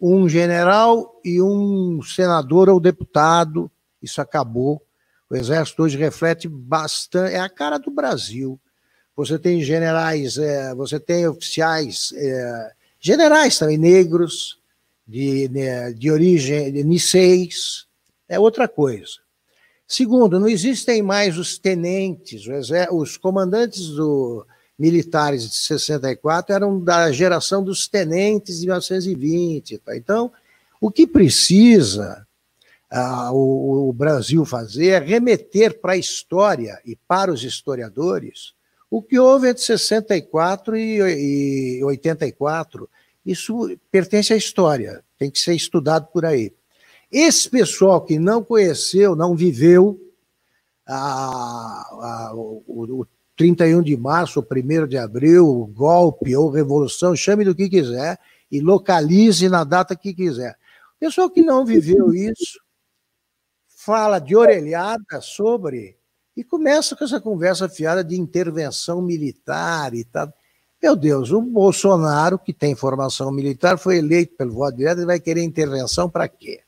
um 0.00 0.28
general 0.28 1.20
e 1.24 1.40
um 1.40 2.02
senador 2.02 2.68
ou 2.68 2.78
deputado. 2.78 3.70
Isso 4.02 4.20
acabou. 4.20 4.82
O 5.30 5.36
exército 5.36 5.82
hoje 5.82 5.96
reflete 5.96 6.48
bastante, 6.48 7.34
é 7.34 7.40
a 7.40 7.48
cara 7.48 7.78
do 7.78 7.90
Brasil 7.90 8.60
você 9.20 9.38
tem 9.38 9.62
generais, 9.62 10.38
é, 10.38 10.74
você 10.74 10.98
tem 10.98 11.26
oficiais, 11.28 12.10
é, 12.16 12.72
generais 12.98 13.58
também 13.58 13.76
negros, 13.76 14.58
de, 15.06 15.48
né, 15.50 15.92
de 15.92 16.10
origem 16.10 16.72
de 16.72 16.84
niceis, 16.84 17.86
é 18.28 18.38
outra 18.38 18.66
coisa. 18.66 19.18
Segundo, 19.86 20.38
não 20.40 20.48
existem 20.48 21.02
mais 21.02 21.36
os 21.36 21.58
tenentes, 21.58 22.44
os 22.92 23.16
comandantes 23.16 23.88
do, 23.88 24.46
militares 24.78 25.50
de 25.50 25.56
64 25.56 26.54
eram 26.54 26.80
da 26.80 27.10
geração 27.10 27.62
dos 27.62 27.88
tenentes 27.88 28.60
de 28.60 28.66
1920. 28.66 29.78
Tá? 29.78 29.96
Então, 29.96 30.32
o 30.80 30.90
que 30.90 31.06
precisa 31.06 32.26
o, 33.32 33.88
o 33.88 33.92
Brasil 33.92 34.44
fazer 34.44 34.88
é 34.88 34.98
remeter 34.98 35.80
para 35.80 35.92
a 35.92 35.96
história 35.96 36.80
e 36.84 36.96
para 36.96 37.32
os 37.32 37.44
historiadores 37.44 38.54
o 38.90 39.00
que 39.00 39.18
houve 39.18 39.48
entre 39.48 39.62
64 39.62 40.76
e 40.76 41.80
84, 41.84 42.90
isso 43.24 43.78
pertence 43.90 44.32
à 44.32 44.36
história, 44.36 45.04
tem 45.16 45.30
que 45.30 45.38
ser 45.38 45.54
estudado 45.54 46.08
por 46.12 46.24
aí. 46.24 46.52
Esse 47.12 47.48
pessoal 47.48 48.00
que 48.00 48.18
não 48.18 48.42
conheceu, 48.42 49.14
não 49.14 49.36
viveu 49.36 50.00
a, 50.84 50.96
a, 50.98 52.32
o, 52.34 52.64
o 52.66 53.06
31 53.36 53.80
de 53.80 53.96
março, 53.96 54.40
o 54.40 54.42
1 54.44 54.88
de 54.88 54.98
abril, 54.98 55.46
o 55.46 55.66
golpe 55.66 56.34
ou 56.34 56.50
revolução, 56.50 57.14
chame 57.14 57.44
do 57.44 57.54
que 57.54 57.68
quiser 57.68 58.18
e 58.50 58.60
localize 58.60 59.48
na 59.48 59.62
data 59.62 59.94
que 59.94 60.12
quiser. 60.12 60.56
Pessoal 60.98 61.30
que 61.30 61.42
não 61.42 61.64
viveu 61.64 62.12
isso 62.12 62.58
fala 63.82 64.18
de 64.18 64.36
orelhada 64.36 65.22
sobre 65.22 65.96
e 66.36 66.44
começa 66.44 66.94
com 66.94 67.02
essa 67.02 67.18
conversa 67.18 67.66
fiada 67.66 68.04
de 68.04 68.14
intervenção 68.14 69.00
militar 69.00 69.94
e 69.94 70.04
tal. 70.04 70.30
Meu 70.82 70.94
Deus, 70.94 71.30
o 71.30 71.40
Bolsonaro, 71.40 72.38
que 72.38 72.52
tem 72.52 72.74
formação 72.74 73.32
militar, 73.32 73.78
foi 73.78 73.96
eleito 73.96 74.36
pelo 74.36 74.52
voto 74.52 74.76
direto 74.76 75.00
e 75.00 75.06
vai 75.06 75.18
querer 75.18 75.42
intervenção 75.42 76.10
para 76.10 76.28
quê? 76.28 76.60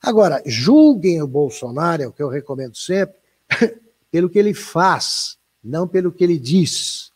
Agora, 0.00 0.40
julguem 0.46 1.20
o 1.20 1.26
Bolsonaro, 1.26 2.02
é 2.02 2.06
o 2.06 2.12
que 2.12 2.22
eu 2.22 2.28
recomendo 2.28 2.76
sempre, 2.76 3.16
pelo 4.10 4.30
que 4.30 4.38
ele 4.38 4.54
faz, 4.54 5.36
não 5.62 5.86
pelo 5.86 6.12
que 6.12 6.22
ele 6.22 6.38
diz. 6.38 7.12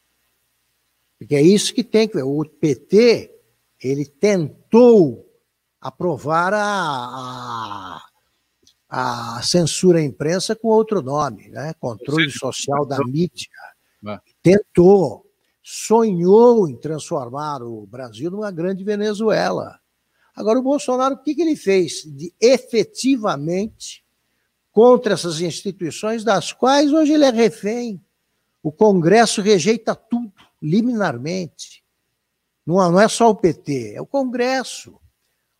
Porque 1.19 1.37
é 1.37 1.43
isso 1.43 1.73
que 1.73 1.85
tem 1.85 2.09
que 2.09 2.17
ver. 2.17 2.25
O 2.25 2.45
PT, 2.45 3.33
ele 3.81 4.07
tentou 4.07 5.25
aprovar 5.81 6.53
a, 6.53 6.61
a 6.61 8.14
a 8.97 9.43
censura 9.43 9.99
à 9.99 10.03
imprensa 10.05 10.55
com 10.55 10.69
outro 10.69 11.03
nome, 11.03 11.49
né? 11.49 11.75
controle 11.81 12.31
social 12.31 12.87
da 12.87 12.97
mídia. 13.05 13.49
É. 14.07 14.21
Tentou, 14.41 15.27
sonhou 15.61 16.69
em 16.69 16.77
transformar 16.77 17.61
o 17.61 17.85
Brasil 17.89 18.31
numa 18.31 18.53
grande 18.53 18.85
Venezuela. 18.85 19.81
Agora, 20.33 20.61
o 20.61 20.63
Bolsonaro, 20.63 21.17
o 21.17 21.19
que, 21.19 21.35
que 21.35 21.43
ele 21.43 21.57
fez 21.57 22.05
de 22.05 22.33
efetivamente 22.41 24.05
contra 24.71 25.15
essas 25.15 25.41
instituições, 25.41 26.23
das 26.23 26.53
quais 26.53 26.93
hoje 26.93 27.15
ele 27.15 27.25
é 27.25 27.31
refém? 27.31 28.01
O 28.63 28.71
Congresso 28.71 29.43
rejeita 29.43 29.97
tudo, 29.97 30.33
liminarmente. 30.63 31.83
Não, 32.65 32.77
não 32.93 33.01
é 33.01 33.09
só 33.09 33.29
o 33.29 33.35
PT, 33.35 33.95
é 33.97 34.01
o 34.01 34.07
Congresso. 34.07 35.01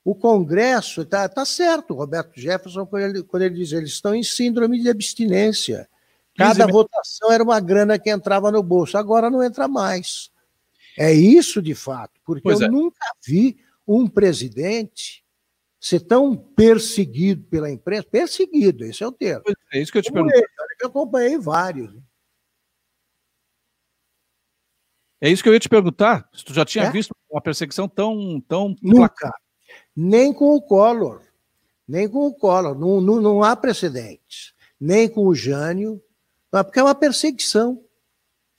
O 0.05 0.15
Congresso 0.15 1.01
está 1.01 1.27
tá 1.29 1.47
certo, 1.47 1.95
Roberto 1.95 2.39
Jefferson, 2.39 2.85
quando 2.85 3.03
ele, 3.03 3.23
quando 3.23 3.43
ele 3.43 3.55
diz 3.55 3.73
eles 3.73 3.91
estão 3.91 4.15
em 4.15 4.23
síndrome 4.23 4.79
de 4.79 4.91
abstinência. 4.91 5.89
Cada 6.37 6.67
votação 6.67 7.33
era 7.33 7.43
uma 7.43 7.59
grana 7.59 7.99
que 7.99 8.11
entrava 8.11 8.51
no 8.51 8.63
bolso, 8.63 8.99
agora 8.99 9.31
não 9.31 9.43
entra 9.43 9.67
mais. 9.67 10.31
É 10.99 11.13
isso 11.13 11.63
de 11.63 11.75
fato, 11.75 12.21
porque 12.25 12.43
pois 12.43 12.61
eu 12.61 12.67
é. 12.67 12.71
nunca 12.71 13.05
vi 13.25 13.57
um 13.87 14.07
presidente 14.07 15.25
ser 15.81 16.01
tão 16.01 16.37
perseguido 16.37 17.45
pela 17.45 17.71
imprensa. 17.71 18.07
Perseguido, 18.11 18.85
esse 18.85 19.03
é 19.03 19.07
o 19.07 19.13
termo. 19.13 19.45
É 19.73 19.81
isso 19.81 19.93
que 19.93 19.99
eu 19.99 20.03
te 20.03 20.13
pergunto. 20.13 20.35
Eu 20.81 20.89
acompanhei 20.89 21.39
vários. 21.39 21.95
É 25.21 25.31
isso 25.31 25.43
que 25.43 25.49
eu 25.49 25.55
ia 25.55 25.61
te 25.61 25.69
perguntar. 25.69 26.29
Se 26.33 26.45
tu 26.45 26.53
já 26.53 26.65
tinha 26.65 26.85
é? 26.85 26.91
visto 26.91 27.15
uma 27.31 27.41
perseguição 27.41 27.89
tão, 27.89 28.41
tão 28.43 28.75
nunca, 28.83 29.31
nem 29.97 30.33
com 30.33 30.55
o 30.55 30.63
Collor, 30.63 31.23
nem 31.87 32.09
com 32.09 32.27
o 32.27 32.35
Collor, 32.35 32.79
não, 32.79 33.01
não, 33.01 33.21
não 33.21 33.43
há 33.43 33.55
precedentes, 33.55 34.55
nem 34.81 35.09
com 35.09 35.27
o 35.27 35.35
Jânio, 35.35 36.03
porque 36.51 36.79
é 36.79 36.83
uma 36.83 36.95
perseguição. 36.95 37.83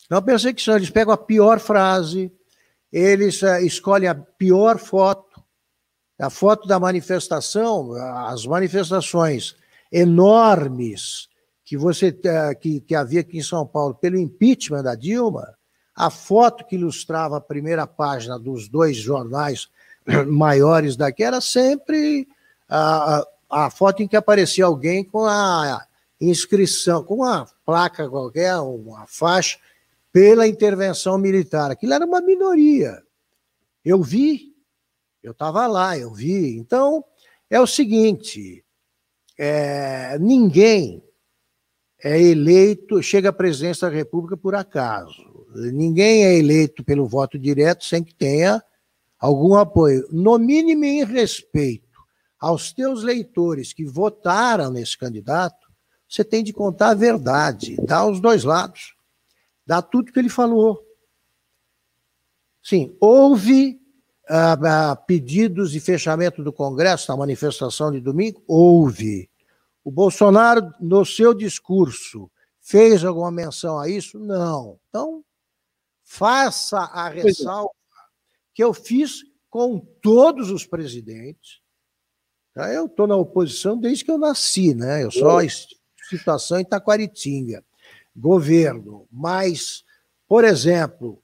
É 0.10 0.16
uma 0.16 0.22
perseguição. 0.22 0.76
Eles 0.76 0.90
pegam 0.90 1.14
a 1.14 1.18
pior 1.18 1.60
frase, 1.60 2.32
eles 2.92 3.42
uh, 3.42 3.58
escolhem 3.62 4.10
a 4.10 4.16
pior 4.16 4.78
foto, 4.78 5.44
a 6.20 6.30
foto 6.30 6.68
da 6.68 6.80
manifestação, 6.80 7.94
as 8.28 8.46
manifestações 8.46 9.56
enormes 9.92 11.30
que 11.64 11.78
você 11.78 12.10
uh, 12.10 12.60
que, 12.60 12.80
que 12.82 12.96
havia 12.96 13.22
aqui 13.22 13.38
em 13.38 13.44
São 13.44 13.66
Paulo 13.66 13.96
pelo 13.96 14.18
impeachment 14.18 14.84
da 14.84 14.96
Dilma, 14.96 15.56
a 15.96 16.10
foto 16.10 16.66
que 16.66 16.76
ilustrava 16.76 17.38
a 17.38 17.42
primeira 17.42 17.88
página 17.88 18.38
dos 18.38 18.68
dois 18.68 18.98
jornais 18.98 19.70
maiores 20.28 20.96
daqui 20.96 21.24
era 21.24 21.42
sempre 21.42 22.28
a, 22.70 23.26
a 23.50 23.70
foto 23.70 24.04
em 24.04 24.08
que 24.08 24.16
aparecia 24.16 24.66
alguém 24.66 25.04
com 25.04 25.26
a 25.26 25.86
inscrição, 26.20 27.04
com 27.04 27.16
uma 27.16 27.46
placa 27.66 28.10
qualquer, 28.10 28.56
uma 28.58 29.06
faixa, 29.08 29.58
pela 30.12 30.48
intervenção 30.48 31.18
militar. 31.18 31.72
Aquilo 31.72 31.94
era 31.94 32.06
uma 32.06 32.22
minoria. 32.22 33.04
Eu 33.84 34.02
vi, 34.02 34.54
eu 35.22 35.32
estava 35.32 35.68
lá, 35.68 35.98
eu 35.98 36.14
vi. 36.14 36.58
Então, 36.58 37.04
é 37.50 37.60
o 37.60 37.68
seguinte: 37.68 38.64
é, 39.38 40.18
ninguém 40.20 41.04
é 42.04 42.22
eleito, 42.22 43.02
chega 43.02 43.30
à 43.30 43.34
presidência 43.34 43.90
da 43.90 43.96
República 43.96 44.38
por 44.38 44.56
acaso. 44.56 45.46
Ninguém 45.56 46.26
é 46.26 46.38
eleito 46.38 46.84
pelo 46.84 47.08
voto 47.08 47.38
direto 47.40 47.86
sem 47.86 48.04
que 48.04 48.14
tenha 48.14 48.62
algum 49.26 49.56
apoio, 49.56 50.08
no 50.12 50.38
mínimo 50.38 50.86
em 50.86 51.04
respeito 51.04 52.00
aos 52.40 52.72
teus 52.72 53.02
leitores 53.02 53.74
que 53.74 53.84
votaram 53.84 54.70
nesse 54.70 54.96
candidato, 54.96 55.68
você 56.08 56.24
tem 56.24 56.44
de 56.44 56.54
contar 56.54 56.90
a 56.90 56.94
verdade, 56.94 57.76
dar 57.84 58.06
os 58.06 58.20
dois 58.20 58.44
lados, 58.44 58.96
dar 59.66 59.82
tudo 59.82 60.12
que 60.12 60.20
ele 60.20 60.30
falou. 60.30 60.80
Sim, 62.62 62.96
houve 63.00 63.82
uh, 64.30 64.94
uh, 64.94 65.06
pedidos 65.08 65.72
de 65.72 65.80
fechamento 65.80 66.44
do 66.44 66.54
Congresso 66.54 67.12
na 67.12 67.18
manifestação 67.18 67.92
de 67.92 68.00
domingo? 68.00 68.44
Houve. 68.48 69.30
O 69.84 69.92
Bolsonaro, 69.92 70.72
no 70.80 71.04
seu 71.04 71.34
discurso, 71.34 72.30
fez 72.62 73.04
alguma 73.04 73.32
menção 73.32 73.80
a 73.80 73.90
isso? 73.90 74.20
Não. 74.20 74.80
Então, 74.88 75.24
faça 76.04 76.90
a 76.94 77.10
é. 77.10 77.24
ressalva 77.24 77.72
que 78.56 78.64
eu 78.64 78.74
fiz 78.74 79.26
com 79.50 79.80
todos 80.02 80.50
os 80.50 80.66
presidentes. 80.66 81.60
Tá? 82.54 82.74
Eu 82.74 82.86
estou 82.86 83.06
na 83.06 83.18
oposição 83.18 83.78
desde 83.78 84.06
que 84.06 84.10
eu 84.10 84.18
nasci, 84.18 84.74
né? 84.74 85.04
Eu 85.04 85.12
só 85.12 85.40
situação 86.10 86.60
em 86.60 86.66
Taquaritinga, 86.66 87.64
governo. 88.16 89.06
Mas, 89.12 89.84
por 90.26 90.46
exemplo, 90.46 91.22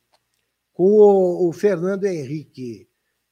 com 0.74 0.84
o, 0.84 1.48
o 1.48 1.54
Fernando 1.54 2.04
Henrique 2.04 2.88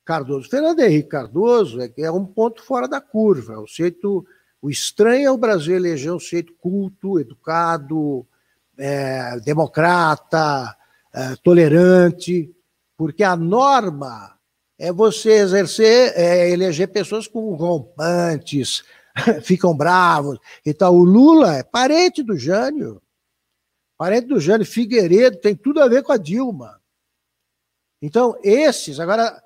Cardoso. 0.06 0.50
Fernando 0.50 0.80
Henrique 0.80 1.10
Cardoso 1.10 1.82
é, 1.82 1.92
é 1.98 2.12
um 2.12 2.26
ponto 2.26 2.64
fora 2.64 2.88
da 2.88 3.02
curva. 3.02 3.60
O 3.60 3.68
jeito, 3.68 4.26
o 4.62 4.70
estranho 4.70 5.28
é 5.28 5.32
o 5.32 5.38
Brasil 5.38 5.76
eleger 5.76 6.14
um 6.14 6.20
sujeito 6.20 6.54
culto, 6.54 7.20
educado, 7.20 8.26
é, 8.78 9.40
democrata, 9.42 10.76
é, 11.14 11.36
tolerante 11.44 12.56
porque 13.00 13.24
a 13.24 13.34
norma 13.34 14.38
é 14.78 14.92
você 14.92 15.32
exercer, 15.32 16.12
é, 16.18 16.50
eleger 16.50 16.90
pessoas 16.90 17.30
com 17.30 17.56
rompantes, 17.56 18.84
ficam 19.42 19.74
bravos 19.74 20.38
e 20.66 20.74
tal. 20.74 20.96
O 20.96 21.06
Lula 21.06 21.56
é 21.56 21.64
parente 21.64 22.22
do 22.22 22.38
Jânio, 22.38 23.02
parente 23.98 24.28
do 24.28 24.38
Jânio 24.38 24.66
Figueiredo, 24.66 25.40
tem 25.40 25.56
tudo 25.56 25.82
a 25.82 25.88
ver 25.88 26.04
com 26.04 26.12
a 26.12 26.18
Dilma. 26.18 26.82
Então, 28.02 28.38
esses, 28.44 29.00
agora, 29.00 29.42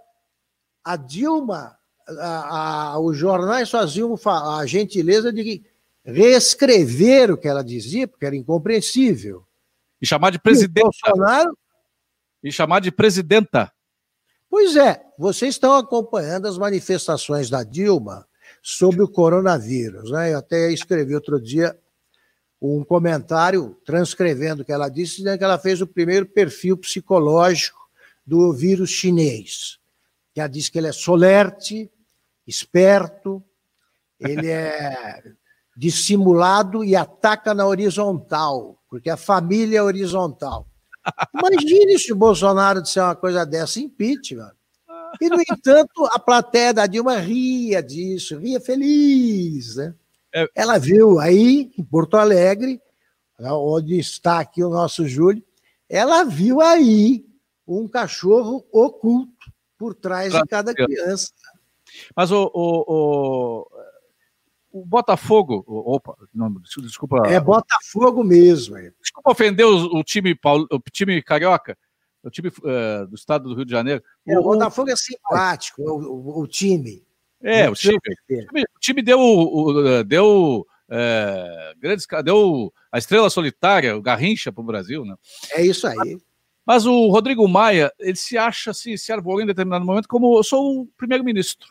a 0.83 0.95
Dilma, 0.95 1.77
a, 2.07 2.93
a, 2.93 2.99
os 2.99 3.15
jornais 3.15 3.69
faziam 3.69 4.15
a 4.25 4.65
gentileza 4.65 5.31
de 5.31 5.63
reescrever 6.03 7.29
o 7.29 7.37
que 7.37 7.47
ela 7.47 7.63
dizia, 7.63 8.07
porque 8.07 8.25
era 8.25 8.35
incompreensível. 8.35 9.45
E 10.01 10.07
chamar 10.07 10.31
de 10.31 10.39
presidenta. 10.39 10.79
E, 10.79 10.83
Bolsonaro... 10.83 11.55
e 12.43 12.51
chamar 12.51 12.81
de 12.81 12.91
presidenta. 12.91 13.71
Pois 14.49 14.75
é, 14.75 15.03
vocês 15.17 15.55
estão 15.55 15.73
acompanhando 15.75 16.47
as 16.47 16.57
manifestações 16.57 17.49
da 17.49 17.63
Dilma 17.63 18.27
sobre 18.61 19.01
o 19.01 19.07
coronavírus. 19.07 20.11
Né? 20.11 20.33
Eu 20.33 20.39
até 20.39 20.71
escrevi 20.71 21.15
outro 21.15 21.41
dia 21.41 21.77
um 22.61 22.83
comentário 22.83 23.75
transcrevendo 23.85 24.61
o 24.61 24.65
que 24.65 24.71
ela 24.71 24.87
disse, 24.87 25.17
dizendo 25.17 25.37
que 25.37 25.43
ela 25.43 25.57
fez 25.57 25.81
o 25.81 25.87
primeiro 25.87 26.25
perfil 26.25 26.77
psicológico 26.77 27.79
do 28.25 28.53
vírus 28.53 28.89
chinês. 28.89 29.79
Que 30.33 30.39
ela 30.39 30.47
disse 30.47 30.71
que 30.71 30.77
ele 30.77 30.87
é 30.87 30.93
solerte, 30.93 31.91
esperto, 32.47 33.43
ele 34.19 34.49
é 34.49 35.23
dissimulado 35.75 36.83
e 36.83 36.95
ataca 36.95 37.53
na 37.53 37.65
horizontal, 37.65 38.79
porque 38.87 39.09
a 39.09 39.17
família 39.17 39.79
é 39.79 39.83
horizontal. 39.83 40.67
Imagine 41.33 41.99
se 41.99 42.11
o 42.13 42.15
Bolsonaro 42.15 42.81
disser 42.81 43.03
uma 43.03 43.15
coisa 43.15 43.45
dessa, 43.45 43.79
impeachment. 43.79 44.51
E, 45.21 45.29
no 45.29 45.41
entanto, 45.41 46.05
a 46.11 46.19
plateia 46.19 46.73
da 46.73 46.87
Dilma 46.87 47.17
ria 47.17 47.83
disso, 47.83 48.37
ria 48.39 48.59
feliz. 48.59 49.75
Né? 49.75 49.93
É... 50.33 50.47
Ela 50.55 50.77
viu 50.77 51.19
aí, 51.19 51.71
em 51.77 51.83
Porto 51.83 52.17
Alegre, 52.17 52.81
onde 53.39 53.99
está 53.99 54.39
aqui 54.39 54.63
o 54.63 54.69
nosso 54.69 55.07
Júlio, 55.07 55.43
ela 55.89 56.23
viu 56.23 56.61
aí 56.61 57.25
um 57.67 57.87
cachorro 57.87 58.65
oculto 58.71 59.31
por 59.77 59.93
trás 59.93 60.33
de 60.33 60.43
cada 60.47 60.73
criança. 60.73 61.31
Mas 62.15 62.31
o, 62.31 62.49
o, 62.53 62.83
o, 62.87 63.67
o 64.73 64.83
Botafogo. 64.83 65.63
Opa, 65.67 66.15
não, 66.33 66.51
desculpa. 66.81 67.21
É 67.27 67.39
Botafogo 67.39 68.23
mesmo. 68.23 68.75
Desculpa 68.99 69.31
ofender 69.31 69.65
o, 69.65 69.99
o 69.99 70.03
time, 70.03 70.33
Paulo, 70.33 70.67
o 70.71 70.79
time 70.79 71.21
carioca, 71.21 71.77
o 72.23 72.29
time 72.31 72.49
uh, 72.49 73.07
do 73.07 73.15
estado 73.15 73.47
do 73.47 73.55
Rio 73.55 73.65
de 73.65 73.71
Janeiro. 73.71 74.03
É, 74.27 74.37
o, 74.37 74.41
Botafogo 74.41 74.89
é 74.89 74.95
simpático, 74.95 75.83
o, 75.83 76.41
o 76.41 76.47
time. 76.47 77.05
É, 77.41 77.69
o 77.69 77.75
time, 77.75 77.97
o 77.97 78.79
time, 78.79 79.01
deu, 79.01 80.03
deu 80.05 80.65
é, 80.89 81.73
grandes, 81.77 82.07
deu 82.23 82.73
a 82.91 82.97
estrela 82.97 83.29
solitária, 83.29 83.95
o 83.95 84.01
Garrincha 84.01 84.51
para 84.51 84.61
o 84.61 84.65
Brasil, 84.65 85.05
né? 85.05 85.15
É 85.51 85.61
isso 85.63 85.85
aí. 85.85 86.17
Mas 86.65 86.85
o 86.85 87.09
Rodrigo 87.09 87.47
Maia, 87.47 87.91
ele 87.99 88.15
se 88.15 88.37
acha, 88.37 88.71
assim, 88.71 88.95
se 88.95 89.11
arvorou 89.11 89.41
em 89.41 89.45
determinado 89.45 89.85
momento 89.85 90.07
como 90.07 90.37
eu 90.37 90.43
sou 90.43 90.81
o 90.81 90.87
primeiro-ministro. 90.97 91.67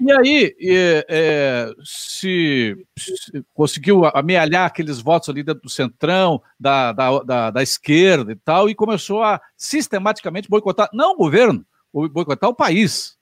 E 0.00 0.12
aí, 0.12 0.56
é, 0.60 1.06
é, 1.08 1.74
se, 1.82 2.76
se, 2.98 3.44
conseguiu 3.54 4.04
amealhar 4.06 4.66
aqueles 4.66 5.00
votos 5.00 5.28
ali 5.28 5.42
do 5.42 5.68
centrão, 5.68 6.42
da, 6.60 6.92
da, 6.92 7.18
da, 7.20 7.50
da, 7.50 7.62
esquerda 7.62 8.32
e 8.32 8.36
tal, 8.36 8.68
e 8.68 8.74
começou 8.74 9.22
a 9.22 9.40
sistematicamente 9.56 10.48
boicotar, 10.48 10.90
não 10.92 11.12
o 11.12 11.16
governo, 11.16 11.64
boicotar 11.92 12.50
o 12.50 12.54
país. 12.54 13.16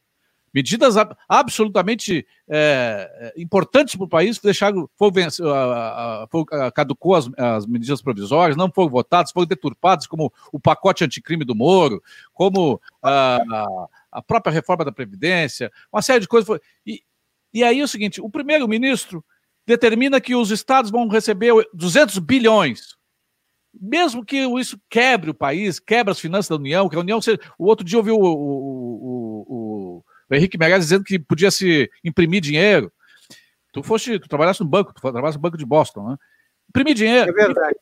Medidas 0.55 0.95
absolutamente 1.29 2.25
é, 2.49 3.33
é 3.37 3.43
importantes 3.43 3.97
para 3.97 4.05
o 4.05 4.09
país 4.09 4.39
deixaram, 4.39 4.89
foi, 4.97 5.11
foi, 6.31 6.45
caducou 6.73 7.17
as, 7.17 7.29
as, 7.37 7.67
medidas 7.67 8.01
provisórias, 8.01 8.57
não 8.57 8.71
foram 8.71 8.89
votadas, 8.89 9.33
foram 9.33 9.49
deturpadas, 9.49 10.07
como 10.07 10.33
o 10.53 10.61
pacote 10.61 11.03
anticrime 11.05 11.45
do 11.45 11.55
Moro, 11.55 12.01
como 12.33 12.81
a, 13.03 13.37
a 13.37 13.89
a 14.15 14.23
própria 14.23 14.53
reforma 14.53 14.85
da 14.85 14.93
Previdência, 14.93 15.73
uma 15.93 16.01
série 16.01 16.21
de 16.21 16.29
coisas. 16.29 16.61
E, 16.87 17.03
e 17.53 17.65
aí 17.65 17.81
é 17.81 17.85
o 17.85 17.89
seguinte: 17.89 18.21
o 18.21 18.31
primeiro-ministro 18.31 19.23
determina 19.67 20.21
que 20.21 20.37
os 20.37 20.53
estados 20.53 20.91
vão 20.91 21.09
receber 21.09 21.53
200 21.75 22.19
bilhões. 22.21 22.95
Mesmo 23.77 24.25
que 24.25 24.37
isso 24.61 24.81
quebre 24.89 25.31
o 25.31 25.35
país, 25.35 25.81
quebre 25.81 26.13
as 26.13 26.21
finanças 26.21 26.49
da 26.49 26.55
União, 26.55 26.89
que 26.89 26.95
a 26.95 27.01
União. 27.01 27.21
Seja... 27.21 27.41
O 27.59 27.67
outro 27.67 27.85
dia 27.85 27.99
eu 27.99 28.05
vi 28.05 28.13
o, 28.13 28.17
o, 28.17 28.21
o, 28.21 29.45
o 30.35 30.37
Henrique 30.37 30.59
Meirelles 30.59 30.87
dizendo 30.87 31.05
que 31.05 31.19
podia 31.19 31.51
se 31.51 31.91
imprimir 32.03 32.41
dinheiro. 32.41 32.93
Tu 33.73 33.83
foste, 33.83 34.19
tu 34.19 34.29
trabalhaste 34.29 34.63
no 34.63 34.69
banco, 34.69 34.93
tu 34.93 35.01
trabalhaste 35.01 35.37
no 35.37 35.43
Banco 35.43 35.57
de 35.57 35.67
Boston, 35.67 36.11
né? 36.11 36.17
Imprimir 36.69 36.95
dinheiro. 36.95 37.31
É 37.31 37.33
verdade. 37.33 37.77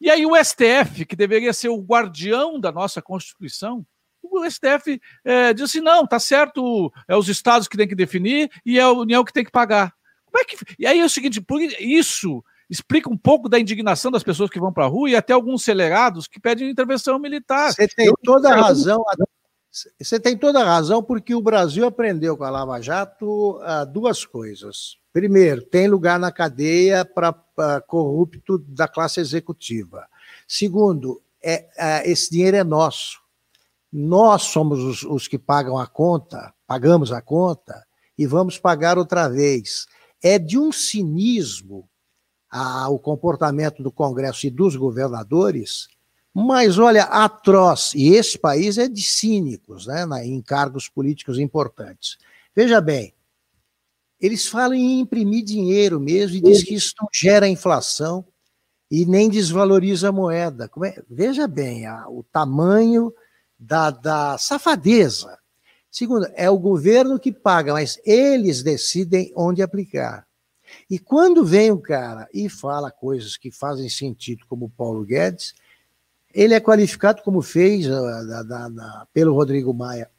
E 0.00 0.10
aí 0.10 0.26
o 0.26 0.36
STF, 0.36 1.04
que 1.06 1.16
deveria 1.16 1.52
ser 1.52 1.68
o 1.68 1.80
guardião 1.80 2.60
da 2.60 2.70
nossa 2.70 3.00
Constituição, 3.00 3.84
o 4.22 4.48
STF 4.48 5.00
é, 5.24 5.52
diz 5.52 5.64
assim: 5.64 5.80
não, 5.80 6.06
tá 6.06 6.18
certo, 6.18 6.92
é 7.08 7.16
os 7.16 7.28
estados 7.28 7.66
que 7.66 7.76
têm 7.76 7.88
que 7.88 7.94
definir 7.94 8.50
e 8.64 8.78
é 8.78 8.82
a 8.82 8.90
União 8.90 9.24
que 9.24 9.32
tem 9.32 9.44
que 9.44 9.50
pagar. 9.50 9.92
Como 10.26 10.38
é 10.40 10.44
que. 10.44 10.56
E 10.78 10.86
aí 10.86 11.00
é 11.00 11.04
o 11.04 11.08
seguinte, 11.08 11.40
por 11.40 11.60
isso 11.60 12.44
explica 12.68 13.08
um 13.08 13.16
pouco 13.16 13.48
da 13.48 13.58
indignação 13.58 14.10
das 14.10 14.24
pessoas 14.24 14.50
que 14.50 14.58
vão 14.58 14.72
para 14.72 14.84
a 14.84 14.88
rua 14.88 15.10
e 15.10 15.16
até 15.16 15.32
alguns 15.32 15.62
acelerados 15.62 16.26
que 16.26 16.40
pedem 16.40 16.68
intervenção 16.68 17.18
militar. 17.18 17.72
Você 17.72 17.86
tem 17.88 18.12
toda 18.22 18.52
a 18.52 18.56
razão. 18.60 19.04
Você 20.00 20.18
tem 20.18 20.36
toda 20.36 20.60
a 20.60 20.64
razão, 20.64 21.02
porque 21.02 21.34
o 21.34 21.42
Brasil 21.42 21.86
aprendeu 21.86 22.36
com 22.36 22.44
a 22.44 22.50
Lava 22.50 22.80
Jato 22.80 23.58
uh, 23.58 23.84
duas 23.86 24.24
coisas. 24.24 24.96
Primeiro, 25.12 25.62
tem 25.62 25.88
lugar 25.88 26.18
na 26.18 26.32
cadeia 26.32 27.04
para 27.04 27.34
corrupto 27.86 28.58
da 28.58 28.88
classe 28.88 29.20
executiva. 29.20 30.06
Segundo, 30.48 31.20
é, 31.42 31.68
uh, 31.76 32.08
esse 32.08 32.30
dinheiro 32.30 32.56
é 32.56 32.64
nosso. 32.64 33.20
Nós 33.92 34.44
somos 34.44 34.78
os, 34.78 35.02
os 35.02 35.28
que 35.28 35.38
pagam 35.38 35.78
a 35.78 35.86
conta, 35.86 36.52
pagamos 36.66 37.12
a 37.12 37.20
conta 37.20 37.86
e 38.16 38.26
vamos 38.26 38.58
pagar 38.58 38.96
outra 38.98 39.28
vez. 39.28 39.86
É 40.22 40.38
de 40.38 40.58
um 40.58 40.72
cinismo 40.72 41.88
a, 42.50 42.88
o 42.88 42.98
comportamento 42.98 43.82
do 43.82 43.92
Congresso 43.92 44.46
e 44.46 44.50
dos 44.50 44.76
governadores, 44.76 45.88
mas 46.38 46.78
olha, 46.78 47.04
atroz. 47.04 47.94
E 47.94 48.08
esse 48.08 48.38
país 48.38 48.76
é 48.76 48.86
de 48.86 49.02
cínicos, 49.02 49.86
né, 49.86 50.04
em 50.22 50.42
cargos 50.42 50.86
políticos 50.86 51.38
importantes. 51.38 52.18
Veja 52.54 52.78
bem, 52.78 53.14
eles 54.20 54.46
falam 54.46 54.74
em 54.74 55.00
imprimir 55.00 55.42
dinheiro 55.42 55.98
mesmo 55.98 56.36
e 56.36 56.42
diz 56.42 56.62
que 56.62 56.74
isso 56.74 56.92
não 57.00 57.08
gera 57.10 57.48
inflação 57.48 58.22
e 58.90 59.06
nem 59.06 59.30
desvaloriza 59.30 60.10
a 60.10 60.12
moeda. 60.12 60.70
É? 60.84 61.02
Veja 61.08 61.48
bem 61.48 61.86
a, 61.86 62.06
o 62.06 62.22
tamanho 62.22 63.10
da, 63.58 63.90
da 63.90 64.36
safadeza. 64.36 65.38
Segundo, 65.90 66.28
é 66.34 66.50
o 66.50 66.58
governo 66.58 67.18
que 67.18 67.32
paga, 67.32 67.72
mas 67.72 67.98
eles 68.04 68.62
decidem 68.62 69.32
onde 69.34 69.62
aplicar. 69.62 70.26
E 70.90 70.98
quando 70.98 71.46
vem 71.46 71.72
um 71.72 71.80
cara 71.80 72.28
e 72.30 72.50
fala 72.50 72.90
coisas 72.90 73.38
que 73.38 73.50
fazem 73.50 73.88
sentido, 73.88 74.44
como 74.46 74.66
o 74.66 74.70
Paulo 74.70 75.02
Guedes, 75.02 75.54
ele 76.36 76.52
é 76.52 76.60
qualificado 76.60 77.22
como 77.22 77.40
fez 77.40 77.86
uh, 77.86 78.26
da, 78.28 78.42
da, 78.68 79.06
pelo 79.14 79.32
Rodrigo 79.32 79.72
Maia, 79.72 80.10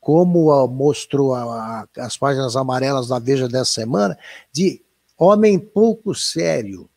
como 0.00 0.54
uh, 0.54 0.68
mostrou 0.68 1.34
a, 1.34 1.84
as 1.98 2.16
páginas 2.16 2.54
amarelas 2.54 3.08
da 3.08 3.18
Veja 3.18 3.48
dessa 3.48 3.72
semana, 3.72 4.16
de 4.52 4.80
homem 5.18 5.58
pouco 5.58 6.14
sério. 6.14 6.88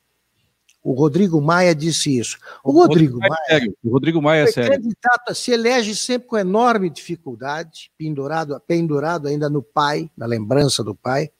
O 0.83 0.93
Rodrigo 0.93 1.41
Maia 1.41 1.73
disse 1.73 2.15
isso. 2.15 2.37
O, 2.63 2.71
Rodrigo, 2.71 3.15
Rodrigo, 3.15 3.19
Maia, 3.19 3.39
é 3.49 3.67
o 3.83 3.91
Rodrigo 3.91 4.21
Maia 4.21 4.43
é 4.43 4.51
sério. 4.51 4.71
candidato 4.71 5.35
se 5.35 5.51
elege 5.51 5.95
sempre 5.95 6.27
com 6.27 6.37
enorme 6.37 6.89
dificuldade, 6.89 7.91
pendurado, 7.97 8.59
pendurado 8.67 9.27
ainda 9.27 9.49
no 9.49 9.63
pai, 9.63 10.09
na 10.15 10.27
lembrança 10.27 10.83
do 10.83 10.93
pai, 10.93 11.31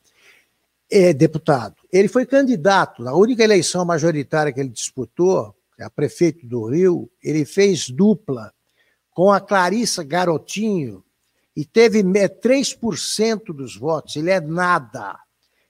é 0.90 1.14
deputado. 1.14 1.76
Ele 1.94 2.08
foi 2.08 2.26
candidato, 2.26 3.04
na 3.04 3.14
única 3.14 3.44
eleição 3.44 3.86
majoritária 3.86 4.52
que 4.52 4.60
ele 4.60 4.70
disputou, 4.70 5.56
a 5.82 5.90
prefeito 5.90 6.46
do 6.46 6.66
Rio, 6.66 7.10
ele 7.24 7.46
fez 7.46 7.90
dupla 7.90 8.54
com 9.12 9.32
a 9.32 9.40
Clarissa 9.40 10.04
Garotinho 10.04 11.04
e 11.56 11.66
teve 11.66 12.02
3% 12.04 13.54
dos 13.54 13.76
votos. 13.76 14.16
Ele 14.16 14.30
é 14.30 14.40
nada 14.40 15.20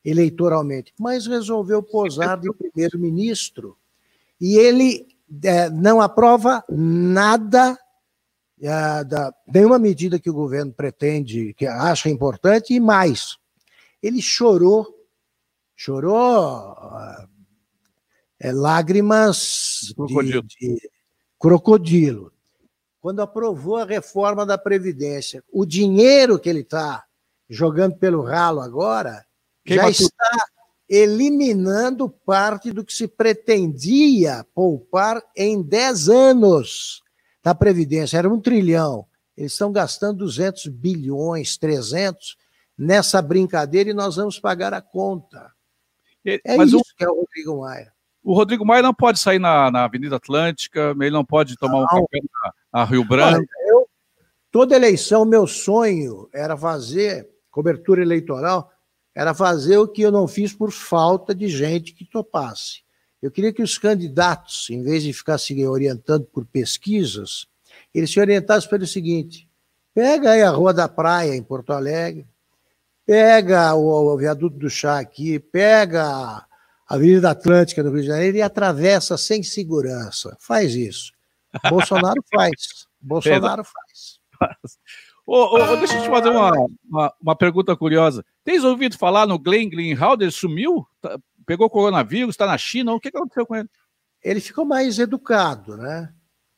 eleitoralmente, 0.04 0.94
mas 1.00 1.28
resolveu 1.28 1.82
posar 1.82 2.40
de 2.40 2.52
primeiro-ministro. 2.54 3.78
E 4.40 4.58
ele 4.58 5.08
é, 5.44 5.70
não 5.70 6.02
aprova 6.02 6.64
nada, 6.70 7.78
é, 8.60 9.04
da, 9.04 9.34
nenhuma 9.48 9.80
medida 9.80 10.20
que 10.20 10.30
o 10.30 10.34
governo 10.34 10.74
pretende, 10.74 11.54
que 11.54 11.66
acha 11.66 12.10
importante, 12.10 12.74
e 12.74 12.80
mais. 12.80 13.38
Ele 14.02 14.22
chorou, 14.22 14.88
chorou 15.76 16.18
é, 18.42 18.52
lágrimas 18.52 19.94
crocodilo. 19.96 20.42
De, 20.42 20.76
de 20.76 20.90
crocodilo. 21.40 22.34
Quando 23.00 23.22
aprovou 23.22 23.78
a 23.78 23.86
reforma 23.86 24.46
da 24.46 24.58
Previdência, 24.58 25.44
o 25.52 25.66
dinheiro 25.66 26.40
que 26.40 26.50
ele 26.50 26.62
está 26.62 27.04
jogando 27.48 27.96
pelo 27.98 28.24
ralo 28.24 28.60
agora 28.62 29.24
Queima 29.64 29.92
já 29.92 29.98
tudo. 29.98 30.08
está 30.08 30.46
eliminando 30.90 32.10
parte 32.10 32.72
do 32.72 32.84
que 32.84 32.94
se 32.94 33.08
pretendia 33.08 34.46
poupar 34.54 35.24
em 35.36 35.62
10 35.62 36.10
anos. 36.10 37.02
da 37.44 37.56
Previdência 37.56 38.18
era 38.18 38.30
um 38.30 38.40
trilhão, 38.40 39.06
eles 39.38 39.54
estão 39.54 39.72
gastando 39.72 40.20
200 40.20 40.68
bilhões, 40.68 41.58
300 41.58 42.38
nessa 42.78 43.22
brincadeira 43.22 43.90
e 43.90 43.94
nós 43.94 44.16
vamos 44.16 44.40
pagar 44.40 44.74
a 44.74 44.82
conta. 44.82 45.52
É 46.26 46.58
Mas 46.58 46.70
isso 46.70 46.80
o, 46.80 46.98
que 46.98 47.04
é 47.04 47.10
o 47.10 47.16
Rodrigo 47.16 47.62
Maia. 47.62 47.92
O 48.24 48.34
Rodrigo 48.34 48.66
Maia 48.66 48.84
não 48.84 48.94
pode 48.94 49.20
sair 49.20 49.40
na, 49.40 49.72
na 49.72 49.84
Avenida 49.86 50.18
Atlântica, 50.18 50.96
ele 51.00 51.12
não 51.12 51.26
pode 51.26 51.58
tomar 51.58 51.80
não. 51.80 51.84
um 51.84 51.88
café 51.88 52.20
na, 52.44 52.54
na 52.74 52.84
Rio 52.84 53.04
Branco. 53.04 53.46
Eu, 53.68 53.88
toda 54.52 54.76
eleição, 54.76 55.26
meu 55.26 55.48
sonho 55.48 56.30
era 56.32 56.56
fazer 56.56 57.28
cobertura 57.50 58.02
eleitoral, 58.02 58.72
era 59.14 59.34
fazer 59.34 59.78
o 59.78 59.88
que 59.88 60.02
eu 60.02 60.12
não 60.12 60.28
fiz 60.28 60.54
por 60.54 60.72
falta 60.72 61.34
de 61.34 61.48
gente 61.48 61.94
que 61.94 62.06
topasse. 62.06 62.84
Eu 63.22 63.30
queria 63.30 63.54
que 63.54 63.62
os 63.62 63.78
candidatos, 63.78 64.70
em 64.70 64.82
vez 64.82 65.04
de 65.04 65.14
ficar 65.14 65.38
se 65.38 65.66
orientando 65.66 66.26
por 66.26 66.46
pesquisas, 66.46 67.48
eles 67.94 68.12
se 68.12 68.20
orientassem 68.20 68.70
pelo 68.70 68.88
seguinte: 68.88 69.48
pega 69.94 70.32
aí 70.32 70.42
a 70.42 70.50
Rua 70.50 70.74
da 70.74 70.88
Praia, 70.88 71.36
em 71.36 71.44
Porto 71.44 71.74
Alegre, 71.74 72.26
pega 73.06 73.74
o, 73.76 74.14
o 74.14 74.18
viaduto 74.18 74.58
do 74.58 74.70
chá 74.70 75.00
aqui, 75.00 75.40
pega 75.40 76.46
Avenida 76.92 77.32
Atlântica 77.32 77.82
no 77.82 77.90
Rio 77.90 78.02
de 78.02 78.08
Janeiro 78.08 78.36
e 78.36 78.42
atravessa 78.42 79.18
sem 79.18 79.42
segurança. 79.42 80.36
Faz 80.42 80.76
isso. 80.76 81.14
Bolsonaro 81.70 82.22
faz. 82.30 82.86
Bolsonaro 83.00 83.64
faz. 83.64 84.20
Deixa 85.80 85.98
eu 85.98 86.02
te 86.02 86.10
fazer 86.10 86.30
uma, 86.30 86.52
uma, 86.90 87.14
uma, 87.22 87.36
pergunta 87.36 87.78
curiosa. 87.78 88.26
Tens 88.44 88.66
ouvido 88.66 88.98
falar 88.98 89.26
no 89.26 89.40
Glenn 89.40 89.70
Greenhalder? 89.70 90.30
Sumiu? 90.34 90.86
Tá, 91.02 91.18
pegou 91.46 91.70
coronavírus? 91.70 92.34
Está 92.34 92.46
na 92.46 92.58
China? 92.58 92.94
O 92.94 93.00
que 93.00 93.08
aconteceu 93.08 93.46
com 93.46 93.56
ele? 93.56 93.70
Ele 94.22 94.42
ficou 94.42 94.66
mais 94.66 95.00
educado, 95.00 95.78
né? 95.78 96.12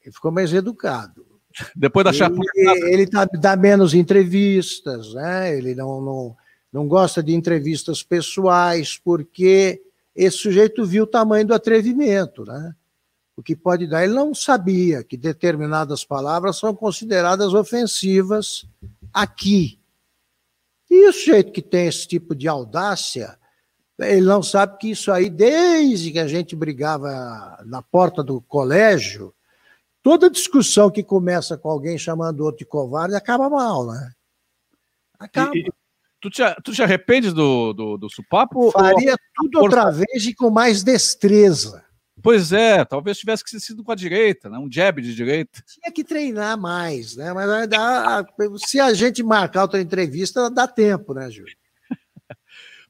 Ele 0.04 0.14
ficou 0.14 0.32
mais 0.32 0.52
educado. 0.52 1.28
Depois 1.76 2.06
da 2.06 2.12
chapa. 2.12 2.38
Ele, 2.56 2.92
ele 2.92 3.08
tá, 3.08 3.26
dá 3.26 3.56
menos 3.56 3.94
entrevistas, 3.94 5.14
né? 5.14 5.56
Ele 5.56 5.76
não, 5.76 6.02
não, 6.02 6.38
não 6.72 6.88
gosta 6.88 7.22
de 7.22 7.36
entrevistas 7.36 8.02
pessoais, 8.02 8.98
porque 8.98 9.80
esse 10.16 10.38
sujeito 10.38 10.86
viu 10.86 11.04
o 11.04 11.08
tamanho 11.08 11.48
do 11.48 11.54
atrevimento, 11.54 12.46
né? 12.46 12.76
O 13.36 13.42
que 13.42 13.56
pode 13.56 13.88
dar. 13.88 14.04
Ele 14.04 14.14
não 14.14 14.34
sabia 14.34 15.04
que 15.04 15.18
determinadas 15.18 16.06
palavras 16.06 16.58
são 16.58 16.76
consideradas 16.76 17.54
ofensivas 17.54 18.66
aqui. 19.12 19.80
E 20.90 21.08
o 21.10 21.14
sujeito 21.14 21.52
que 21.52 21.62
tem 21.62 21.88
esse 21.88 22.08
tipo 22.08 22.36
de 22.36 22.48
audácia, 22.48 23.38
ele 23.98 24.22
não 24.22 24.44
sabe 24.44 24.78
que 24.78 24.92
isso 24.92 25.12
aí, 25.12 25.30
desde 25.30 26.12
que 26.12 26.20
a 26.20 26.28
gente 26.28 26.56
brigava 26.56 27.60
na 27.66 27.82
porta 27.82 28.24
do 28.24 28.40
colégio, 28.42 29.34
toda 30.04 30.30
discussão 30.30 30.92
que 30.92 31.02
começa 31.02 31.58
com 31.58 31.70
alguém 31.70 31.98
chamando 31.98 32.42
outro 32.42 32.60
de 32.60 32.66
covarde 32.66 33.16
acaba 33.16 33.50
mal, 33.50 33.88
né? 33.88 34.12
Acaba. 35.18 35.58
E, 35.58 35.68
tu, 36.24 36.30
te, 36.30 36.42
tu 36.64 36.72
te 36.72 36.82
arrependes 36.82 37.34
do, 37.34 37.74
do, 37.74 37.98
do 37.98 38.10
supapo? 38.10 38.72
Faria 38.72 39.18
tudo 39.36 39.60
outra 39.60 39.92
vez 39.92 40.26
e 40.26 40.34
com 40.34 40.50
mais 40.50 40.82
destreza. 40.82 41.84
Pois 42.22 42.54
é, 42.54 42.86
talvez 42.86 43.18
tivesse 43.18 43.44
que 43.44 43.60
sido 43.60 43.84
com 43.84 43.92
a 43.92 43.96
direita, 43.96 44.50
né? 44.50 44.58
um 44.58 44.72
jab 44.72 45.02
de 45.02 45.14
direita. 45.14 45.62
Tinha 45.68 45.92
que 45.92 46.06
treinar 46.06 46.58
mais, 46.58 47.18
né? 47.18 47.34
Mas 47.34 47.68
dá, 47.68 48.26
se 48.66 48.80
a 48.80 48.94
gente 48.94 49.22
marcar 49.22 49.64
outra 49.64 49.82
entrevista, 49.82 50.50
dá 50.50 50.66
tempo, 50.66 51.14
né, 51.14 51.30
Júlio? 51.30 51.56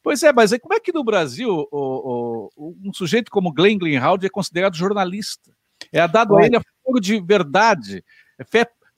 Pois 0.04 0.22
é, 0.22 0.34
mas 0.34 0.52
como 0.58 0.74
é 0.74 0.82
que 0.82 0.92
no 0.92 1.02
Brasil 1.02 1.50
o, 1.50 2.50
o, 2.58 2.76
um 2.84 2.94
sujeito 2.94 3.32
como 3.32 3.54
Glenn 3.54 3.78
Greenhalgh 3.78 4.26
é 4.26 4.30
considerado 4.30 4.76
jornalista? 4.76 5.50
É 5.94 6.06
dado 6.06 6.36
a 6.36 6.46
ele 6.46 6.58
a 6.58 6.62
de 7.00 7.22
verdade, 7.22 8.04
é 8.38 8.44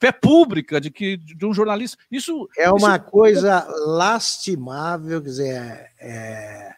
fé, 0.06 0.12
pública 0.12 0.80
de 0.80 0.92
que 0.92 1.18
de 1.18 1.46
um 1.46 1.54
jornalista. 1.54 1.98
Isso 2.12 2.48
é 2.58 2.70
uma 2.70 2.98
isso... 2.98 3.06
coisa 3.06 3.66
lastimável, 3.86 5.22
quer 5.22 5.30
dizer, 5.30 5.92
é, 6.00 6.76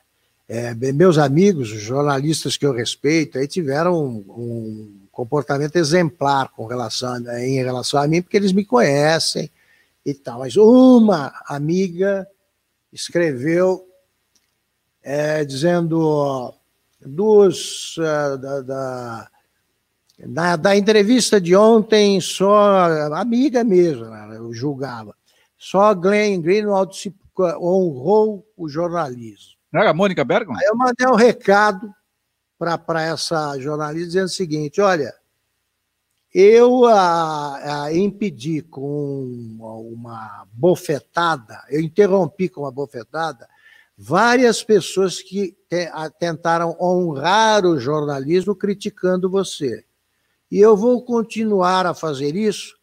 é, 0.47 0.73
meus 0.93 1.17
amigos, 1.17 1.71
os 1.71 1.81
jornalistas 1.81 2.55
que 2.55 2.65
eu 2.65 2.73
respeito, 2.73 3.37
aí 3.37 3.47
tiveram 3.47 3.93
um, 4.05 4.25
um 4.29 5.07
comportamento 5.11 5.75
exemplar 5.75 6.49
com 6.49 6.65
relação 6.65 7.17
em 7.39 7.55
relação 7.63 8.01
a 8.01 8.07
mim, 8.07 8.21
porque 8.21 8.37
eles 8.37 8.53
me 8.53 8.63
conhecem 8.63 9.49
e 10.05 10.13
tal. 10.13 10.39
Mas 10.39 10.55
uma 10.55 11.33
amiga 11.47 12.27
escreveu 12.93 13.85
é, 15.03 15.43
dizendo 15.43 16.53
dos 16.99 17.97
uh, 17.97 18.37
da, 18.37 18.61
da 18.61 19.29
da, 20.17 20.55
da 20.55 20.75
entrevista 20.75 21.39
de 21.39 21.55
ontem, 21.55 22.19
só 22.19 23.13
amiga 23.13 23.63
mesmo, 23.63 24.05
né, 24.05 24.37
eu 24.37 24.51
julgava. 24.53 25.15
Só 25.57 25.93
Glenn 25.93 26.41
Greenwald 26.41 26.95
se 26.95 27.13
honrou 27.59 28.45
o 28.55 28.67
jornalismo. 28.67 29.57
Não 29.71 29.81
era 29.81 29.91
a 29.91 29.93
Mônica 29.93 30.23
Bergman? 30.23 30.57
Aí 30.57 30.65
eu 30.65 30.75
mandei 30.75 31.07
um 31.07 31.15
recado 31.15 31.93
para 32.57 33.01
essa 33.03 33.59
jornalista 33.59 34.07
dizendo 34.07 34.25
o 34.25 34.29
seguinte: 34.29 34.81
olha, 34.81 35.13
eu 36.33 36.85
a, 36.85 37.83
a 37.83 37.93
impedi 37.93 38.61
com 38.61 39.57
uma 39.59 40.47
bofetada, 40.51 41.63
eu 41.69 41.81
interrompi 41.81 42.49
com 42.49 42.61
uma 42.61 42.71
bofetada 42.71 43.47
várias 43.97 44.63
pessoas 44.63 45.21
que 45.21 45.57
te, 45.67 45.89
a, 45.91 46.09
tentaram 46.09 46.77
honrar 46.79 47.65
o 47.65 47.79
jornalismo 47.79 48.55
criticando 48.55 49.29
você. 49.29 49.83
E 50.49 50.59
eu 50.59 50.75
vou 50.75 51.03
continuar 51.03 51.85
a 51.85 51.93
fazer 51.93 52.35
isso 52.35 52.77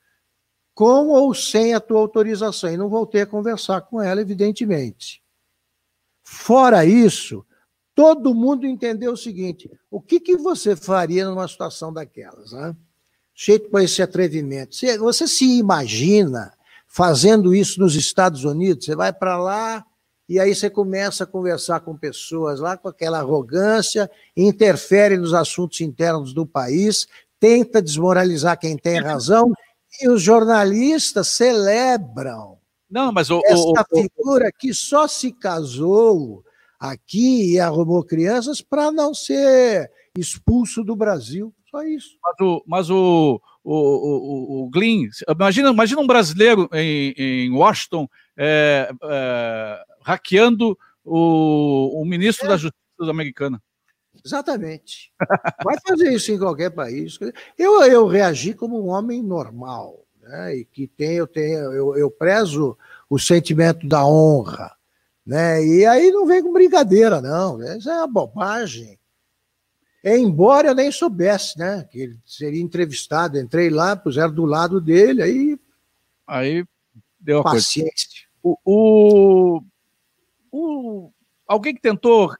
com 0.74 1.08
ou 1.08 1.32
sem 1.34 1.72
a 1.72 1.80
tua 1.80 2.00
autorização. 2.00 2.70
E 2.70 2.76
não 2.76 2.88
voltei 2.88 3.22
a 3.22 3.26
conversar 3.26 3.80
com 3.82 4.02
ela, 4.02 4.20
evidentemente. 4.20 5.22
Fora 6.22 6.84
isso, 6.84 7.44
todo 7.94 8.34
mundo 8.34 8.66
entendeu 8.66 9.12
o 9.12 9.16
seguinte: 9.16 9.70
o 9.90 10.00
que, 10.00 10.18
que 10.18 10.36
você 10.36 10.74
faria 10.74 11.26
numa 11.28 11.46
situação 11.46 11.92
daquelas? 11.92 12.52
Né? 12.52 12.74
Jeito 13.34 13.70
para 13.70 13.84
esse 13.84 14.02
atrevimento. 14.02 14.74
Você, 14.74 14.98
você 14.98 15.28
se 15.28 15.58
imagina 15.58 16.52
fazendo 16.86 17.54
isso 17.54 17.80
nos 17.80 17.94
Estados 17.94 18.44
Unidos? 18.44 18.86
Você 18.86 18.96
vai 18.96 19.12
para 19.12 19.36
lá 19.36 19.84
e 20.26 20.40
aí 20.40 20.54
você 20.54 20.70
começa 20.70 21.24
a 21.24 21.26
conversar 21.26 21.80
com 21.80 21.96
pessoas 21.96 22.58
lá 22.58 22.78
com 22.78 22.88
aquela 22.88 23.18
arrogância, 23.18 24.10
interfere 24.34 25.18
nos 25.18 25.34
assuntos 25.34 25.82
internos 25.82 26.32
do 26.32 26.46
país, 26.46 27.06
tenta 27.44 27.82
desmoralizar 27.82 28.58
quem 28.58 28.74
tem 28.74 29.02
razão, 29.02 29.52
e 30.00 30.08
os 30.08 30.22
jornalistas 30.22 31.28
celebram 31.28 32.56
Não, 32.90 33.12
mas 33.12 33.30
o, 33.30 33.42
essa 33.44 33.84
o, 33.92 34.00
figura 34.00 34.50
que 34.58 34.72
só 34.72 35.06
se 35.06 35.30
casou 35.30 36.42
aqui 36.80 37.52
e 37.52 37.60
arrumou 37.60 38.02
crianças 38.02 38.62
para 38.62 38.90
não 38.90 39.12
ser 39.12 39.90
expulso 40.16 40.82
do 40.82 40.96
Brasil. 40.96 41.54
Só 41.70 41.82
isso. 41.82 42.16
Mas 42.22 42.40
o, 42.40 42.64
mas 42.66 42.90
o, 42.90 43.40
o, 43.62 43.74
o, 43.74 44.64
o 44.64 44.70
Glyn, 44.70 45.10
imagina, 45.28 45.68
imagina 45.68 46.00
um 46.00 46.06
brasileiro 46.06 46.66
em, 46.72 47.12
em 47.16 47.50
Washington 47.50 48.08
é, 48.38 48.90
é, 49.02 49.84
hackeando 50.02 50.78
o, 51.04 52.00
o 52.00 52.06
ministro 52.06 52.46
é. 52.46 52.48
da 52.48 52.56
Justiça 52.56 53.10
americana. 53.10 53.62
Exatamente. 54.24 55.12
Vai 55.62 55.76
fazer 55.86 56.12
isso 56.12 56.32
em 56.32 56.38
qualquer 56.38 56.70
país. 56.70 57.18
Eu, 57.58 57.82
eu 57.82 58.06
reagi 58.06 58.54
como 58.54 58.82
um 58.82 58.88
homem 58.88 59.22
normal, 59.22 60.04
né? 60.22 60.56
E 60.56 60.64
que 60.64 60.86
tem, 60.86 61.16
eu 61.16 61.26
tenho, 61.26 61.72
eu, 61.72 61.96
eu 61.96 62.10
prezo 62.10 62.76
o 63.08 63.18
sentimento 63.18 63.86
da 63.86 64.06
honra, 64.06 64.74
né? 65.26 65.62
E 65.64 65.84
aí 65.84 66.10
não 66.10 66.26
vem 66.26 66.42
com 66.42 66.52
brincadeira, 66.52 67.20
não. 67.20 67.62
Isso 67.76 67.90
é 67.90 67.98
uma 67.98 68.06
bobagem. 68.06 68.98
Embora 70.02 70.68
eu 70.68 70.74
nem 70.74 70.90
soubesse, 70.90 71.58
né? 71.58 71.86
Que 71.90 72.00
ele 72.00 72.18
seria 72.24 72.62
entrevistado. 72.62 73.38
Entrei 73.38 73.68
lá, 73.68 73.94
puseram 73.94 74.32
do 74.32 74.46
lado 74.46 74.80
dele, 74.80 75.22
aí. 75.22 75.58
Aí 76.26 76.64
deu 77.20 77.40
a 77.40 77.42
paciência. 77.42 78.24
O, 78.42 78.58
o, 78.64 79.62
o, 80.50 81.10
alguém 81.46 81.74
que 81.74 81.80
tentou 81.80 82.34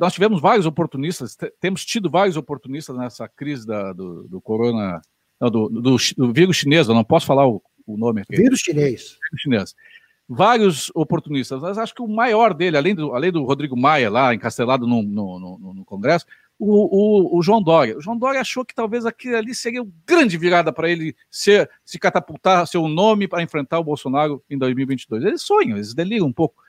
nós 0.00 0.12
tivemos 0.12 0.40
vários 0.40 0.66
oportunistas, 0.66 1.36
temos 1.60 1.84
tido 1.84 2.10
vários 2.10 2.36
oportunistas 2.36 2.96
nessa 2.96 3.28
crise 3.28 3.66
da, 3.66 3.92
do, 3.92 4.26
do 4.28 4.40
corona, 4.40 5.00
não, 5.40 5.50
do, 5.50 5.68
do, 5.68 5.96
do, 6.16 6.32
vírus 6.32 6.56
chinês, 6.56 6.88
eu 6.88 6.94
não 6.94 7.04
posso 7.04 7.26
falar 7.26 7.46
o, 7.46 7.62
o 7.86 7.96
nome 7.96 8.22
aqui. 8.22 8.36
Vírus 8.36 8.60
chinês. 8.60 9.16
Vírus 9.30 9.40
chinês. 9.40 9.74
Vários 10.28 10.90
oportunistas, 10.94 11.60
mas 11.62 11.78
acho 11.78 11.94
que 11.94 12.02
o 12.02 12.08
maior 12.08 12.52
dele, 12.52 12.76
além 12.76 12.94
do, 12.94 13.14
além 13.14 13.30
do 13.30 13.44
Rodrigo 13.44 13.76
Maia, 13.76 14.10
lá 14.10 14.34
encastelado 14.34 14.86
no, 14.86 15.02
no, 15.02 15.38
no, 15.38 15.74
no 15.74 15.84
Congresso, 15.84 16.26
o, 16.58 17.36
o, 17.36 17.38
o, 17.38 17.42
João 17.42 17.62
Dória. 17.62 17.96
O 17.96 18.00
João 18.00 18.18
Dória 18.18 18.40
achou 18.40 18.64
que 18.64 18.74
talvez 18.74 19.06
aquilo 19.06 19.36
ali 19.36 19.54
seria 19.54 19.82
uma 19.82 19.92
grande 20.06 20.36
virada 20.36 20.72
para 20.72 20.90
ele 20.90 21.14
ser, 21.30 21.70
se 21.84 21.98
catapultar 21.98 22.66
seu 22.66 22.88
nome 22.88 23.28
para 23.28 23.42
enfrentar 23.42 23.78
o 23.78 23.84
Bolsonaro 23.84 24.42
em 24.48 24.58
2022. 24.58 25.24
Eles 25.24 25.42
sonham, 25.42 25.76
eles 25.76 25.94
deliram 25.94 26.26
um 26.26 26.32
pouco. 26.32 26.60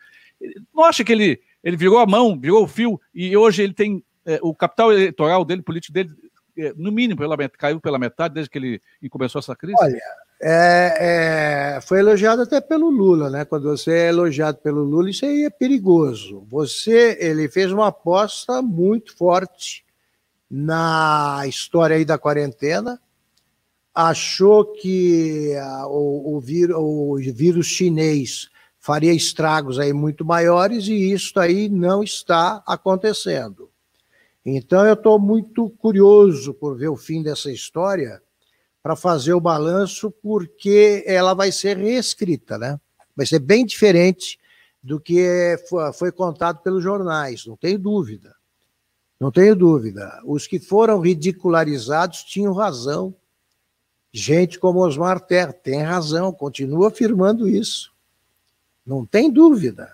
Não 0.74 0.84
acha 0.84 1.04
que 1.04 1.12
ele 1.12 1.42
ele 1.64 1.78
virou 1.78 2.00
a 2.00 2.06
mão, 2.06 2.40
virou 2.40 2.64
o 2.64 2.68
fio, 2.68 3.00
e 3.14 3.36
hoje 3.36 3.64
ele 3.64 3.74
tem 3.74 4.04
é, 4.26 4.40
o 4.42 4.54
capital 4.54 4.92
eleitoral 4.92 5.46
dele, 5.46 5.62
político 5.62 5.94
dele, 5.94 6.10
é, 6.58 6.74
no 6.76 6.92
mínimo, 6.92 7.20
pela, 7.20 7.38
caiu 7.50 7.80
pela 7.80 8.00
metade 8.00 8.34
desde 8.34 8.50
que 8.50 8.58
ele 8.58 8.82
começou 9.10 9.40
essa 9.40 9.56
crise? 9.56 9.78
Olha, 9.80 10.02
é, 10.42 11.76
é, 11.78 11.82
foi 11.82 12.00
elogiado 12.00 12.42
até 12.42 12.62
pelo 12.62 12.90
Lula, 12.90 13.30
né? 13.30 13.46
Quando 13.46 13.70
você 13.70 13.92
é 13.92 14.10
elogiado 14.10 14.58
pelo 14.58 14.84
Lula, 14.84 15.10
isso 15.10 15.26
aí 15.26 15.46
é 15.46 15.50
perigoso. 15.50 16.46
Você, 16.50 17.18
ele 17.20 17.48
fez 17.50 17.72
uma 17.72 17.88
aposta 17.88 18.62
muito 18.62 19.16
forte 19.16 19.86
na 20.50 21.44
história 21.48 21.96
aí 21.96 22.06
da 22.06 22.18
quarentena, 22.18 23.00
achou 23.94 24.66
que 24.66 25.56
a, 25.56 25.88
o, 25.88 26.36
o, 26.36 26.40
vírus, 26.40 26.76
o 26.78 27.16
vírus 27.34 27.66
chinês 27.66 28.50
faria 28.88 29.12
estragos 29.12 29.80
aí 29.80 29.92
muito 29.92 30.24
maiores 30.24 30.88
e 30.88 31.12
isso 31.12 31.38
aí 31.38 31.68
não 31.68 32.02
está 32.02 32.64
acontecendo. 32.66 33.70
Então 34.46 34.88
eu 34.88 34.94
estou 34.94 35.20
muito 35.20 35.70
curioso 35.72 36.54
por 36.54 36.78
ver 36.78 36.88
o 36.88 36.96
fim 36.96 37.22
dessa 37.22 37.52
história 37.52 38.24
para 38.82 38.96
fazer 38.96 39.34
o 39.34 39.42
balanço, 39.42 40.10
porque 40.24 41.04
ela 41.06 41.34
vai 41.34 41.52
ser 41.52 41.76
reescrita, 41.76 42.58
né? 42.58 42.80
Vai 43.14 43.26
ser 43.26 43.40
bem 43.40 43.66
diferente 43.66 44.40
do 44.82 45.02
que 45.02 45.58
foi 45.96 46.10
contado 46.10 46.60
pelos 46.64 46.82
jornais, 46.82 47.46
não 47.46 47.58
tenho 47.58 47.78
dúvida. 47.78 48.34
Não 49.20 49.30
tenho 49.34 49.54
dúvida. 49.54 50.22
Os 50.24 50.48
que 50.48 50.60
foram 50.60 51.02
ridicularizados 51.02 52.24
tinham 52.24 52.54
razão. 52.54 53.14
Gente 54.14 54.58
como 54.58 54.80
Osmar 54.80 55.20
Terra 55.20 55.52
tem 55.52 55.82
razão, 55.82 56.32
continua 56.32 56.88
afirmando 56.88 57.50
isso. 57.50 57.97
Não 58.88 59.06
tem 59.06 59.30
dúvida. 59.30 59.94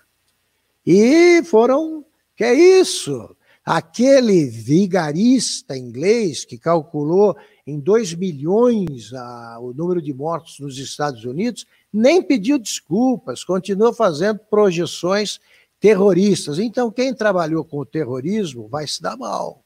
E 0.86 1.42
foram. 1.42 2.04
Que 2.36 2.44
é 2.44 2.54
isso? 2.54 3.36
Aquele 3.64 4.46
vigarista 4.46 5.76
inglês 5.76 6.44
que 6.44 6.58
calculou 6.58 7.36
em 7.66 7.80
2 7.80 8.14
milhões 8.14 9.12
a, 9.14 9.58
o 9.60 9.72
número 9.72 10.02
de 10.02 10.12
mortos 10.12 10.58
nos 10.60 10.76
Estados 10.78 11.24
Unidos, 11.24 11.64
nem 11.92 12.22
pediu 12.22 12.58
desculpas, 12.58 13.42
continua 13.42 13.94
fazendo 13.94 14.40
projeções 14.50 15.40
terroristas. 15.80 16.58
Então, 16.58 16.90
quem 16.90 17.14
trabalhou 17.14 17.64
com 17.64 17.78
o 17.78 17.86
terrorismo 17.86 18.68
vai 18.68 18.86
se 18.86 19.00
dar 19.00 19.16
mal. 19.16 19.62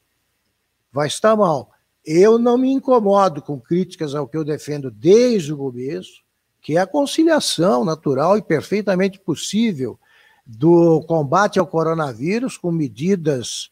Vai 0.93 1.09
estar 1.09 1.35
mal. 1.35 1.71
Eu 2.05 2.39
não 2.39 2.57
me 2.57 2.71
incomodo 2.71 3.43
com 3.43 3.61
críticas 3.61 4.15
ao 4.15 4.29
que 4.29 4.37
eu 4.37 4.45
defendo 4.45 4.91
desde 4.91 5.53
o 5.53 5.57
começo, 5.57 6.23
que 6.69 6.77
é 6.77 6.81
a 6.81 6.87
conciliação 6.87 7.83
natural 7.83 8.37
e 8.37 8.43
perfeitamente 8.43 9.19
possível 9.19 9.99
do 10.45 11.01
combate 11.09 11.59
ao 11.59 11.67
coronavírus 11.67 12.59
com 12.59 12.71
medidas 12.71 13.71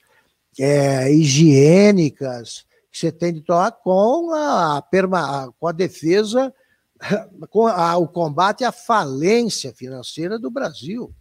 é, 0.59 1.12
higiênicas 1.12 2.64
que 2.90 2.97
você 2.99 3.12
tem 3.12 3.34
de 3.34 3.42
tomar 3.42 3.70
com 3.70 4.32
a, 4.32 4.82
com 5.61 5.68
a 5.68 5.72
defesa, 5.72 6.55
com 7.51 7.66
a, 7.66 7.99
o 7.99 8.09
combate 8.09 8.64
à 8.64 8.72
falência 8.72 9.74
financeira 9.74 10.38
do 10.38 10.51
Brasil. 10.51 11.14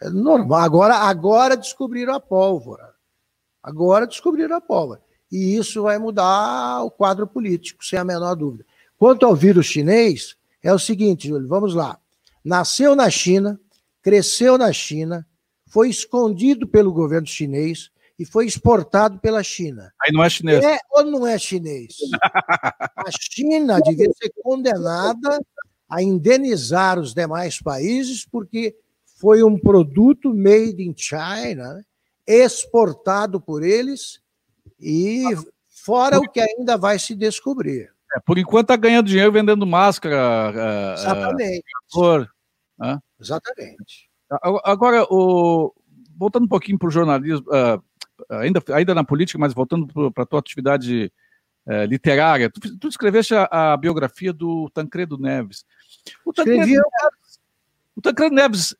É 0.00 0.08
normal. 0.08 0.60
Agora, 0.60 0.94
agora 0.94 1.54
descobriram 1.54 2.14
a 2.14 2.20
pólvora. 2.20 2.94
Agora 3.62 4.06
descobriram 4.06 4.56
a 4.56 4.60
pólvora. 4.62 5.02
E 5.30 5.54
isso 5.54 5.82
vai 5.82 5.98
mudar 5.98 6.82
o 6.82 6.90
quadro 6.90 7.26
político, 7.26 7.84
sem 7.84 7.98
a 7.98 8.04
menor 8.04 8.34
dúvida. 8.34 8.64
Quanto 8.96 9.26
ao 9.26 9.36
vírus 9.36 9.66
chinês, 9.66 10.37
é 10.62 10.72
o 10.72 10.78
seguinte, 10.78 11.28
Júlio, 11.28 11.48
vamos 11.48 11.74
lá. 11.74 11.98
Nasceu 12.44 12.96
na 12.96 13.10
China, 13.10 13.60
cresceu 14.02 14.56
na 14.56 14.72
China, 14.72 15.26
foi 15.68 15.88
escondido 15.88 16.66
pelo 16.66 16.92
governo 16.92 17.26
chinês, 17.26 17.90
e 18.18 18.24
foi 18.24 18.46
exportado 18.46 19.18
pela 19.20 19.42
China. 19.42 19.92
Aí 20.02 20.12
não 20.12 20.24
é 20.24 20.28
chinês. 20.28 20.64
É 20.64 20.78
ou 20.90 21.04
não 21.04 21.26
é 21.26 21.38
chinês? 21.38 21.94
A 22.96 23.10
China 23.16 23.80
devia 23.80 24.10
ser 24.12 24.32
condenada 24.42 25.40
a 25.88 26.02
indenizar 26.02 26.98
os 26.98 27.14
demais 27.14 27.62
países 27.62 28.26
porque 28.26 28.76
foi 29.18 29.42
um 29.42 29.58
produto 29.58 30.34
made 30.34 30.82
in 30.82 30.94
China, 30.96 31.74
né? 31.74 31.82
exportado 32.26 33.40
por 33.40 33.62
eles 33.62 34.20
e 34.78 35.24
fora 35.68 36.18
o 36.18 36.28
que 36.28 36.40
ainda 36.40 36.76
vai 36.76 36.98
se 36.98 37.14
descobrir. 37.14 37.90
É, 38.14 38.20
por 38.20 38.38
enquanto 38.38 38.64
está 38.64 38.76
ganhando 38.76 39.06
dinheiro 39.06 39.32
vendendo 39.32 39.66
máscara. 39.66 40.16
É, 40.54 40.90
é, 40.90 40.94
Exatamente. 40.94 41.64
por, 41.92 42.30
né? 42.78 42.98
Exatamente. 43.20 44.08
Agora, 44.64 45.04
o, 45.10 45.74
voltando 46.16 46.44
um 46.44 46.48
pouquinho 46.48 46.78
para 46.78 46.88
o 46.88 46.90
jornalismo, 46.90 47.46
uh, 47.48 47.82
ainda, 48.30 48.62
ainda 48.74 48.94
na 48.94 49.04
política, 49.04 49.38
mas 49.38 49.54
voltando 49.54 49.86
para 50.12 50.24
a 50.24 50.26
tua 50.26 50.40
atividade 50.40 51.12
é, 51.66 51.86
literária, 51.86 52.50
tu, 52.50 52.78
tu 52.78 52.88
escreveste 52.88 53.34
a, 53.34 53.48
a, 53.72 53.76
biografia 53.76 54.32
do 54.32 54.70
Tancredo 54.70 55.18
Neves. 55.18 55.64
O 56.24 56.32
Tancredo, 56.32 56.66
Neves, 56.66 57.40
o 57.94 58.00
Tancredo 58.00 58.34
Neves 58.34 58.76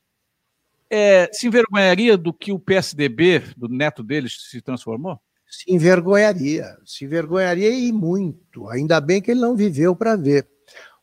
é, 0.90 1.30
se 1.32 1.46
envergonharia 1.46 2.16
do 2.16 2.32
que 2.32 2.50
o 2.50 2.58
PSDB, 2.58 3.40
do 3.56 3.68
neto 3.68 4.02
dele, 4.02 4.28
se 4.30 4.60
transformou? 4.62 5.20
Se 5.48 5.72
envergonharia, 5.72 6.76
se 6.84 7.04
envergonharia 7.04 7.70
e 7.70 7.90
muito. 7.92 8.68
Ainda 8.68 9.00
bem 9.00 9.22
que 9.22 9.30
ele 9.30 9.40
não 9.40 9.56
viveu 9.56 9.96
para 9.96 10.14
ver. 10.14 10.46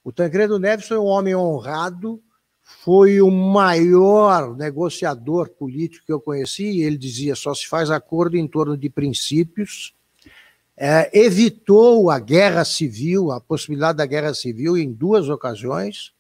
O 0.04 0.12
Tancredo 0.12 0.60
Neves 0.60 0.88
foi 0.88 1.00
um 1.00 1.06
homem 1.06 1.36
honrado, 1.36 2.22
foi 2.62 3.22
o 3.22 3.32
maior 3.32 4.56
negociador 4.56 5.50
político 5.50 6.06
que 6.06 6.14
eu 6.14 6.22
conheci, 6.22 6.82
ele 6.82 6.98
dizia: 6.98 7.36
só 7.36 7.54
se 7.54 7.68
faz 7.68 7.90
acordo 7.90 8.38
em 8.38 8.48
torno 8.48 8.78
de 8.78 8.90
princípios. 8.90 9.96
É, 10.78 11.10
evitou 11.18 12.12
a 12.12 12.20
guerra 12.20 12.66
civil, 12.66 13.32
a 13.32 13.40
possibilidade 13.40 13.98
da 13.98 14.06
guerra 14.06 14.34
civil 14.34 14.78
em 14.78 14.92
duas 14.92 15.30
ocasiões. 15.30 16.14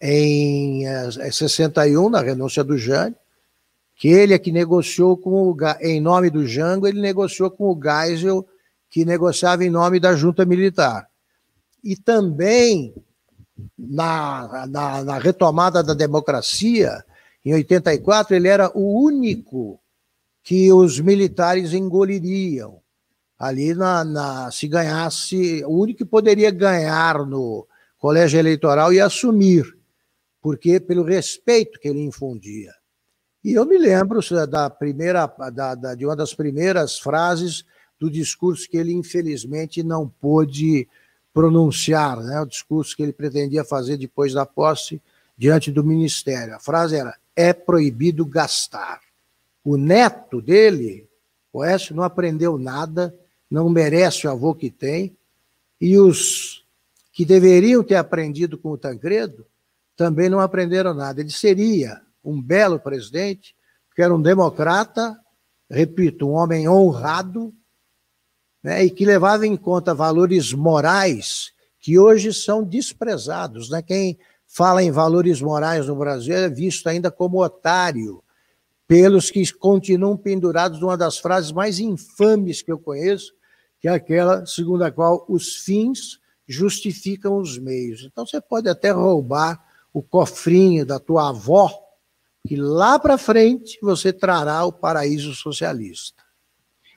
Em 0.00 0.86
é, 0.86 1.30
61, 1.30 2.10
na 2.10 2.20
renúncia 2.20 2.62
do 2.62 2.76
Jânio, 2.76 3.16
que 3.96 4.08
ele 4.08 4.34
é 4.34 4.38
que 4.38 4.50
negociou 4.50 5.16
com 5.16 5.50
o, 5.50 5.56
em 5.80 6.00
nome 6.00 6.30
do 6.30 6.46
Jango, 6.46 6.86
ele 6.86 7.00
negociou 7.00 7.50
com 7.50 7.64
o 7.70 7.80
Geisel, 7.80 8.46
que 8.90 9.04
negociava 9.04 9.64
em 9.64 9.70
nome 9.70 10.00
da 10.00 10.14
junta 10.16 10.44
militar. 10.44 11.08
E 11.82 11.96
também 11.96 12.94
na, 13.78 14.66
na, 14.66 15.04
na, 15.04 15.18
retomada 15.18 15.82
da 15.82 15.94
democracia, 15.94 17.04
em 17.44 17.54
84, 17.54 18.34
ele 18.34 18.48
era 18.48 18.70
o 18.74 19.02
único 19.02 19.80
que 20.42 20.72
os 20.72 20.98
militares 20.98 21.72
engoliriam. 21.72 22.80
Ali, 23.38 23.74
na, 23.74 24.04
na, 24.04 24.50
se 24.50 24.66
ganhasse, 24.66 25.64
o 25.64 25.78
único 25.78 25.98
que 25.98 26.04
poderia 26.04 26.50
ganhar 26.50 27.26
no 27.26 27.66
colégio 27.98 28.38
eleitoral 28.38 28.92
e 28.92 29.00
assumir, 29.00 29.64
porque 30.40 30.80
pelo 30.80 31.04
respeito 31.04 31.78
que 31.78 31.88
ele 31.88 32.00
infundia. 32.00 32.72
E 33.44 33.52
eu 33.52 33.66
me 33.66 33.76
lembro 33.76 34.20
da 34.48 34.70
primeira, 34.70 35.26
da, 35.52 35.74
da, 35.74 35.94
de 35.94 36.06
uma 36.06 36.16
das 36.16 36.32
primeiras 36.32 36.98
frases 36.98 37.62
do 38.00 38.10
discurso 38.10 38.68
que 38.68 38.78
ele, 38.78 38.94
infelizmente, 38.94 39.82
não 39.82 40.08
pôde 40.08 40.88
pronunciar 41.32 42.22
né, 42.22 42.40
o 42.40 42.46
discurso 42.46 42.96
que 42.96 43.02
ele 43.02 43.12
pretendia 43.12 43.62
fazer 43.62 43.98
depois 43.98 44.32
da 44.32 44.46
posse 44.46 45.02
diante 45.36 45.70
do 45.70 45.84
ministério. 45.84 46.54
A 46.54 46.58
frase 46.58 46.96
era: 46.96 47.14
é 47.36 47.52
proibido 47.52 48.24
gastar. 48.24 49.00
O 49.62 49.76
neto 49.76 50.40
dele, 50.40 51.06
Oeste, 51.52 51.92
não 51.92 52.02
aprendeu 52.02 52.56
nada, 52.56 53.14
não 53.50 53.68
merece 53.68 54.26
o 54.26 54.30
avô 54.30 54.54
que 54.54 54.70
tem, 54.70 55.14
e 55.78 55.98
os 55.98 56.64
que 57.12 57.26
deveriam 57.26 57.82
ter 57.84 57.96
aprendido 57.96 58.56
com 58.56 58.70
o 58.70 58.78
Tancredo 58.78 59.46
também 59.96 60.30
não 60.30 60.40
aprenderam 60.40 60.94
nada. 60.94 61.20
Ele 61.20 61.30
seria 61.30 62.00
um 62.24 62.40
belo 62.40 62.80
presidente, 62.80 63.54
porque 63.88 64.02
era 64.02 64.14
um 64.14 64.20
democrata, 64.20 65.16
repito, 65.70 66.26
um 66.26 66.32
homem 66.32 66.68
honrado, 66.68 67.54
né, 68.62 68.84
e 68.84 68.90
que 68.90 69.04
levava 69.04 69.46
em 69.46 69.56
conta 69.56 69.94
valores 69.94 70.52
morais 70.52 71.52
que 71.78 71.98
hoje 71.98 72.32
são 72.32 72.64
desprezados. 72.64 73.68
Né? 73.68 73.82
Quem 73.82 74.18
fala 74.46 74.82
em 74.82 74.90
valores 74.90 75.42
morais 75.42 75.86
no 75.86 75.94
Brasil 75.94 76.34
é 76.34 76.48
visto 76.48 76.86
ainda 76.88 77.10
como 77.10 77.42
otário 77.42 78.24
pelos 78.86 79.30
que 79.30 79.52
continuam 79.52 80.16
pendurados 80.16 80.80
numa 80.80 80.96
das 80.96 81.18
frases 81.18 81.52
mais 81.52 81.78
infames 81.78 82.62
que 82.62 82.72
eu 82.72 82.78
conheço, 82.78 83.34
que 83.80 83.88
é 83.88 83.90
aquela 83.90 84.46
segundo 84.46 84.82
a 84.82 84.90
qual 84.90 85.26
os 85.28 85.56
fins 85.56 86.18
justificam 86.46 87.36
os 87.38 87.58
meios. 87.58 88.02
Então 88.02 88.26
você 88.26 88.40
pode 88.40 88.68
até 88.68 88.90
roubar 88.90 89.62
o 89.92 90.02
cofrinho 90.02 90.84
da 90.84 90.98
tua 90.98 91.28
avó, 91.28 91.70
que 92.46 92.56
lá 92.56 92.98
para 92.98 93.16
frente 93.16 93.78
você 93.80 94.12
trará 94.12 94.64
o 94.64 94.72
paraíso 94.72 95.34
socialista. 95.34 96.22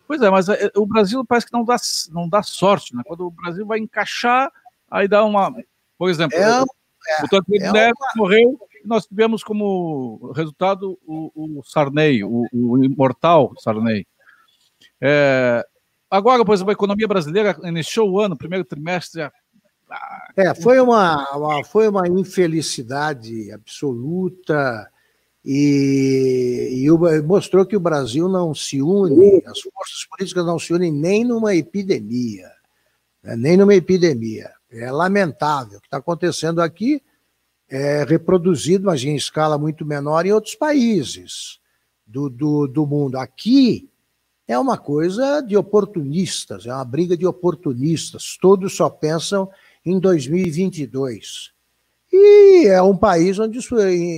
Pois 0.06 0.22
é, 0.22 0.30
mas 0.30 0.48
é, 0.50 0.72
o 0.76 0.86
Brasil 0.86 1.24
parece 1.26 1.48
que 1.48 1.54
não 1.54 1.64
dá, 1.64 1.76
não 2.12 2.30
dá 2.30 2.44
sorte, 2.44 2.96
né? 2.96 3.02
Quando 3.06 3.28
o 3.28 3.32
Brasil 3.32 3.66
vai 3.66 3.80
encaixar, 3.80 4.52
aí 4.90 5.08
dá 5.08 5.24
uma. 5.26 5.54
Por 5.98 6.10
exemplo, 6.10 6.38
é, 6.38 6.62
o, 6.62 6.66
o 7.24 7.28
Tancredo 7.30 7.66
é 7.66 7.72
Neves 7.72 8.00
uma... 8.00 8.24
morreu, 8.24 8.60
nós 8.86 9.06
tivemos 9.06 9.44
como 9.44 10.32
resultado 10.34 10.98
o, 11.06 11.60
o 11.60 11.64
Sarney, 11.64 12.24
o, 12.24 12.46
o 12.54 12.84
imortal 12.84 13.54
Sarney. 13.58 14.08
É, 15.02 15.66
agora, 16.10 16.46
por 16.46 16.54
exemplo, 16.54 16.72
a 16.72 16.74
economia 16.74 17.08
brasileira 17.08 17.58
iniciou 17.64 18.10
o 18.10 18.20
ano, 18.20 18.38
primeiro 18.38 18.64
trimestre. 18.64 19.30
É, 20.36 20.54
foi 20.56 20.80
uma, 20.80 21.26
uma, 21.36 21.64
foi 21.64 21.88
uma 21.88 22.08
infelicidade 22.08 23.52
absoluta 23.52 24.90
e, 25.50 26.84
e, 26.84 27.22
mostrou 27.22 27.66
que 27.66 27.78
o 27.78 27.80
Brasil 27.80 28.28
não 28.28 28.54
se 28.54 28.82
une, 28.82 29.42
as 29.46 29.62
forças 29.62 30.06
políticas 30.10 30.46
não 30.46 30.60
se 30.60 30.74
unem 30.74 30.92
nem 30.92 31.24
numa 31.24 31.56
epidemia, 31.56 32.52
né, 33.24 33.38
nem 33.38 33.56
numa 33.56 33.74
epidemia. 33.74 34.52
É 34.70 34.92
lamentável 34.92 35.78
o 35.78 35.82
que 35.82 35.88
está 35.88 36.00
acontecendo 36.00 36.62
aqui, 36.62 37.02
é 37.70 38.04
reproduzido, 38.04 38.88
mas 38.88 39.02
em 39.06 39.16
escala 39.16 39.58
muito 39.58 39.86
menor, 39.86 40.26
em 40.26 40.34
outros 40.34 40.54
países 40.54 41.62
do, 42.06 42.30
do, 42.30 42.68
do 42.68 42.86
mundo. 42.86 43.16
Aqui 43.16 43.90
é 44.50 44.60
uma 44.60 44.78
coisa 44.78 45.40
de 45.40 45.56
oportunistas, 45.56 46.66
é 46.66 46.74
uma 46.74 46.84
briga 46.84 47.16
de 47.16 47.26
oportunistas. 47.26 48.38
Todos 48.42 48.76
só 48.76 48.90
pensam 48.90 49.50
em 49.86 49.98
2022. 49.98 51.56
E 52.12 52.68
é 52.68 52.82
um 52.82 52.98
país 52.98 53.38
onde 53.40 53.58
os, 53.58 53.68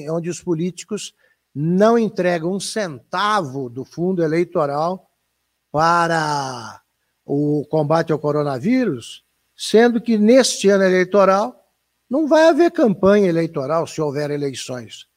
onde 0.09 0.29
os 0.29 0.41
políticos 0.41 1.13
não 1.53 1.97
entregam 1.97 2.53
um 2.53 2.59
centavo 2.59 3.69
do 3.69 3.83
fundo 3.83 4.23
eleitoral 4.23 5.09
para 5.71 6.81
o 7.25 7.65
combate 7.69 8.11
ao 8.11 8.19
coronavírus, 8.19 9.23
sendo 9.55 10.01
que 10.01 10.17
neste 10.17 10.69
ano 10.69 10.83
eleitoral 10.83 11.55
não 12.09 12.27
vai 12.27 12.47
haver 12.47 12.71
campanha 12.71 13.27
eleitoral 13.27 13.85
se 13.85 14.01
houver 14.01 14.31
eleições. 14.31 15.07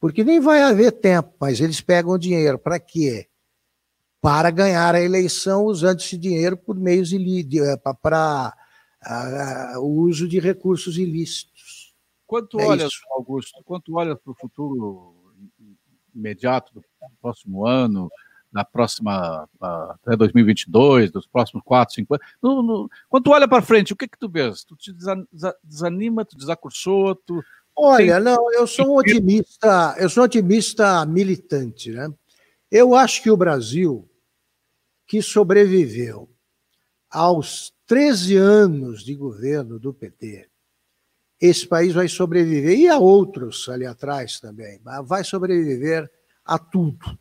Porque 0.00 0.24
nem 0.24 0.40
vai 0.40 0.62
haver 0.62 0.92
tempo, 0.92 1.32
mas 1.40 1.60
eles 1.60 1.80
pegam 1.80 2.18
dinheiro 2.18 2.58
para 2.58 2.80
quê? 2.80 3.28
Para 4.20 4.50
ganhar 4.50 4.94
a 4.94 5.00
eleição 5.00 5.64
usando 5.64 6.00
esse 6.00 6.18
dinheiro 6.18 6.56
por 6.56 6.76
meios 6.76 7.12
eh, 7.12 7.76
para 8.02 8.52
o 9.76 10.02
uso 10.02 10.28
de 10.28 10.40
recursos 10.40 10.98
ilícitos. 10.98 11.55
Quanto 12.26 12.58
é 12.60 12.66
olhas, 12.66 12.92
isso. 12.92 13.02
Augusto, 13.12 13.62
quanto 13.64 13.94
olhas 13.94 14.18
para 14.18 14.32
o 14.32 14.34
futuro 14.34 15.14
imediato 16.14 16.72
do 16.74 16.82
próximo 17.20 17.66
ano, 17.66 18.10
na 18.52 18.64
próxima, 18.64 19.48
até 19.60 20.16
2022, 20.16 21.10
dos 21.10 21.26
próximos 21.26 21.62
4, 21.62 21.94
5 21.94 22.14
anos. 22.14 22.26
No, 22.42 22.62
no, 22.62 22.90
quando 23.08 23.24
tu 23.24 23.30
olha 23.30 23.46
para 23.46 23.62
frente, 23.62 23.92
o 23.92 23.96
que 23.96 24.08
que 24.08 24.18
tu 24.18 24.28
vês? 24.28 24.64
Tu 24.64 24.74
te 24.76 24.94
desanima, 25.62 26.24
tu 26.24 26.36
desacursou, 26.36 27.14
tu... 27.14 27.44
Olha, 27.78 28.18
não, 28.18 28.50
eu 28.54 28.66
sou 28.66 28.86
um 28.86 28.96
otimista, 28.96 29.94
eu 29.98 30.08
sou 30.08 30.22
um 30.22 30.24
otimista 30.26 31.04
militante, 31.04 31.90
né? 31.90 32.08
Eu 32.70 32.94
acho 32.94 33.22
que 33.22 33.30
o 33.30 33.36
Brasil, 33.36 34.08
que 35.06 35.20
sobreviveu 35.20 36.30
aos 37.10 37.74
13 37.86 38.36
anos 38.36 39.04
de 39.04 39.14
governo 39.14 39.78
do 39.78 39.92
PT, 39.92 40.48
esse 41.40 41.66
país 41.66 41.92
vai 41.92 42.08
sobreviver, 42.08 42.78
e 42.78 42.88
a 42.88 42.98
outros 42.98 43.68
ali 43.68 43.84
atrás 43.84 44.40
também, 44.40 44.80
vai 45.04 45.22
sobreviver 45.22 46.10
a 46.44 46.58
tudo. 46.58 47.18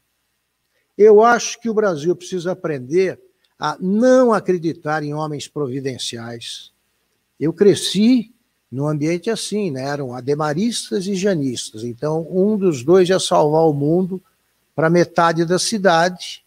Eu 0.97 1.21
acho 1.21 1.59
que 1.59 1.69
o 1.69 1.73
Brasil 1.73 2.15
precisa 2.15 2.53
aprender 2.53 3.19
a 3.59 3.77
não 3.79 4.31
acreditar 4.31 5.03
em 5.03 5.13
homens 5.13 5.47
providenciais. 5.47 6.71
Eu 7.39 7.51
cresci 7.51 8.33
num 8.71 8.87
ambiente 8.87 9.29
assim, 9.29 9.71
né? 9.71 9.83
eram 9.87 10.13
ademaristas 10.13 11.07
e 11.07 11.15
janistas. 11.15 11.83
Então, 11.83 12.27
um 12.29 12.57
dos 12.57 12.83
dois 12.83 13.09
ia 13.09 13.19
salvar 13.19 13.63
o 13.63 13.73
mundo 13.73 14.21
para 14.75 14.89
metade 14.89 15.45
da 15.45 15.59
cidade. 15.59 16.43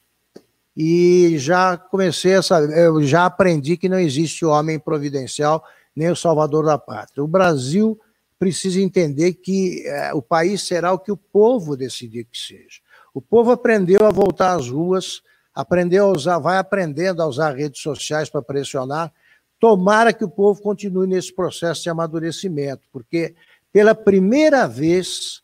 E 0.76 1.36
já 1.38 1.76
comecei 1.76 2.34
a 2.34 2.42
saber, 2.42 2.76
eu 2.78 3.02
já 3.02 3.26
aprendi 3.26 3.76
que 3.76 3.88
não 3.88 3.98
existe 3.98 4.44
homem 4.44 4.78
providencial 4.78 5.64
nem 5.98 6.10
o 6.10 6.16
salvador 6.16 6.64
da 6.64 6.78
pátria. 6.78 7.24
O 7.24 7.26
Brasil 7.26 7.98
precisa 8.38 8.80
entender 8.80 9.34
que 9.34 9.84
é, 9.84 10.14
o 10.14 10.22
país 10.22 10.64
será 10.64 10.92
o 10.92 10.98
que 10.98 11.10
o 11.10 11.16
povo 11.16 11.76
decidir 11.76 12.24
que 12.24 12.38
seja. 12.38 12.80
O 13.12 13.20
povo 13.20 13.50
aprendeu 13.50 14.06
a 14.06 14.10
voltar 14.10 14.54
às 14.54 14.68
ruas, 14.68 15.20
aprendeu 15.52 16.06
a 16.06 16.12
usar, 16.12 16.38
vai 16.38 16.56
aprendendo 16.56 17.20
a 17.20 17.26
usar 17.26 17.56
redes 17.56 17.82
sociais 17.82 18.30
para 18.30 18.40
pressionar. 18.40 19.12
Tomara 19.58 20.12
que 20.12 20.24
o 20.24 20.30
povo 20.30 20.62
continue 20.62 21.08
nesse 21.08 21.34
processo 21.34 21.82
de 21.82 21.90
amadurecimento, 21.90 22.86
porque 22.92 23.34
pela 23.72 23.92
primeira 23.92 24.68
vez 24.68 25.42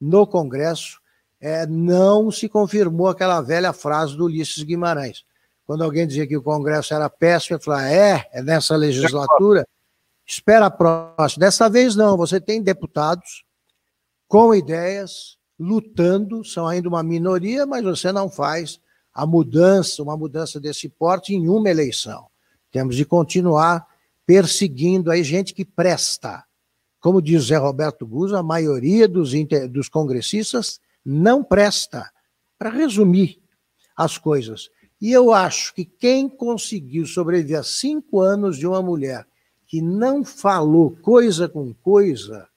no 0.00 0.28
Congresso 0.28 1.00
é, 1.40 1.66
não 1.66 2.30
se 2.30 2.48
confirmou 2.48 3.08
aquela 3.08 3.40
velha 3.40 3.72
frase 3.72 4.16
do 4.16 4.26
Ulisses 4.26 4.62
Guimarães. 4.62 5.24
Quando 5.66 5.82
alguém 5.82 6.06
dizia 6.06 6.26
que 6.26 6.36
o 6.36 6.42
Congresso 6.42 6.94
era 6.94 7.10
péssimo, 7.10 7.56
ele 7.56 7.64
falava: 7.64 7.90
é, 7.90 8.28
é 8.32 8.42
nessa 8.42 8.76
legislatura. 8.76 9.66
Espera 10.28 10.66
a 10.66 10.70
próxima. 10.70 11.46
Dessa 11.46 11.70
vez 11.70 11.96
não, 11.96 12.14
você 12.14 12.38
tem 12.38 12.62
deputados 12.62 13.44
com 14.28 14.54
ideias, 14.54 15.38
lutando, 15.58 16.44
são 16.44 16.66
ainda 16.66 16.86
uma 16.86 17.02
minoria, 17.02 17.64
mas 17.64 17.82
você 17.82 18.12
não 18.12 18.28
faz 18.28 18.78
a 19.14 19.26
mudança, 19.26 20.02
uma 20.02 20.18
mudança 20.18 20.60
desse 20.60 20.86
porte 20.86 21.34
em 21.34 21.48
uma 21.48 21.70
eleição. 21.70 22.26
Temos 22.70 22.94
de 22.94 23.06
continuar 23.06 23.86
perseguindo 24.26 25.10
aí 25.10 25.24
gente 25.24 25.54
que 25.54 25.64
presta. 25.64 26.44
Como 27.00 27.22
diz 27.22 27.44
Zé 27.44 27.56
Roberto 27.56 28.06
Guzzo, 28.06 28.36
a 28.36 28.42
maioria 28.42 29.08
dos, 29.08 29.32
dos 29.70 29.88
congressistas 29.88 30.78
não 31.02 31.42
presta. 31.42 32.10
Para 32.58 32.70
resumir 32.70 33.40
as 33.96 34.18
coisas. 34.18 34.68
E 35.00 35.12
eu 35.12 35.32
acho 35.32 35.72
que 35.72 35.84
quem 35.84 36.28
conseguiu 36.28 37.06
sobreviver 37.06 37.60
a 37.60 37.62
cinco 37.62 38.20
anos 38.20 38.58
de 38.58 38.66
uma 38.66 38.82
mulher 38.82 39.27
que 39.68 39.82
não 39.82 40.24
falou 40.24 40.96
coisa 41.02 41.46
com 41.46 41.74
coisa 41.74 42.48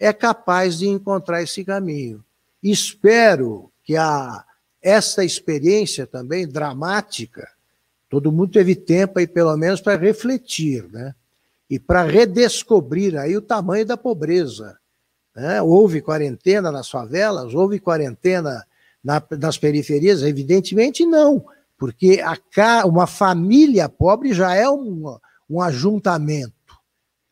é 0.00 0.10
capaz 0.12 0.78
de 0.78 0.88
encontrar 0.88 1.42
esse 1.42 1.62
caminho. 1.62 2.24
Espero 2.62 3.70
que 3.84 3.94
a, 3.94 4.42
essa 4.82 5.22
experiência 5.22 6.06
também 6.06 6.48
dramática, 6.48 7.46
todo 8.08 8.32
mundo 8.32 8.52
teve 8.52 8.74
tempo 8.74 9.18
aí 9.18 9.26
pelo 9.26 9.54
menos 9.56 9.82
para 9.82 9.98
refletir, 10.00 10.84
né? 10.90 11.14
E 11.68 11.78
para 11.78 12.02
redescobrir 12.04 13.18
aí 13.18 13.36
o 13.36 13.42
tamanho 13.42 13.84
da 13.84 13.96
pobreza. 13.96 14.78
Né? 15.34 15.60
Houve 15.60 16.00
quarentena 16.00 16.70
nas 16.70 16.88
favelas, 16.88 17.52
houve 17.54 17.80
quarentena 17.80 18.64
na, 19.02 19.22
nas 19.38 19.58
periferias? 19.58 20.22
Evidentemente 20.22 21.04
não, 21.04 21.44
porque 21.76 22.22
a, 22.22 22.86
uma 22.86 23.06
família 23.06 23.88
pobre 23.88 24.32
já 24.32 24.54
é 24.54 24.70
um, 24.70 25.18
um 25.48 25.60
ajuntamento 25.60 26.54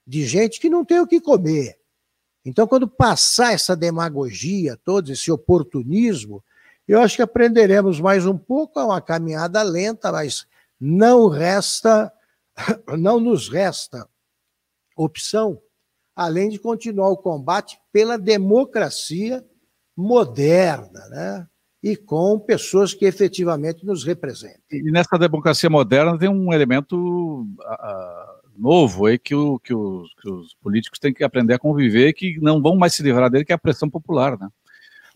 de 0.07 0.27
gente 0.27 0.61
que 0.61 0.69
não 0.69 0.85
tem 0.85 1.01
o 1.01 1.07
que 1.07 1.21
comer. 1.21 1.79
Então, 2.45 2.67
quando 2.67 2.87
passar 2.87 3.55
essa 3.55 3.75
demagogia, 3.75 4.79
todo 4.85 5.11
esse 5.11 5.31
oportunismo, 5.33 6.45
eu 6.87 7.01
acho 7.01 7.17
que 7.17 7.23
aprenderemos 7.23 7.99
mais 7.99 8.27
um 8.27 8.37
pouco, 8.37 8.79
é 8.79 8.85
uma 8.85 9.01
caminhada 9.01 9.63
lenta, 9.63 10.13
mas 10.13 10.47
não 10.79 11.29
resta, 11.29 12.13
não 12.99 13.19
nos 13.19 13.49
resta 13.49 14.07
opção, 14.95 15.61
além 16.15 16.51
de 16.51 16.59
continuar 16.59 17.09
o 17.09 17.17
combate 17.17 17.81
pela 17.91 18.19
democracia 18.19 19.45
moderna, 19.97 21.09
né? 21.09 21.49
E 21.85 21.97
com 21.97 22.39
pessoas 22.39 22.95
que 22.95 23.05
efetivamente 23.05 23.85
nos 23.85 24.05
representem. 24.05 24.63
E 24.73 24.91
nessa 24.91 25.19
democracia 25.19 25.69
moderna 25.69 26.19
tem 26.19 26.31
um 26.31 26.51
elemento 26.51 26.97
uh, 27.43 28.45
novo 28.57 29.05
aí 29.05 29.19
que, 29.19 29.35
o, 29.35 29.59
que, 29.59 29.75
os, 29.75 30.15
que 30.15 30.31
os 30.31 30.55
políticos 30.63 30.99
têm 30.99 31.13
que 31.13 31.23
aprender 31.23 31.53
a 31.53 31.59
conviver 31.59 32.15
que 32.15 32.39
não 32.41 32.63
vão 32.63 32.75
mais 32.75 32.95
se 32.95 33.03
livrar 33.03 33.29
dele, 33.31 33.45
que 33.45 33.53
é 33.53 33.55
a 33.55 33.59
pressão 33.59 33.91
popular, 33.91 34.39
né? 34.39 34.49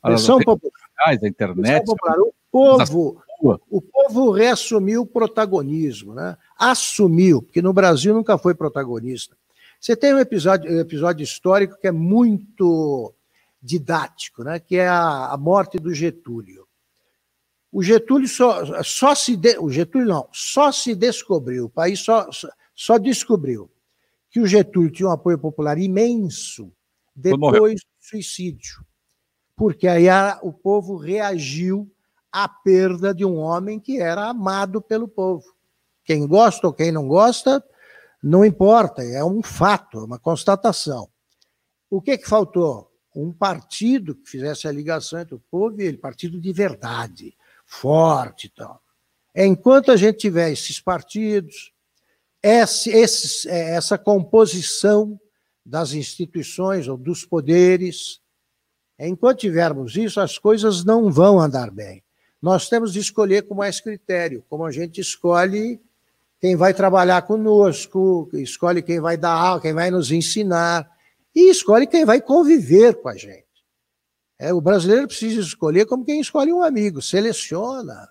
Pressão 0.02 0.38
popular. 0.40 0.72
A 1.06 1.14
internet. 1.14 1.86
Popular. 1.86 2.18
O 2.20 2.34
povo, 2.50 3.22
o 3.70 3.80
povo 3.80 4.30
reassumiu 4.30 5.02
o 5.02 5.06
protagonismo, 5.06 6.14
né? 6.14 6.36
Assumiu, 6.58 7.40
porque 7.40 7.62
no 7.62 7.72
Brasil 7.72 8.12
nunca 8.12 8.36
foi 8.36 8.54
protagonista. 8.54 9.34
Você 9.80 9.96
tem 9.96 10.12
um 10.12 10.18
episódio, 10.18 10.70
um 10.70 10.80
episódio 10.80 11.22
histórico 11.22 11.78
que 11.80 11.86
é 11.86 11.92
muito 11.92 13.14
didático, 13.60 14.44
né? 14.44 14.58
Que 14.58 14.76
é 14.76 14.88
a, 14.88 15.32
a 15.32 15.36
morte 15.36 15.78
do 15.78 15.92
Getúlio. 15.92 16.66
O 17.70 17.82
Getúlio 17.82 18.28
só, 18.28 18.82
só 18.82 19.14
se 19.14 19.36
de, 19.36 19.58
o 19.58 19.70
Getúlio 19.70 20.08
não, 20.08 20.28
só 20.32 20.72
se 20.72 20.94
descobriu, 20.94 21.66
o 21.66 21.70
país 21.70 22.00
só, 22.00 22.28
só 22.74 22.96
descobriu 22.96 23.70
que 24.30 24.40
o 24.40 24.46
Getúlio 24.46 24.90
tinha 24.90 25.08
um 25.08 25.12
apoio 25.12 25.38
popular 25.38 25.78
imenso 25.78 26.72
depois 27.14 27.74
do 27.74 27.88
suicídio. 28.00 28.84
Porque 29.54 29.86
aí 29.86 30.08
a, 30.08 30.38
o 30.42 30.52
povo 30.52 30.96
reagiu 30.96 31.90
à 32.32 32.48
perda 32.48 33.14
de 33.14 33.24
um 33.24 33.36
homem 33.36 33.80
que 33.80 34.00
era 34.00 34.28
amado 34.28 34.80
pelo 34.80 35.08
povo. 35.08 35.44
Quem 36.04 36.26
gosta 36.26 36.66
ou 36.66 36.72
quem 36.72 36.90
não 36.90 37.06
gosta, 37.06 37.62
não 38.22 38.44
importa, 38.44 39.02
é 39.02 39.22
um 39.24 39.42
fato, 39.42 39.98
é 39.98 40.04
uma 40.04 40.18
constatação. 40.18 41.08
O 41.90 42.00
que, 42.00 42.16
que 42.16 42.28
faltou? 42.28 42.87
Um 43.20 43.32
partido 43.32 44.14
que 44.14 44.30
fizesse 44.30 44.68
a 44.68 44.72
ligação 44.72 45.18
entre 45.18 45.34
o 45.34 45.42
povo 45.50 45.80
e 45.80 45.84
ele, 45.84 45.96
partido 45.96 46.40
de 46.40 46.52
verdade, 46.52 47.36
forte 47.66 48.46
e 48.46 48.50
tal. 48.50 48.80
enquanto 49.34 49.90
a 49.90 49.96
gente 49.96 50.18
tiver 50.18 50.50
esses 50.50 50.80
partidos, 50.80 51.72
esse, 52.42 52.90
esses, 52.90 53.46
é, 53.46 53.74
essa 53.74 53.98
composição 53.98 55.20
das 55.64 55.92
instituições 55.92 56.88
ou 56.88 56.96
dos 56.96 57.24
poderes, 57.24 58.20
enquanto 58.98 59.40
tivermos 59.40 59.96
isso, 59.96 60.20
as 60.20 60.38
coisas 60.38 60.84
não 60.84 61.10
vão 61.10 61.40
andar 61.40 61.70
bem. 61.70 62.02
Nós 62.40 62.68
temos 62.68 62.92
de 62.92 63.00
escolher 63.00 63.42
com 63.42 63.54
mais 63.54 63.80
critério, 63.80 64.44
como 64.48 64.64
a 64.64 64.70
gente 64.70 65.00
escolhe 65.00 65.80
quem 66.40 66.54
vai 66.54 66.72
trabalhar 66.72 67.22
conosco, 67.22 68.30
escolhe 68.34 68.80
quem 68.80 69.00
vai 69.00 69.16
dar 69.16 69.32
aula, 69.32 69.60
quem 69.60 69.72
vai 69.72 69.90
nos 69.90 70.12
ensinar, 70.12 70.88
e 71.34 71.50
escolhe 71.50 71.86
quem 71.86 72.04
vai 72.04 72.20
conviver 72.20 73.00
com 73.00 73.08
a 73.08 73.16
gente. 73.16 73.46
É, 74.38 74.52
o 74.52 74.60
brasileiro 74.60 75.08
precisa 75.08 75.40
escolher 75.40 75.86
como 75.86 76.04
quem 76.04 76.20
escolhe 76.20 76.52
um 76.52 76.62
amigo, 76.62 77.02
seleciona. 77.02 78.08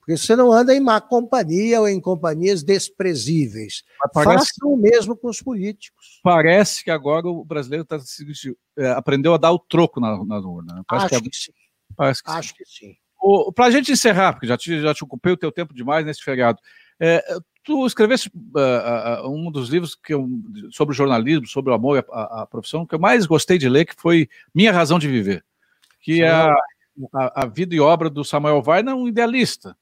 Porque 0.00 0.18
você 0.18 0.36
não 0.36 0.52
anda 0.52 0.74
em 0.74 0.80
má 0.80 1.00
companhia 1.00 1.80
ou 1.80 1.88
em 1.88 1.98
companhias 1.98 2.62
desprezíveis. 2.62 3.82
Faça 4.12 4.52
o 4.64 4.76
mesmo 4.76 5.16
com 5.16 5.28
os 5.28 5.40
políticos. 5.40 6.20
Parece 6.22 6.84
que 6.84 6.90
agora 6.90 7.26
o 7.26 7.42
brasileiro 7.42 7.86
tá, 7.86 7.98
é, 8.76 8.90
aprendeu 8.90 9.32
a 9.32 9.38
dar 9.38 9.52
o 9.52 9.58
troco 9.58 10.00
na, 10.00 10.22
na 10.22 10.38
urna. 10.40 10.74
Né? 10.74 10.82
Acho 10.90 11.08
que, 11.08 11.14
é, 11.14 11.20
que 11.20 11.30
sim. 11.32 11.52
Parece 11.96 12.22
que 12.22 12.30
Acho 12.30 12.48
sim. 12.50 12.54
que 12.56 12.64
sim. 12.66 12.96
Para 13.54 13.66
a 13.66 13.70
gente 13.70 13.92
encerrar, 13.92 14.34
porque 14.34 14.46
já 14.46 14.58
te, 14.58 14.82
já 14.82 14.92
te 14.92 15.02
ocupei 15.02 15.32
o 15.32 15.38
teu 15.38 15.50
tempo 15.50 15.72
demais 15.72 16.04
nesse 16.04 16.22
feriado, 16.22 16.58
é, 17.00 17.24
tu 17.64 17.86
escreveste 17.86 18.30
uh, 18.34 19.26
uh, 19.26 19.30
um 19.30 19.50
dos 19.50 19.70
livros 19.70 19.94
que 19.94 20.12
eu, 20.12 20.28
sobre 20.70 20.94
jornalismo, 20.94 21.46
sobre 21.46 21.72
o 21.72 21.74
amor 21.74 22.04
à, 22.12 22.42
à, 22.42 22.46
profissão, 22.46 22.86
que 22.86 22.94
eu 22.94 22.98
mais 22.98 23.24
gostei 23.26 23.56
de 23.56 23.68
ler, 23.68 23.86
que 23.86 23.94
foi 23.96 24.28
Minha 24.54 24.70
Razão 24.70 24.98
de 24.98 25.08
Viver, 25.08 25.42
que 26.00 26.22
é 26.22 26.30
a, 26.30 26.54
a, 27.14 27.42
a, 27.42 27.46
vida 27.46 27.74
e 27.74 27.80
obra 27.80 28.10
do 28.10 28.22
Samuel 28.22 28.62
Weiner, 28.64 28.94
um 28.94 29.08
idealista 29.08 29.74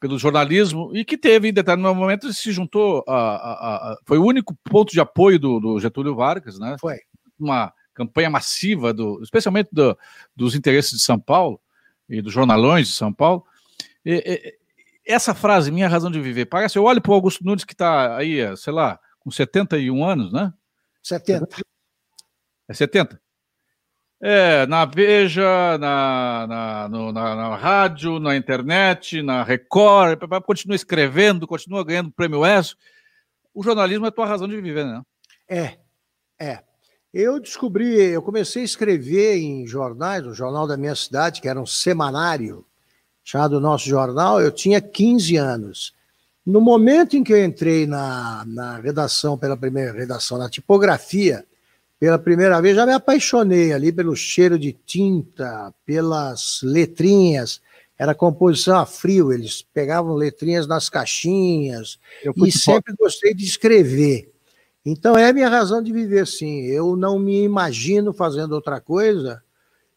pelo 0.00 0.18
jornalismo 0.18 0.90
e 0.94 1.04
que 1.04 1.16
teve, 1.16 1.48
em 1.48 1.52
determinado 1.52 1.94
momento, 1.94 2.30
se 2.32 2.52
juntou, 2.52 3.02
a, 3.08 3.14
a, 3.14 3.96
foi 4.04 4.18
o 4.18 4.24
único 4.24 4.54
ponto 4.64 4.92
de 4.92 5.00
apoio 5.00 5.38
do, 5.38 5.60
do, 5.60 5.80
Getúlio 5.80 6.14
Vargas, 6.14 6.58
né? 6.58 6.76
Foi. 6.80 6.98
Uma 7.38 7.72
campanha 7.94 8.28
massiva, 8.28 8.92
do, 8.92 9.22
especialmente 9.22 9.70
do, 9.72 9.96
dos 10.34 10.54
interesses 10.54 10.92
de 10.92 11.02
São 11.02 11.18
Paulo 11.18 11.58
e 12.08 12.20
dos 12.20 12.32
jornalões 12.32 12.88
de 12.88 12.94
São 12.94 13.12
Paulo. 13.12 13.44
E, 14.04 14.58
essa 15.06 15.34
frase, 15.34 15.70
minha 15.70 15.88
razão 15.88 16.10
de 16.10 16.20
viver, 16.20 16.46
parece, 16.46 16.78
eu 16.78 16.84
olho 16.84 17.00
para 17.00 17.12
o 17.12 17.14
Augusto 17.14 17.44
Nunes 17.44 17.64
que 17.64 17.72
está 17.72 18.16
aí, 18.16 18.56
sei 18.56 18.72
lá, 18.72 18.98
com 19.20 19.30
71 19.30 20.04
anos, 20.04 20.32
né? 20.32 20.52
70. 21.02 21.46
É 22.68 22.74
70? 22.74 23.20
É, 24.20 24.66
na 24.66 24.84
Veja, 24.84 25.76
na, 25.78 26.46
na, 26.48 26.88
no, 26.88 27.12
na, 27.12 27.36
na, 27.36 27.56
rádio, 27.56 28.18
na 28.18 28.34
internet, 28.34 29.22
na 29.22 29.42
Record, 29.42 30.18
continua 30.44 30.74
escrevendo, 30.74 31.46
continua 31.46 31.84
ganhando 31.84 32.10
prêmio 32.10 32.44
ESO. 32.44 32.76
O 33.54 33.62
jornalismo 33.62 34.06
é 34.06 34.08
a 34.08 34.12
tua 34.12 34.26
razão 34.26 34.48
de 34.48 34.60
viver, 34.60 34.84
né? 34.84 35.02
É, 35.48 35.78
é. 36.40 36.64
Eu 37.12 37.38
descobri, 37.40 37.94
eu 37.94 38.20
comecei 38.20 38.62
a 38.62 38.64
escrever 38.64 39.36
em 39.36 39.66
jornais, 39.66 40.26
o 40.26 40.34
jornal 40.34 40.66
da 40.66 40.76
minha 40.76 40.94
cidade, 40.94 41.40
que 41.40 41.48
era 41.48 41.60
um 41.60 41.66
semanário, 41.66 42.66
chamado 43.26 43.60
Nosso 43.60 43.88
Jornal, 43.88 44.40
eu 44.40 44.52
tinha 44.52 44.80
15 44.80 45.36
anos. 45.36 45.92
No 46.46 46.60
momento 46.60 47.16
em 47.16 47.24
que 47.24 47.32
eu 47.32 47.44
entrei 47.44 47.84
na, 47.84 48.44
na 48.46 48.78
redação, 48.78 49.36
pela 49.36 49.56
primeira 49.56 49.92
redação, 49.92 50.38
na 50.38 50.48
tipografia, 50.48 51.44
pela 51.98 52.20
primeira 52.20 52.62
vez, 52.62 52.76
já 52.76 52.86
me 52.86 52.92
apaixonei 52.92 53.72
ali 53.72 53.90
pelo 53.90 54.14
cheiro 54.14 54.56
de 54.56 54.72
tinta, 54.72 55.74
pelas 55.84 56.60
letrinhas. 56.62 57.60
Era 57.98 58.14
composição 58.14 58.78
a 58.78 58.86
frio, 58.86 59.32
eles 59.32 59.60
pegavam 59.74 60.14
letrinhas 60.14 60.68
nas 60.68 60.88
caixinhas 60.88 61.98
e 62.36 62.52
sempre 62.52 62.94
gostei 62.94 63.34
de 63.34 63.44
escrever. 63.44 64.30
Então 64.84 65.18
é 65.18 65.28
a 65.28 65.32
minha 65.32 65.48
razão 65.48 65.82
de 65.82 65.92
viver, 65.92 66.28
sim. 66.28 66.60
Eu 66.66 66.94
não 66.94 67.18
me 67.18 67.42
imagino 67.42 68.12
fazendo 68.12 68.52
outra 68.52 68.80
coisa 68.80 69.42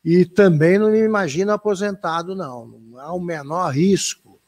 e 0.04 0.26
também 0.26 0.78
não 0.78 0.91
me 0.91 1.00
imagino 1.00 1.52
aposentado, 1.52 2.36
não. 2.36 2.68
Não 2.68 3.00
há 3.00 3.14
o 3.14 3.20
menor 3.20 3.70
risco 3.70 4.39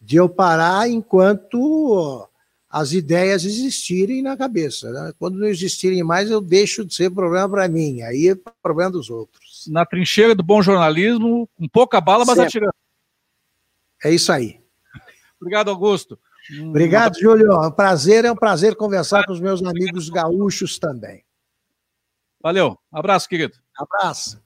de 0.00 0.16
eu 0.16 0.28
parar 0.28 0.88
enquanto 0.88 2.26
as 2.68 2.92
ideias 2.92 3.44
existirem 3.44 4.22
na 4.22 4.36
cabeça. 4.36 4.90
Né? 4.90 5.12
Quando 5.18 5.38
não 5.38 5.46
existirem 5.46 6.02
mais, 6.02 6.30
eu 6.30 6.40
deixo 6.40 6.84
de 6.84 6.94
ser 6.94 7.10
problema 7.10 7.48
para 7.48 7.68
mim, 7.68 8.02
aí 8.02 8.28
é 8.28 8.36
problema 8.62 8.92
dos 8.92 9.10
outros. 9.10 9.66
Na 9.68 9.84
trincheira 9.84 10.34
do 10.34 10.42
bom 10.42 10.62
jornalismo, 10.62 11.48
com 11.56 11.68
pouca 11.68 12.00
bala, 12.00 12.24
mas 12.24 12.38
atirando. 12.38 12.74
É 14.02 14.12
isso 14.12 14.32
aí. 14.32 14.60
Obrigado, 15.40 15.70
Augusto. 15.70 16.18
Obrigado, 16.62 17.18
Júlio. 17.18 17.52
É 17.52 17.66
um 17.66 17.70
prazer, 17.70 18.24
é 18.24 18.32
um 18.32 18.36
prazer 18.36 18.74
conversar 18.74 19.24
com 19.26 19.32
os 19.32 19.40
meus 19.40 19.62
amigos 19.62 20.08
gaúchos 20.08 20.78
também. 20.78 21.24
Valeu. 22.42 22.78
Abraço, 22.90 23.28
querido. 23.28 23.56
Abraço. 23.76 24.40